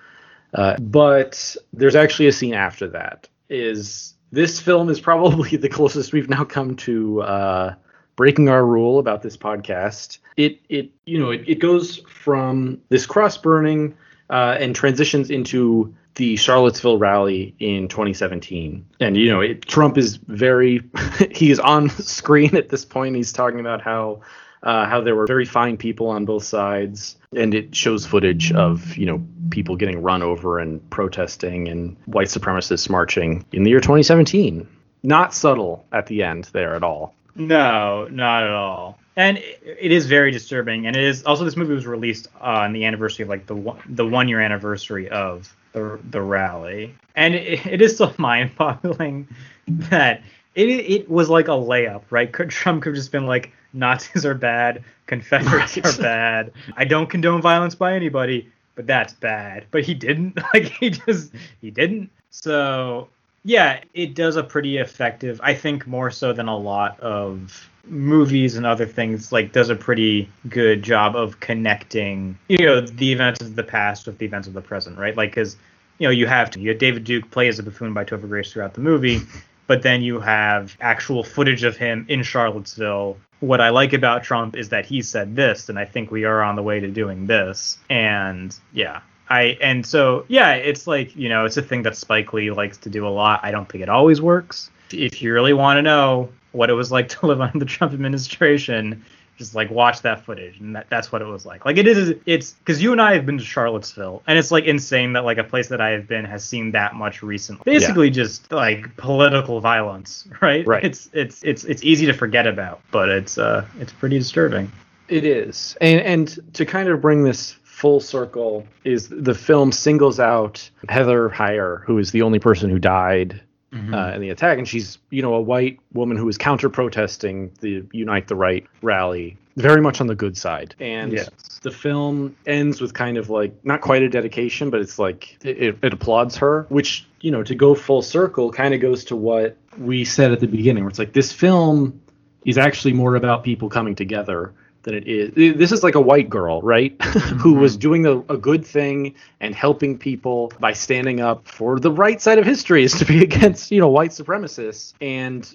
Uh, 0.53 0.75
but 0.79 1.55
there's 1.73 1.95
actually 1.95 2.27
a 2.27 2.31
scene 2.31 2.53
after 2.53 2.87
that. 2.87 3.27
Is 3.49 4.13
this 4.31 4.59
film 4.59 4.89
is 4.89 4.99
probably 4.99 5.57
the 5.57 5.69
closest 5.69 6.13
we've 6.13 6.29
now 6.29 6.43
come 6.43 6.75
to 6.77 7.21
uh, 7.21 7.75
breaking 8.15 8.49
our 8.49 8.65
rule 8.65 8.99
about 8.99 9.21
this 9.21 9.37
podcast. 9.37 10.19
It 10.37 10.59
it 10.69 10.91
you 11.05 11.17
know 11.19 11.31
it, 11.31 11.43
it 11.47 11.59
goes 11.59 11.97
from 12.07 12.79
this 12.89 13.05
cross 13.05 13.37
burning 13.37 13.95
uh, 14.29 14.57
and 14.59 14.75
transitions 14.75 15.29
into 15.31 15.93
the 16.16 16.36
Charlottesville 16.36 16.97
rally 16.97 17.55
in 17.60 17.88
2017. 17.88 18.86
And 18.99 19.18
you 19.18 19.30
know, 19.30 19.41
it, 19.41 19.66
Trump 19.66 19.97
is 19.97 20.18
very 20.18 20.82
he 21.32 21.51
is 21.51 21.60
on 21.60 21.89
screen 21.89 22.55
at 22.55 22.70
this 22.70 22.86
point. 22.86 23.16
He's 23.16 23.32
talking 23.32 23.60
about 23.60 23.82
how 23.82 24.22
uh, 24.62 24.86
how 24.86 25.01
there 25.01 25.16
were 25.16 25.26
very 25.26 25.45
fine 25.45 25.78
people 25.78 26.07
on 26.10 26.26
both 26.26 26.43
sides, 26.43 27.16
and 27.36 27.53
it 27.53 27.76
shows 27.76 28.05
footage 28.05 28.51
of 28.51 28.97
you 28.97 29.05
know 29.05 29.26
people 29.49 29.76
getting 29.76 30.01
run 30.01 30.22
over 30.22 30.60
and 30.60 30.88
protesting 30.89 31.68
and 31.68 31.95
white 32.05 32.28
supremacists 32.28 32.89
marching 32.89 33.45
in 33.51 33.64
the 33.64 33.70
year 33.70 33.80
2017. 33.80 34.68
Not 35.01 35.34
subtle 35.34 35.86
at 35.93 36.07
the 36.07 36.24
end 36.24 36.49
there 36.51 36.76
at 36.76 36.84
all. 36.84 37.16
No, 37.36 38.07
not 38.12 38.43
at 38.43 38.49
all. 38.49 38.99
And 39.16 39.38
it, 39.38 39.78
it 39.80 39.91
is 39.91 40.07
very 40.07 40.32
disturbing. 40.32 40.88
And 40.88 40.95
it 40.95 41.03
is 41.03 41.24
also 41.24 41.45
this 41.45 41.55
movie 41.55 41.74
was 41.74 41.88
released 41.88 42.28
on 42.41 42.74
the 42.74 42.86
anniversary 42.86 43.24
of 43.24 43.30
like 43.30 43.47
the 43.47 43.55
one, 43.55 43.80
the 43.88 44.05
one 44.05 44.28
year 44.28 44.41
anniversary 44.41 45.10
of 45.10 45.55
the 45.74 45.99
the 46.09 46.22
rally, 46.22 46.95
and 47.15 47.36
it, 47.36 47.65
it 47.65 47.82
is 47.82 47.95
still 47.95 48.13
mind 48.17 48.51
boggling 48.57 49.28
that 49.67 50.22
it 50.55 50.70
it 50.70 51.09
was 51.09 51.30
like 51.30 51.47
a 51.47 51.51
layup, 51.51 52.03
right? 52.09 52.32
Could, 52.32 52.49
Trump 52.49 52.84
could 52.84 52.89
have 52.89 52.95
just 52.95 53.11
been 53.11 53.26
like 53.26 53.51
Nazis 53.74 54.26
are 54.26 54.34
bad, 54.34 54.84
Confederates 55.05 55.78
Right. 55.78 55.86
are 55.86 56.01
bad. 56.01 56.51
I 56.76 56.86
don't 56.86 57.07
condone 57.09 57.41
violence 57.41 57.76
by 57.76 57.93
anybody, 57.93 58.49
but 58.76 58.88
that's 58.88 59.13
bad. 59.13 59.65
But 59.72 59.84
he 59.84 59.93
didn't. 59.93 60.39
Like 60.53 60.65
he 60.65 60.89
just 60.89 61.32
he 61.61 61.70
didn't. 61.72 62.09
So 62.32 63.07
yeah, 63.43 63.82
it 63.93 64.15
does 64.15 64.36
a 64.36 64.43
pretty 64.43 64.78
effective. 64.78 65.39
I 65.43 65.53
think 65.53 65.88
more 65.88 66.11
so 66.11 66.34
than 66.34 66.47
a 66.47 66.57
lot 66.57 66.99
of 66.99 67.70
movies 67.89 68.55
and 68.55 68.65
other 68.65 68.85
things 68.85 69.31
like 69.31 69.51
does 69.51 69.69
a 69.69 69.75
pretty 69.75 70.29
good 70.47 70.83
job 70.83 71.15
of 71.15 71.39
connecting 71.39 72.37
you 72.47 72.65
know 72.65 72.81
the 72.81 73.11
events 73.11 73.41
of 73.41 73.55
the 73.55 73.63
past 73.63 74.05
with 74.05 74.17
the 74.17 74.25
events 74.25 74.47
of 74.47 74.53
the 74.53 74.61
present 74.61 74.97
right 74.97 75.17
like 75.17 75.31
because 75.31 75.57
you 75.97 76.07
know 76.07 76.11
you 76.11 76.27
have 76.27 76.49
to 76.49 76.59
you 76.59 76.69
have 76.69 76.77
david 76.77 77.03
duke 77.03 77.29
play 77.31 77.47
as 77.47 77.59
a 77.59 77.63
buffoon 77.63 77.93
by 77.93 78.03
topher 78.03 78.27
grace 78.27 78.51
throughout 78.51 78.73
the 78.73 78.81
movie 78.81 79.19
but 79.67 79.81
then 79.81 80.01
you 80.01 80.19
have 80.19 80.75
actual 80.81 81.23
footage 81.23 81.63
of 81.63 81.77
him 81.77 82.05
in 82.09 82.23
charlottesville 82.23 83.17
what 83.39 83.61
i 83.61 83.69
like 83.69 83.93
about 83.93 84.23
trump 84.23 84.55
is 84.55 84.69
that 84.69 84.85
he 84.85 85.01
said 85.01 85.35
this 85.35 85.69
and 85.69 85.79
i 85.79 85.85
think 85.85 86.11
we 86.11 86.25
are 86.25 86.43
on 86.43 86.55
the 86.55 86.63
way 86.63 86.79
to 86.79 86.87
doing 86.87 87.25
this 87.27 87.77
and 87.89 88.55
yeah 88.73 89.01
I 89.31 89.57
and 89.61 89.85
so 89.85 90.25
yeah, 90.27 90.53
it's 90.53 90.87
like 90.87 91.15
you 91.15 91.29
know, 91.29 91.45
it's 91.45 91.55
a 91.55 91.61
thing 91.61 91.83
that 91.83 91.95
Spike 91.95 92.33
Lee 92.33 92.49
likes 92.49 92.77
to 92.79 92.89
do 92.89 93.07
a 93.07 93.09
lot. 93.09 93.39
I 93.43 93.51
don't 93.51 93.69
think 93.69 93.83
it 93.83 93.87
always 93.89 94.19
works. 94.19 94.71
If 94.91 95.21
you 95.21 95.31
really 95.31 95.53
want 95.53 95.77
to 95.77 95.83
know 95.83 96.29
what 96.51 96.69
it 96.69 96.73
was 96.73 96.91
like 96.91 97.09
to 97.19 97.25
live 97.25 97.41
under 97.41 97.59
the 97.59 97.65
Trump 97.65 97.93
administration, 97.93 99.03
just 99.37 99.55
like 99.55 99.71
watch 99.71 100.01
that 100.01 100.25
footage, 100.25 100.59
and 100.59 100.75
that, 100.75 100.87
that's 100.89 101.11
what 101.11 101.21
it 101.21 101.25
was 101.25 101.45
like. 101.45 101.65
Like 101.65 101.77
it 101.77 101.87
is, 101.87 102.13
it's 102.25 102.51
because 102.51 102.83
you 102.83 102.91
and 102.91 103.01
I 103.01 103.13
have 103.13 103.25
been 103.25 103.37
to 103.37 103.43
Charlottesville, 103.43 104.21
and 104.27 104.37
it's 104.37 104.51
like 104.51 104.65
insane 104.65 105.13
that 105.13 105.23
like 105.23 105.37
a 105.37 105.43
place 105.43 105.69
that 105.69 105.79
I 105.79 105.89
have 105.89 106.07
been 106.07 106.25
has 106.25 106.43
seen 106.43 106.71
that 106.71 106.95
much 106.95 107.23
recently. 107.23 107.63
Basically, 107.63 108.07
yeah. 108.07 108.13
just 108.13 108.51
like 108.51 108.95
political 108.97 109.61
violence, 109.61 110.27
right? 110.41 110.67
Right. 110.67 110.83
It's 110.83 111.09
it's 111.13 111.41
it's 111.43 111.63
it's 111.63 111.83
easy 111.83 112.05
to 112.05 112.13
forget 112.13 112.45
about, 112.45 112.81
but 112.91 113.09
it's 113.09 113.37
uh 113.37 113.65
it's 113.79 113.93
pretty 113.93 114.19
disturbing. 114.19 114.71
It 115.07 115.23
is, 115.23 115.75
and 115.81 116.01
and 116.01 116.53
to 116.53 116.65
kind 116.65 116.89
of 116.89 117.01
bring 117.01 117.23
this 117.23 117.55
full 117.63 118.01
circle 118.01 118.67
is 118.83 119.07
the 119.07 119.33
film 119.33 119.71
singles 119.71 120.19
out 120.19 120.69
Heather 120.89 121.29
Heyer, 121.29 121.81
who 121.85 121.97
is 121.97 122.11
the 122.11 122.21
only 122.23 122.37
person 122.37 122.69
who 122.69 122.77
died 122.77 123.41
mm-hmm. 123.74 123.93
uh, 123.93 124.11
in 124.11 124.22
the 124.22 124.30
attack, 124.30 124.57
and 124.57 124.67
she's 124.67 124.97
you 125.09 125.22
know 125.22 125.34
a 125.34 125.41
white 125.41 125.80
woman 125.93 126.17
who 126.17 126.28
is 126.28 126.38
counter 126.38 126.70
protesting 126.70 127.51
the 127.61 127.84
Unite 127.91 128.28
the 128.28 128.36
Right 128.36 128.65
rally, 128.82 129.38
very 129.55 129.82
much 129.82 130.01
on 130.01 130.07
the 130.07 130.15
good 130.15 130.38
side. 130.38 130.76
And 130.80 131.13
yes. 131.13 131.30
the 131.61 131.72
film 131.72 132.36
ends 132.45 132.82
with 132.82 132.93
kind 132.93 133.17
of 133.17 133.30
like 133.30 133.53
not 133.63 133.82
quite 133.82 134.01
a 134.01 134.09
dedication, 134.09 134.70
but 134.70 134.82
it's 134.82 134.99
like 134.99 135.38
it, 135.43 135.78
it 135.82 135.93
applauds 135.93 136.38
her, 136.38 136.65
which 136.70 137.07
you 137.22 137.32
know 137.32 137.43
to 137.43 137.55
go 137.55 137.76
full 137.76 138.01
circle 138.01 138.51
kind 138.51 138.74
of 138.74 138.82
goes 138.82 139.05
to 139.05 139.15
what 139.15 139.57
we 139.78 140.05
said 140.05 140.32
at 140.32 140.39
the 140.39 140.47
beginning, 140.47 140.84
where 140.84 140.89
it's 140.89 140.99
like 140.99 141.13
this 141.13 141.32
film 141.32 142.01
is 142.45 142.57
actually 142.57 142.93
more 142.93 143.15
about 143.15 143.43
people 143.43 143.70
coming 143.70 143.95
together 143.95 144.53
than 144.89 144.97
it 145.03 145.07
is. 145.07 145.57
This 145.57 145.71
is 145.71 145.83
like 145.83 145.95
a 145.95 146.01
white 146.01 146.29
girl, 146.29 146.61
right? 146.61 146.99
Who 147.03 147.53
was 147.53 147.73
mm-hmm. 147.73 147.79
doing 147.79 148.05
a, 148.05 148.19
a, 148.33 148.37
good 148.37 148.65
thing 148.65 149.13
and 149.39 149.53
helping 149.53 149.97
people 149.97 150.51
by 150.59 150.73
standing 150.73 151.19
up 151.19 151.47
for 151.47 151.79
the 151.79 151.91
right 151.91 152.19
side 152.19 152.39
of 152.39 152.45
history 152.45 152.83
is 152.83 152.93
to 152.93 153.05
be 153.05 153.23
against, 153.29 153.71
you 153.71 153.79
know, 153.79 153.89
white 153.89 154.11
supremacists. 154.11 154.93
And 154.99 155.47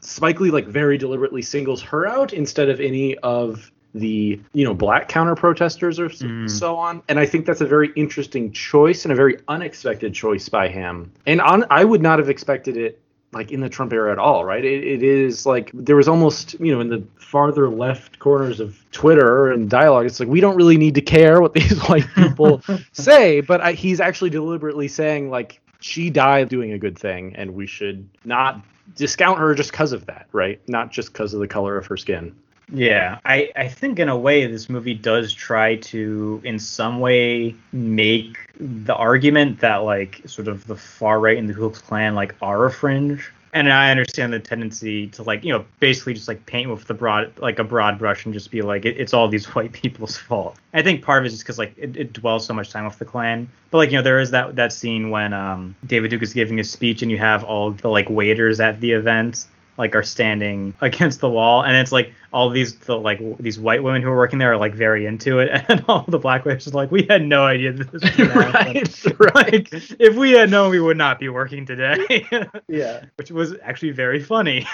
Spike 0.00 0.40
Lee 0.40 0.50
like 0.50 0.66
very 0.66 0.98
deliberately 0.98 1.42
singles 1.42 1.82
her 1.82 2.06
out 2.06 2.32
instead 2.32 2.68
of 2.68 2.80
any 2.80 3.16
of 3.18 3.70
the 3.92 4.40
you 4.52 4.64
know 4.64 4.72
black 4.72 5.08
counter 5.08 5.34
protesters 5.34 5.98
or 5.98 6.08
mm. 6.08 6.48
so 6.48 6.76
on 6.76 7.02
and 7.08 7.18
i 7.18 7.26
think 7.26 7.44
that's 7.44 7.60
a 7.60 7.66
very 7.66 7.90
interesting 7.96 8.52
choice 8.52 9.04
and 9.04 9.10
a 9.10 9.16
very 9.16 9.36
unexpected 9.48 10.14
choice 10.14 10.48
by 10.48 10.68
him 10.68 11.10
and 11.26 11.40
on 11.40 11.64
i 11.70 11.84
would 11.84 12.00
not 12.00 12.20
have 12.20 12.30
expected 12.30 12.76
it 12.76 13.00
like 13.32 13.52
in 13.52 13.60
the 13.60 13.68
Trump 13.68 13.92
era 13.92 14.10
at 14.10 14.18
all, 14.18 14.44
right? 14.44 14.64
It, 14.64 14.84
it 14.84 15.02
is 15.02 15.46
like 15.46 15.70
there 15.72 15.96
was 15.96 16.08
almost, 16.08 16.54
you 16.58 16.72
know, 16.72 16.80
in 16.80 16.88
the 16.88 17.04
farther 17.16 17.68
left 17.68 18.18
corners 18.18 18.58
of 18.58 18.78
Twitter 18.90 19.52
and 19.52 19.70
dialogue, 19.70 20.06
it's 20.06 20.18
like 20.18 20.28
we 20.28 20.40
don't 20.40 20.56
really 20.56 20.76
need 20.76 20.94
to 20.96 21.00
care 21.00 21.40
what 21.40 21.54
these 21.54 21.78
white 21.88 22.06
people 22.14 22.62
say, 22.92 23.40
but 23.40 23.60
I, 23.60 23.72
he's 23.72 24.00
actually 24.00 24.30
deliberately 24.30 24.88
saying 24.88 25.30
like 25.30 25.60
she 25.80 26.10
died 26.10 26.48
doing 26.48 26.72
a 26.72 26.78
good 26.78 26.98
thing, 26.98 27.34
and 27.36 27.54
we 27.54 27.66
should 27.66 28.08
not 28.24 28.60
discount 28.96 29.38
her 29.38 29.54
just 29.54 29.70
because 29.70 29.92
of 29.92 30.06
that, 30.06 30.26
right? 30.32 30.60
Not 30.68 30.90
just 30.90 31.12
because 31.12 31.32
of 31.32 31.40
the 31.40 31.48
color 31.48 31.76
of 31.76 31.86
her 31.86 31.96
skin. 31.96 32.34
Yeah, 32.72 33.18
I, 33.24 33.50
I 33.56 33.68
think 33.68 33.98
in 33.98 34.08
a 34.08 34.16
way 34.16 34.46
this 34.46 34.68
movie 34.68 34.94
does 34.94 35.32
try 35.32 35.76
to, 35.76 36.40
in 36.44 36.58
some 36.58 37.00
way, 37.00 37.54
make 37.72 38.38
the 38.58 38.94
argument 38.94 39.60
that 39.60 39.76
like 39.76 40.22
sort 40.26 40.48
of 40.48 40.66
the 40.66 40.76
far 40.76 41.18
right 41.20 41.38
and 41.38 41.48
the 41.48 41.54
Ku 41.54 41.60
Klux 41.60 41.80
Klan 41.80 42.14
like 42.14 42.34
are 42.42 42.66
a 42.66 42.70
fringe. 42.70 43.32
And 43.52 43.72
I 43.72 43.90
understand 43.90 44.32
the 44.32 44.38
tendency 44.38 45.08
to 45.08 45.24
like 45.24 45.42
you 45.42 45.52
know 45.52 45.64
basically 45.80 46.14
just 46.14 46.28
like 46.28 46.46
paint 46.46 46.70
with 46.70 46.84
the 46.86 46.94
broad 46.94 47.36
like 47.38 47.58
a 47.58 47.64
broad 47.64 47.98
brush 47.98 48.24
and 48.24 48.32
just 48.32 48.52
be 48.52 48.62
like 48.62 48.84
it, 48.84 48.96
it's 48.96 49.12
all 49.12 49.26
these 49.26 49.46
white 49.54 49.72
people's 49.72 50.16
fault. 50.16 50.56
I 50.72 50.82
think 50.82 51.02
part 51.02 51.22
of 51.22 51.24
it 51.24 51.28
is 51.28 51.32
just 51.32 51.44
because 51.44 51.58
like 51.58 51.74
it, 51.76 51.96
it, 51.96 52.12
dwells 52.12 52.46
so 52.46 52.54
much 52.54 52.70
time 52.70 52.84
with 52.84 52.98
the 52.98 53.04
Klan. 53.04 53.48
But 53.72 53.78
like 53.78 53.90
you 53.90 53.96
know 53.96 54.02
there 54.02 54.20
is 54.20 54.30
that 54.30 54.54
that 54.54 54.72
scene 54.72 55.10
when 55.10 55.32
um 55.32 55.74
David 55.84 56.10
Duke 56.12 56.22
is 56.22 56.32
giving 56.32 56.60
a 56.60 56.64
speech 56.64 57.02
and 57.02 57.10
you 57.10 57.18
have 57.18 57.42
all 57.42 57.72
the 57.72 57.88
like 57.88 58.08
waiters 58.08 58.60
at 58.60 58.80
the 58.80 58.92
event 58.92 59.46
like 59.80 59.96
are 59.96 60.02
standing 60.02 60.74
against 60.80 61.20
the 61.20 61.28
wall 61.28 61.64
and 61.64 61.74
it's 61.74 61.90
like 61.90 62.12
all 62.32 62.48
these 62.48 62.76
the, 62.80 62.96
like 62.96 63.20
these 63.38 63.58
white 63.58 63.82
women 63.82 64.02
who 64.02 64.08
are 64.10 64.16
working 64.16 64.38
there 64.38 64.52
are 64.52 64.56
like 64.56 64.74
very 64.74 65.06
into 65.06 65.40
it 65.40 65.64
and 65.68 65.84
all 65.88 66.04
the 66.06 66.18
black 66.18 66.44
women 66.44 66.60
are 66.64 66.70
like 66.70 66.92
we 66.92 67.02
had 67.08 67.24
no 67.24 67.44
idea 67.44 67.72
this 67.72 67.90
was 67.90 68.02
right, 68.18 69.18
right. 69.18 69.34
like 69.34 69.72
if 69.98 70.14
we 70.14 70.32
had 70.32 70.50
known 70.50 70.70
we 70.70 70.78
would 70.78 70.96
not 70.96 71.18
be 71.18 71.28
working 71.28 71.64
today. 71.66 72.26
Yeah. 72.68 73.04
Which 73.16 73.30
was 73.30 73.54
actually 73.62 73.92
very 73.92 74.22
funny. 74.22 74.66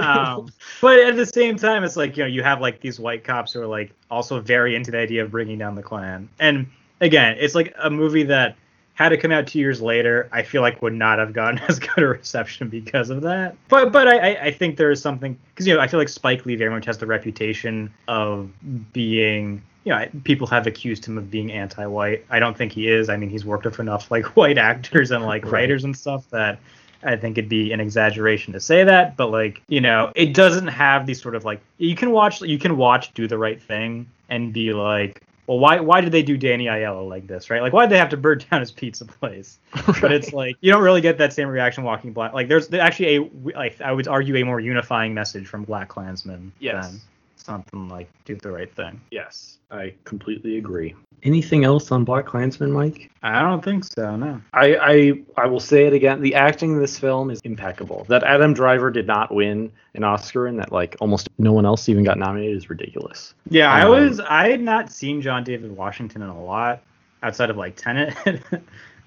Um, 0.00 0.50
but 0.80 0.98
at 1.00 1.16
the 1.16 1.26
same 1.26 1.56
time 1.56 1.84
it's 1.84 1.96
like 1.96 2.16
you 2.16 2.24
know 2.24 2.28
you 2.28 2.42
have 2.42 2.60
like 2.60 2.80
these 2.80 2.98
white 2.98 3.22
cops 3.22 3.52
who 3.52 3.60
are 3.60 3.66
like 3.66 3.92
also 4.10 4.40
very 4.40 4.74
into 4.74 4.90
the 4.90 4.98
idea 4.98 5.22
of 5.22 5.30
bringing 5.30 5.58
down 5.58 5.74
the 5.74 5.82
klan. 5.82 6.28
And 6.40 6.66
again 7.00 7.36
it's 7.38 7.54
like 7.54 7.74
a 7.78 7.90
movie 7.90 8.22
that 8.24 8.56
had 8.94 9.12
it 9.12 9.18
come 9.18 9.32
out 9.32 9.46
two 9.46 9.58
years 9.58 9.80
later, 9.80 10.28
I 10.32 10.42
feel 10.42 10.60
like 10.62 10.82
would 10.82 10.94
not 10.94 11.18
have 11.18 11.32
gotten 11.32 11.58
as 11.68 11.78
good 11.78 11.98
a 11.98 12.06
reception 12.06 12.68
because 12.68 13.10
of 13.10 13.22
that. 13.22 13.56
But 13.68 13.92
but 13.92 14.08
I, 14.08 14.34
I 14.34 14.50
think 14.50 14.76
there 14.76 14.90
is 14.90 15.00
something 15.00 15.38
because 15.50 15.66
you 15.66 15.74
know 15.74 15.80
I 15.80 15.86
feel 15.86 16.00
like 16.00 16.08
Spike 16.08 16.44
Lee 16.46 16.56
very 16.56 16.70
much 16.70 16.84
has 16.86 16.98
the 16.98 17.06
reputation 17.06 17.92
of 18.08 18.50
being 18.92 19.62
you 19.84 19.92
know 19.92 20.06
people 20.24 20.46
have 20.48 20.66
accused 20.66 21.04
him 21.04 21.18
of 21.18 21.30
being 21.30 21.50
anti-white. 21.50 22.24
I 22.30 22.38
don't 22.38 22.56
think 22.56 22.72
he 22.72 22.88
is. 22.88 23.08
I 23.08 23.16
mean 23.16 23.30
he's 23.30 23.44
worked 23.44 23.64
with 23.64 23.80
enough 23.80 24.10
like 24.10 24.24
white 24.36 24.58
actors 24.58 25.10
and 25.10 25.24
like 25.24 25.44
right. 25.44 25.52
writers 25.52 25.84
and 25.84 25.96
stuff 25.96 26.28
that 26.30 26.58
I 27.04 27.16
think 27.16 27.36
it'd 27.36 27.50
be 27.50 27.72
an 27.72 27.80
exaggeration 27.80 28.52
to 28.52 28.60
say 28.60 28.84
that, 28.84 29.16
but 29.16 29.30
like, 29.30 29.60
you 29.68 29.80
know, 29.80 30.12
it 30.14 30.34
doesn't 30.34 30.68
have 30.68 31.06
these 31.06 31.20
sort 31.20 31.34
of 31.34 31.44
like 31.44 31.60
you 31.78 31.96
can 31.96 32.12
watch 32.12 32.40
you 32.42 32.58
can 32.58 32.76
watch 32.76 33.12
Do 33.14 33.26
the 33.26 33.38
Right 33.38 33.60
Thing 33.60 34.06
and 34.28 34.52
be 34.52 34.72
like, 34.72 35.22
well, 35.46 35.58
why 35.58 35.80
why 35.80 36.00
did 36.00 36.12
they 36.12 36.22
do 36.22 36.36
Danny 36.36 36.66
Aiello 36.66 37.08
like 37.08 37.26
this, 37.26 37.50
right? 37.50 37.62
Like, 37.62 37.72
why 37.72 37.84
did 37.84 37.90
they 37.90 37.98
have 37.98 38.10
to 38.10 38.16
burn 38.16 38.42
down 38.50 38.60
his 38.60 38.70
pizza 38.70 39.04
place? 39.04 39.58
right. 39.74 40.00
But 40.00 40.12
it's 40.12 40.32
like 40.32 40.56
you 40.60 40.70
don't 40.70 40.82
really 40.82 41.00
get 41.00 41.18
that 41.18 41.32
same 41.32 41.48
reaction 41.48 41.84
walking 41.84 42.12
black. 42.12 42.32
Like, 42.32 42.48
there's 42.48 42.72
actually 42.72 43.16
a 43.16 43.30
like 43.56 43.80
I 43.80 43.92
would 43.92 44.08
argue 44.08 44.36
a 44.36 44.44
more 44.44 44.60
unifying 44.60 45.14
message 45.14 45.46
from 45.46 45.64
Black 45.64 45.88
Klansmen. 45.88 46.52
Yes. 46.60 46.90
Than 46.90 47.00
something 47.44 47.88
like 47.88 48.08
do 48.24 48.36
the 48.36 48.50
right 48.50 48.74
thing. 48.74 49.00
Yes, 49.10 49.58
I 49.70 49.94
completely 50.04 50.58
agree. 50.58 50.94
Anything 51.22 51.64
else 51.64 51.92
on 51.92 52.04
Black 52.04 52.26
Klansman, 52.26 52.72
Mike? 52.72 53.10
I 53.22 53.42
don't 53.42 53.64
think 53.64 53.84
so. 53.84 54.16
No. 54.16 54.40
I, 54.52 54.76
I 54.76 55.12
I 55.36 55.46
will 55.46 55.60
say 55.60 55.86
it 55.86 55.92
again. 55.92 56.20
The 56.20 56.34
acting 56.34 56.72
in 56.72 56.80
this 56.80 56.98
film 56.98 57.30
is 57.30 57.40
impeccable. 57.44 58.04
That 58.08 58.24
Adam 58.24 58.54
Driver 58.54 58.90
did 58.90 59.06
not 59.06 59.32
win 59.32 59.70
an 59.94 60.04
Oscar 60.04 60.46
and 60.46 60.58
that 60.58 60.72
like 60.72 60.96
almost 61.00 61.28
no 61.38 61.52
one 61.52 61.64
else 61.64 61.88
even 61.88 62.02
got 62.02 62.18
nominated 62.18 62.56
is 62.56 62.68
ridiculous. 62.68 63.34
Yeah, 63.48 63.72
um, 63.72 63.80
I 63.80 63.88
was 63.88 64.20
I 64.20 64.50
had 64.50 64.60
not 64.60 64.90
seen 64.90 65.22
John 65.22 65.44
David 65.44 65.76
Washington 65.76 66.22
in 66.22 66.28
a 66.28 66.44
lot 66.44 66.82
outside 67.22 67.50
of 67.50 67.56
like 67.56 67.76
Tenet. 67.76 68.16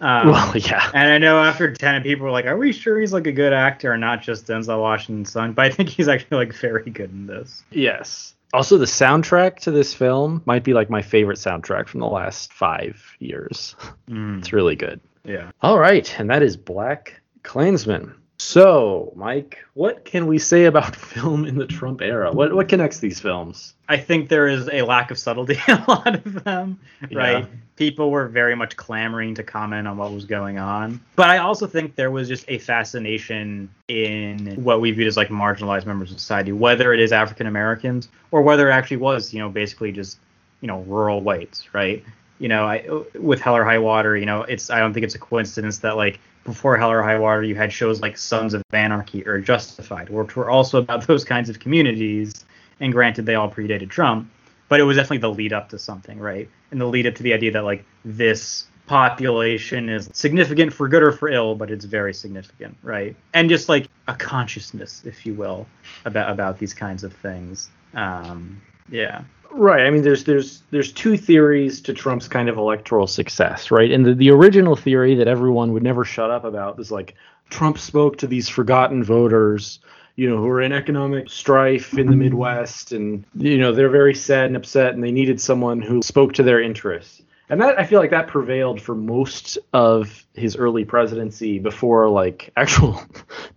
Um, 0.01 0.31
well, 0.31 0.51
yeah. 0.57 0.89
And 0.93 1.11
I 1.11 1.17
know 1.17 1.39
after 1.39 1.71
Tenet, 1.73 2.03
people 2.03 2.25
were 2.25 2.31
like, 2.31 2.45
"Are 2.45 2.57
we 2.57 2.71
sure 2.71 2.99
he's 2.99 3.13
like 3.13 3.27
a 3.27 3.31
good 3.31 3.53
actor 3.53 3.91
and 3.93 4.01
not 4.01 4.21
just 4.21 4.47
Denzel 4.47 4.81
Washington's 4.81 5.31
son?" 5.31 5.53
But 5.53 5.65
I 5.65 5.69
think 5.69 5.89
he's 5.89 6.07
actually 6.07 6.45
like 6.45 6.53
very 6.53 6.89
good 6.89 7.11
in 7.11 7.27
this. 7.27 7.63
Yes. 7.71 8.33
Also, 8.53 8.77
the 8.77 8.85
soundtrack 8.85 9.57
to 9.59 9.71
this 9.71 9.93
film 9.93 10.41
might 10.45 10.63
be 10.63 10.73
like 10.73 10.89
my 10.89 11.01
favorite 11.01 11.37
soundtrack 11.37 11.87
from 11.87 11.99
the 11.99 12.07
last 12.07 12.53
five 12.53 13.03
years. 13.19 13.75
Mm. 14.09 14.39
It's 14.39 14.53
really 14.53 14.75
good. 14.75 15.01
Yeah. 15.23 15.51
All 15.61 15.79
right, 15.79 16.19
and 16.19 16.29
that 16.29 16.43
is 16.43 16.55
Black 16.55 17.21
Klansman. 17.43 18.13
So, 18.45 19.11
Mike, 19.15 19.65
what 19.73 20.05
can 20.05 20.27
we 20.27 20.37
say 20.37 20.65
about 20.65 20.95
film 21.13 21.45
in 21.45 21.57
the 21.57 21.65
Trump 21.65 22.01
era? 22.01 22.31
What 22.31 22.53
what 22.53 22.69
connects 22.69 22.99
these 22.99 23.19
films? 23.19 23.73
I 23.89 23.97
think 23.97 24.29
there 24.29 24.47
is 24.47 24.69
a 24.71 24.83
lack 24.83 25.09
of 25.09 25.17
subtlety 25.17 25.57
in 25.67 25.73
a 25.87 25.89
lot 25.89 26.13
of 26.13 26.43
them, 26.43 26.79
right? 27.11 27.39
Yeah. 27.39 27.45
People 27.75 28.11
were 28.11 28.27
very 28.27 28.55
much 28.55 28.77
clamoring 28.77 29.33
to 29.35 29.43
comment 29.43 29.87
on 29.87 29.97
what 29.97 30.13
was 30.13 30.25
going 30.25 30.59
on. 30.59 31.01
But 31.15 31.31
I 31.31 31.39
also 31.39 31.65
think 31.65 31.95
there 31.95 32.11
was 32.11 32.27
just 32.27 32.45
a 32.47 32.59
fascination 32.59 33.67
in 33.87 34.63
what 34.63 34.79
we 34.79 34.91
viewed 34.91 35.07
as 35.07 35.17
like 35.17 35.29
marginalized 35.29 35.87
members 35.87 36.11
of 36.11 36.19
society, 36.19 36.51
whether 36.51 36.93
it 36.93 36.99
is 36.99 37.11
African 37.11 37.47
Americans 37.47 38.09
or 38.29 38.43
whether 38.43 38.69
it 38.69 38.73
actually 38.73 38.97
was, 38.97 39.33
you 39.33 39.39
know, 39.39 39.49
basically 39.49 39.91
just, 39.91 40.19
you 40.61 40.67
know, 40.67 40.81
rural 40.81 41.19
whites, 41.19 41.73
right? 41.73 42.03
You 42.37 42.49
know, 42.49 42.65
I, 42.65 42.87
with 43.15 43.41
Hell 43.41 43.57
or 43.57 43.65
High 43.65 43.79
Water, 43.79 44.15
you 44.15 44.27
know, 44.27 44.43
it's 44.43 44.69
I 44.69 44.79
don't 44.79 44.93
think 44.93 45.03
it's 45.03 45.15
a 45.15 45.19
coincidence 45.19 45.79
that 45.79 45.97
like 45.97 46.19
before 46.45 46.77
Hell 46.77 46.91
or 46.91 47.01
High 47.03 47.19
Water, 47.19 47.43
you 47.43 47.55
had 47.55 47.73
shows 47.73 47.99
like 47.99 48.17
Sons 48.17 48.53
of 48.53 48.63
Anarchy 48.71 49.27
or 49.27 49.39
Justified, 49.39 50.09
which 50.09 50.35
were 50.35 50.49
also 50.49 50.79
about 50.79 51.05
those 51.07 51.25
kinds 51.25 51.49
of 51.49 51.59
communities. 51.59 52.45
And 52.79 52.93
granted, 52.93 53.25
they 53.25 53.35
all 53.35 53.51
predated 53.51 53.89
Trump, 53.89 54.29
but 54.69 54.79
it 54.79 54.83
was 54.83 54.95
definitely 54.95 55.17
the 55.17 55.31
lead 55.31 55.53
up 55.53 55.69
to 55.69 55.79
something, 55.79 56.19
right? 56.19 56.47
And 56.71 56.79
the 56.79 56.85
lead 56.85 57.07
up 57.07 57.15
to 57.15 57.23
the 57.23 57.33
idea 57.33 57.51
that 57.51 57.63
like 57.63 57.83
this 58.05 58.67
population 58.85 59.89
is 59.89 60.09
significant 60.13 60.71
for 60.71 60.87
good 60.87 61.01
or 61.01 61.11
for 61.11 61.29
ill, 61.29 61.55
but 61.55 61.71
it's 61.71 61.85
very 61.85 62.13
significant, 62.13 62.77
right? 62.83 63.15
And 63.33 63.49
just 63.49 63.67
like 63.67 63.87
a 64.07 64.13
consciousness, 64.13 65.03
if 65.05 65.25
you 65.25 65.33
will, 65.33 65.67
about 66.05 66.29
about 66.29 66.59
these 66.59 66.73
kinds 66.73 67.03
of 67.03 67.13
things. 67.13 67.69
Um, 67.95 68.61
yeah. 68.89 69.23
Right. 69.51 69.85
I 69.85 69.89
mean, 69.89 70.01
there's 70.01 70.23
there's 70.23 70.61
there's 70.71 70.91
two 70.91 71.17
theories 71.17 71.81
to 71.81 71.93
Trump's 71.93 72.27
kind 72.27 72.49
of 72.49 72.57
electoral 72.57 73.07
success, 73.07 73.71
right? 73.71 73.91
And 73.91 74.05
the, 74.05 74.13
the 74.13 74.31
original 74.31 74.75
theory 74.75 75.15
that 75.15 75.27
everyone 75.27 75.71
would 75.73 75.83
never 75.83 76.03
shut 76.03 76.29
up 76.29 76.43
about 76.43 76.79
is 76.79 76.91
like 76.91 77.15
Trump 77.49 77.77
spoke 77.77 78.17
to 78.17 78.27
these 78.27 78.49
forgotten 78.49 79.03
voters, 79.03 79.79
you 80.15 80.29
know, 80.29 80.37
who 80.37 80.47
are 80.47 80.61
in 80.61 80.71
economic 80.71 81.29
strife 81.29 81.97
in 81.97 82.07
the 82.07 82.11
mm-hmm. 82.13 82.19
Midwest, 82.19 82.91
and 82.91 83.23
you 83.35 83.57
know 83.57 83.71
they're 83.71 83.89
very 83.89 84.15
sad 84.15 84.47
and 84.47 84.57
upset, 84.57 84.93
and 84.93 85.03
they 85.03 85.11
needed 85.11 85.39
someone 85.39 85.81
who 85.81 86.01
spoke 86.01 86.33
to 86.33 86.43
their 86.43 86.61
interests. 86.61 87.21
And 87.49 87.61
that 87.61 87.79
I 87.79 87.85
feel 87.85 87.99
like 87.99 88.09
that 88.09 88.27
prevailed 88.27 88.81
for 88.81 88.95
most 88.95 89.57
of 89.71 90.25
his 90.33 90.55
early 90.55 90.83
presidency 90.85 91.59
before 91.59 92.09
like 92.09 92.51
actual 92.57 93.01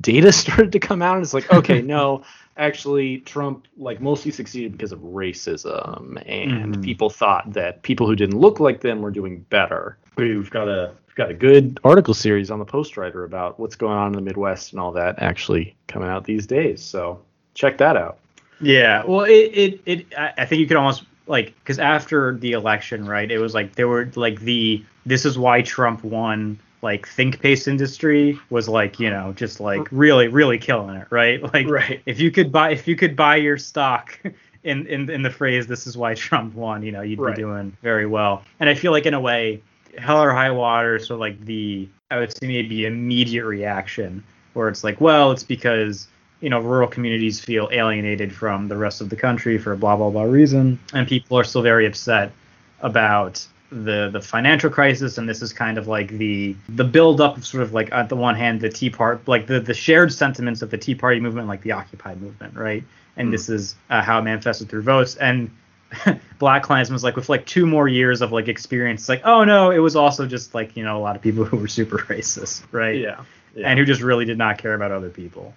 data 0.01 0.33
started 0.33 0.73
to 0.73 0.79
come 0.79 1.01
out. 1.03 1.17
And 1.17 1.25
it's 1.25 1.35
like, 1.35 1.51
okay, 1.53 1.81
no, 1.97 2.23
actually 2.57 3.19
Trump 3.19 3.67
like 3.79 4.01
mostly 4.01 4.31
succeeded 4.31 4.73
because 4.73 4.93
of 4.93 4.99
racism 5.01 6.23
and 6.27 6.77
Mhm. 6.77 6.83
people 6.83 7.09
thought 7.11 7.53
that 7.53 7.83
people 7.83 8.07
who 8.07 8.17
didn't 8.17 8.39
look 8.39 8.61
like 8.61 8.81
them 8.81 9.01
were 9.01 9.11
doing 9.11 9.45
better. 9.49 9.97
We've 10.17 10.51
got 10.51 10.69
a 10.69 10.91
we've 11.07 11.15
got 11.15 11.31
a 11.31 11.35
good 11.35 11.79
article 11.85 12.15
series 12.15 12.51
on 12.51 12.59
the 12.59 12.65
Post 12.65 12.97
Writer 12.97 13.25
about 13.25 13.59
what's 13.59 13.77
going 13.77 13.97
on 13.97 14.09
in 14.09 14.13
the 14.15 14.21
Midwest 14.21 14.73
and 14.73 14.81
all 14.81 14.93
that 14.93 15.21
actually 15.21 15.77
coming 15.87 16.09
out 16.09 16.25
these 16.25 16.47
days. 16.47 16.83
So 16.83 17.21
check 17.55 17.79
that 17.79 17.97
out. 17.97 18.19
Yeah, 18.61 19.05
well, 19.07 19.21
it 19.25 19.31
it, 19.31 19.81
it 19.87 20.07
I 20.19 20.33
I 20.39 20.45
think 20.45 20.59
you 20.61 20.67
could 20.67 20.77
almost 20.77 21.05
like 21.29 21.55
because 21.61 21.79
after 21.79 22.35
the 22.37 22.53
election, 22.53 23.05
right? 23.07 23.31
It 23.31 23.39
was 23.39 23.55
like 23.55 23.75
there 23.75 23.89
were 23.89 24.11
like 24.15 24.41
the 24.41 24.85
this 25.07 25.25
is 25.25 25.39
why 25.39 25.63
Trump 25.63 26.03
won. 26.05 26.59
Like 26.81 27.09
think 27.09 27.41
paste 27.41 27.67
industry 27.67 28.39
was 28.51 28.69
like 28.69 29.01
you 29.01 29.11
know 29.11 29.33
just 29.33 29.59
like 29.59 29.81
mm. 29.81 29.89
really 29.91 30.29
really 30.29 30.59
killing 30.59 30.95
it, 30.97 31.09
right? 31.11 31.43
Like 31.55 31.69
Right. 31.69 32.01
if 32.07 32.21
you 32.21 32.31
could 32.31 32.53
buy 32.53 32.71
if 32.71 32.87
you 32.87 32.95
could 32.95 33.17
buy 33.17 33.37
your 33.37 33.59
stock 33.59 34.17
in 34.63 34.87
in 34.87 35.11
in 35.11 35.23
the 35.23 35.31
phrase 35.31 35.67
this 35.67 35.87
is 35.89 35.97
why 35.97 36.15
Trump 36.15 36.55
won, 36.55 36.83
you 36.85 36.93
know 36.93 37.03
you'd 37.03 37.19
Right. 37.19 37.35
be 37.35 37.43
doing 37.43 37.77
very 37.83 38.07
well. 38.07 38.45
And 38.61 38.71
I 38.71 38.75
feel 38.75 38.93
like 38.93 39.07
in 39.07 39.15
a 39.15 39.21
way, 39.21 39.61
hell 39.99 40.23
or 40.23 40.33
high 40.33 40.53
water, 40.53 41.01
so 41.01 41.17
like 41.17 41.45
the 41.45 41.89
I 42.13 42.19
would 42.21 42.31
say 42.33 42.47
maybe 42.47 42.87
immediate 42.87 43.45
reaction 43.45 44.23
where 44.55 44.69
it's 44.69 44.85
like, 44.85 45.01
well, 45.01 45.33
it's 45.33 45.45
because 45.45 46.07
you 46.41 46.51
know 46.51 46.61
rural 46.61 46.89
communities 46.89 47.41
feel 47.41 47.69
alienated 47.73 48.33
from 48.33 48.69
the 48.69 48.77
rest 48.77 49.01
of 49.01 49.09
the 49.09 49.17
country 49.17 49.59
for 49.59 49.75
blah 49.77 49.97
blah 49.97 50.11
blah 50.11 50.23
reason, 50.23 50.79
and 50.93 51.07
people 51.07 51.39
are 51.39 51.45
still 51.45 51.63
very 51.63 51.87
upset 51.87 52.33
about 52.81 53.45
the 53.71 54.09
the 54.11 54.21
financial 54.21 54.71
crisis. 54.71 55.19
And 55.19 55.29
this 55.29 55.43
is 55.43 55.53
kind 55.53 55.79
of 55.79 55.89
like 55.89 56.09
the 56.11 56.57
the 56.69 56.85
build 56.85 57.21
up 57.21 57.37
of 57.37 57.47
sort 57.47 57.63
of 57.63 57.73
like 57.73 57.93
at 57.93 58.09
the 58.09 58.17
one 58.17 58.37
hand 58.37 58.61
the 58.61 58.69
tea 58.69 58.91
part 58.91 59.27
like 59.27 59.47
the 59.47 59.61
the 59.61 59.75
shared 59.75 60.13
sentiments 60.13 60.63
of 60.63 60.71
the 60.71 60.79
tea 60.79 60.95
party 60.95 61.21
movement 61.21 61.49
like 61.49 61.63
the 61.63 61.73
occupy 61.73 62.15
movement 62.15 62.55
right? 62.57 62.85
And 63.17 63.33
this 63.33 63.49
is 63.49 63.75
uh, 63.91 64.01
how 64.01 64.21
it 64.21 64.23
manifested 64.23 64.69
through 64.69 64.83
votes. 64.83 65.17
And 65.17 65.51
black 66.39 66.63
klansman's 66.63 67.03
like 67.03 67.17
with 67.17 67.29
like 67.29 67.45
two 67.47 67.67
more 67.67 67.89
years 67.89 68.21
of 68.21 68.31
like 68.31 68.47
experience 68.47 69.01
it's 69.01 69.09
like 69.09 69.23
oh 69.25 69.43
no 69.43 69.71
it 69.71 69.79
was 69.79 69.97
also 69.97 70.27
just 70.27 70.55
like 70.55 70.77
you 70.77 70.85
know 70.85 70.99
a 70.99 71.01
lot 71.01 71.17
of 71.17 71.23
people 71.23 71.45
who 71.45 71.57
were 71.57 71.67
super 71.67 71.97
racist 72.11 72.63
right? 72.73 73.01
Yeah. 73.01 73.25
yeah. 73.55 73.71
and 73.71 73.79
who 73.79 73.87
just 73.87 74.03
really 74.03 74.27
did 74.27 74.37
not 74.37 74.59
care 74.59 74.75
about 74.75 74.93
other 74.93 75.09
people 75.09 75.55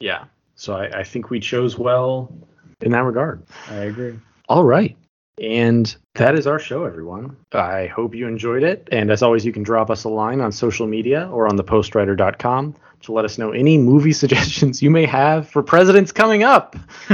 Yeah. 0.00 0.24
So 0.56 0.74
I, 0.74 1.00
I 1.00 1.04
think 1.04 1.30
we 1.30 1.40
chose 1.40 1.78
well 1.78 2.32
in 2.80 2.92
that 2.92 3.04
regard. 3.04 3.42
i 3.68 3.76
agree 3.76 4.18
All 4.48 4.64
right. 4.64 4.96
And 5.40 5.94
that 6.14 6.36
is 6.36 6.46
our 6.46 6.60
show, 6.60 6.84
everyone. 6.84 7.36
I 7.52 7.86
hope 7.88 8.14
you 8.14 8.28
enjoyed 8.28 8.62
it. 8.62 8.88
And 8.92 9.10
as 9.10 9.20
always, 9.20 9.44
you 9.44 9.52
can 9.52 9.64
drop 9.64 9.90
us 9.90 10.04
a 10.04 10.08
line 10.08 10.40
on 10.40 10.52
social 10.52 10.86
media 10.86 11.28
or 11.28 11.48
on 11.48 11.58
thepostwriter.com 11.58 12.76
to 13.02 13.12
let 13.12 13.24
us 13.24 13.36
know 13.36 13.50
any 13.50 13.76
movie 13.76 14.12
suggestions 14.24 14.80
you 14.80 14.90
may 14.90 15.06
have 15.06 15.48
for 15.48 15.62
presidents 15.62 16.12
coming 16.12 16.44
up. 16.44 16.76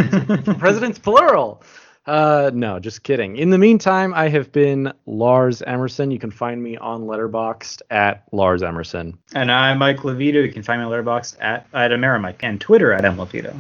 presidents 0.59 0.99
plural. 0.99 1.63
Uh, 2.11 2.51
no, 2.53 2.81
just 2.81 3.05
kidding. 3.05 3.37
In 3.37 3.51
the 3.51 3.59
meantime, 3.59 4.13
I 4.15 4.29
have 4.31 4.51
been 4.51 4.93
Lars 5.07 5.63
Emerson. 5.63 6.11
You 6.11 6.19
can 6.19 6.33
find 6.33 6.61
me 6.61 6.77
on 6.77 7.03
Letterboxd 7.03 7.83
at 7.89 8.25
Lars 8.33 8.65
Emerson. 8.65 9.17
and 9.37 9.53
i'm 9.53 9.79
mike 9.79 9.99
levito 9.99 10.45
you 10.45 10.51
can 10.53 10.63
find 10.65 10.81
me 10.81 10.87
on 10.87 10.91
Letterboxd 10.91 11.37
at 11.41 11.67
at 11.73 11.93
amerimike 11.93 12.37
and 12.41 12.61
twitter 12.61 12.93
at 12.93 13.03
mlevito 13.05 13.55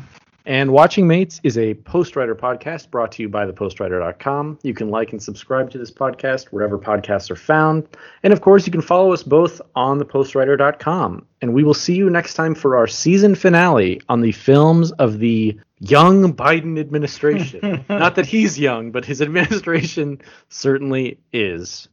And 0.50 0.72
Watching 0.72 1.06
Mates 1.06 1.40
is 1.44 1.56
a 1.56 1.74
Postwriter 1.74 2.34
podcast 2.34 2.90
brought 2.90 3.12
to 3.12 3.22
you 3.22 3.28
by 3.28 3.46
thepostwriter.com. 3.46 4.58
You 4.64 4.74
can 4.74 4.90
like 4.90 5.12
and 5.12 5.22
subscribe 5.22 5.70
to 5.70 5.78
this 5.78 5.92
podcast 5.92 6.46
wherever 6.46 6.76
podcasts 6.76 7.30
are 7.30 7.36
found. 7.36 7.86
And 8.24 8.32
of 8.32 8.40
course, 8.40 8.66
you 8.66 8.72
can 8.72 8.82
follow 8.82 9.12
us 9.12 9.22
both 9.22 9.62
on 9.76 10.00
thepostwriter.com. 10.00 11.24
And 11.40 11.54
we 11.54 11.62
will 11.62 11.72
see 11.72 11.94
you 11.94 12.10
next 12.10 12.34
time 12.34 12.56
for 12.56 12.76
our 12.76 12.88
season 12.88 13.36
finale 13.36 14.02
on 14.08 14.22
the 14.22 14.32
films 14.32 14.90
of 14.90 15.20
the 15.20 15.56
young 15.78 16.34
Biden 16.34 16.80
administration. 16.80 17.84
Not 17.88 18.16
that 18.16 18.26
he's 18.26 18.58
young, 18.58 18.90
but 18.90 19.04
his 19.04 19.22
administration 19.22 20.20
certainly 20.48 21.20
is. 21.32 21.88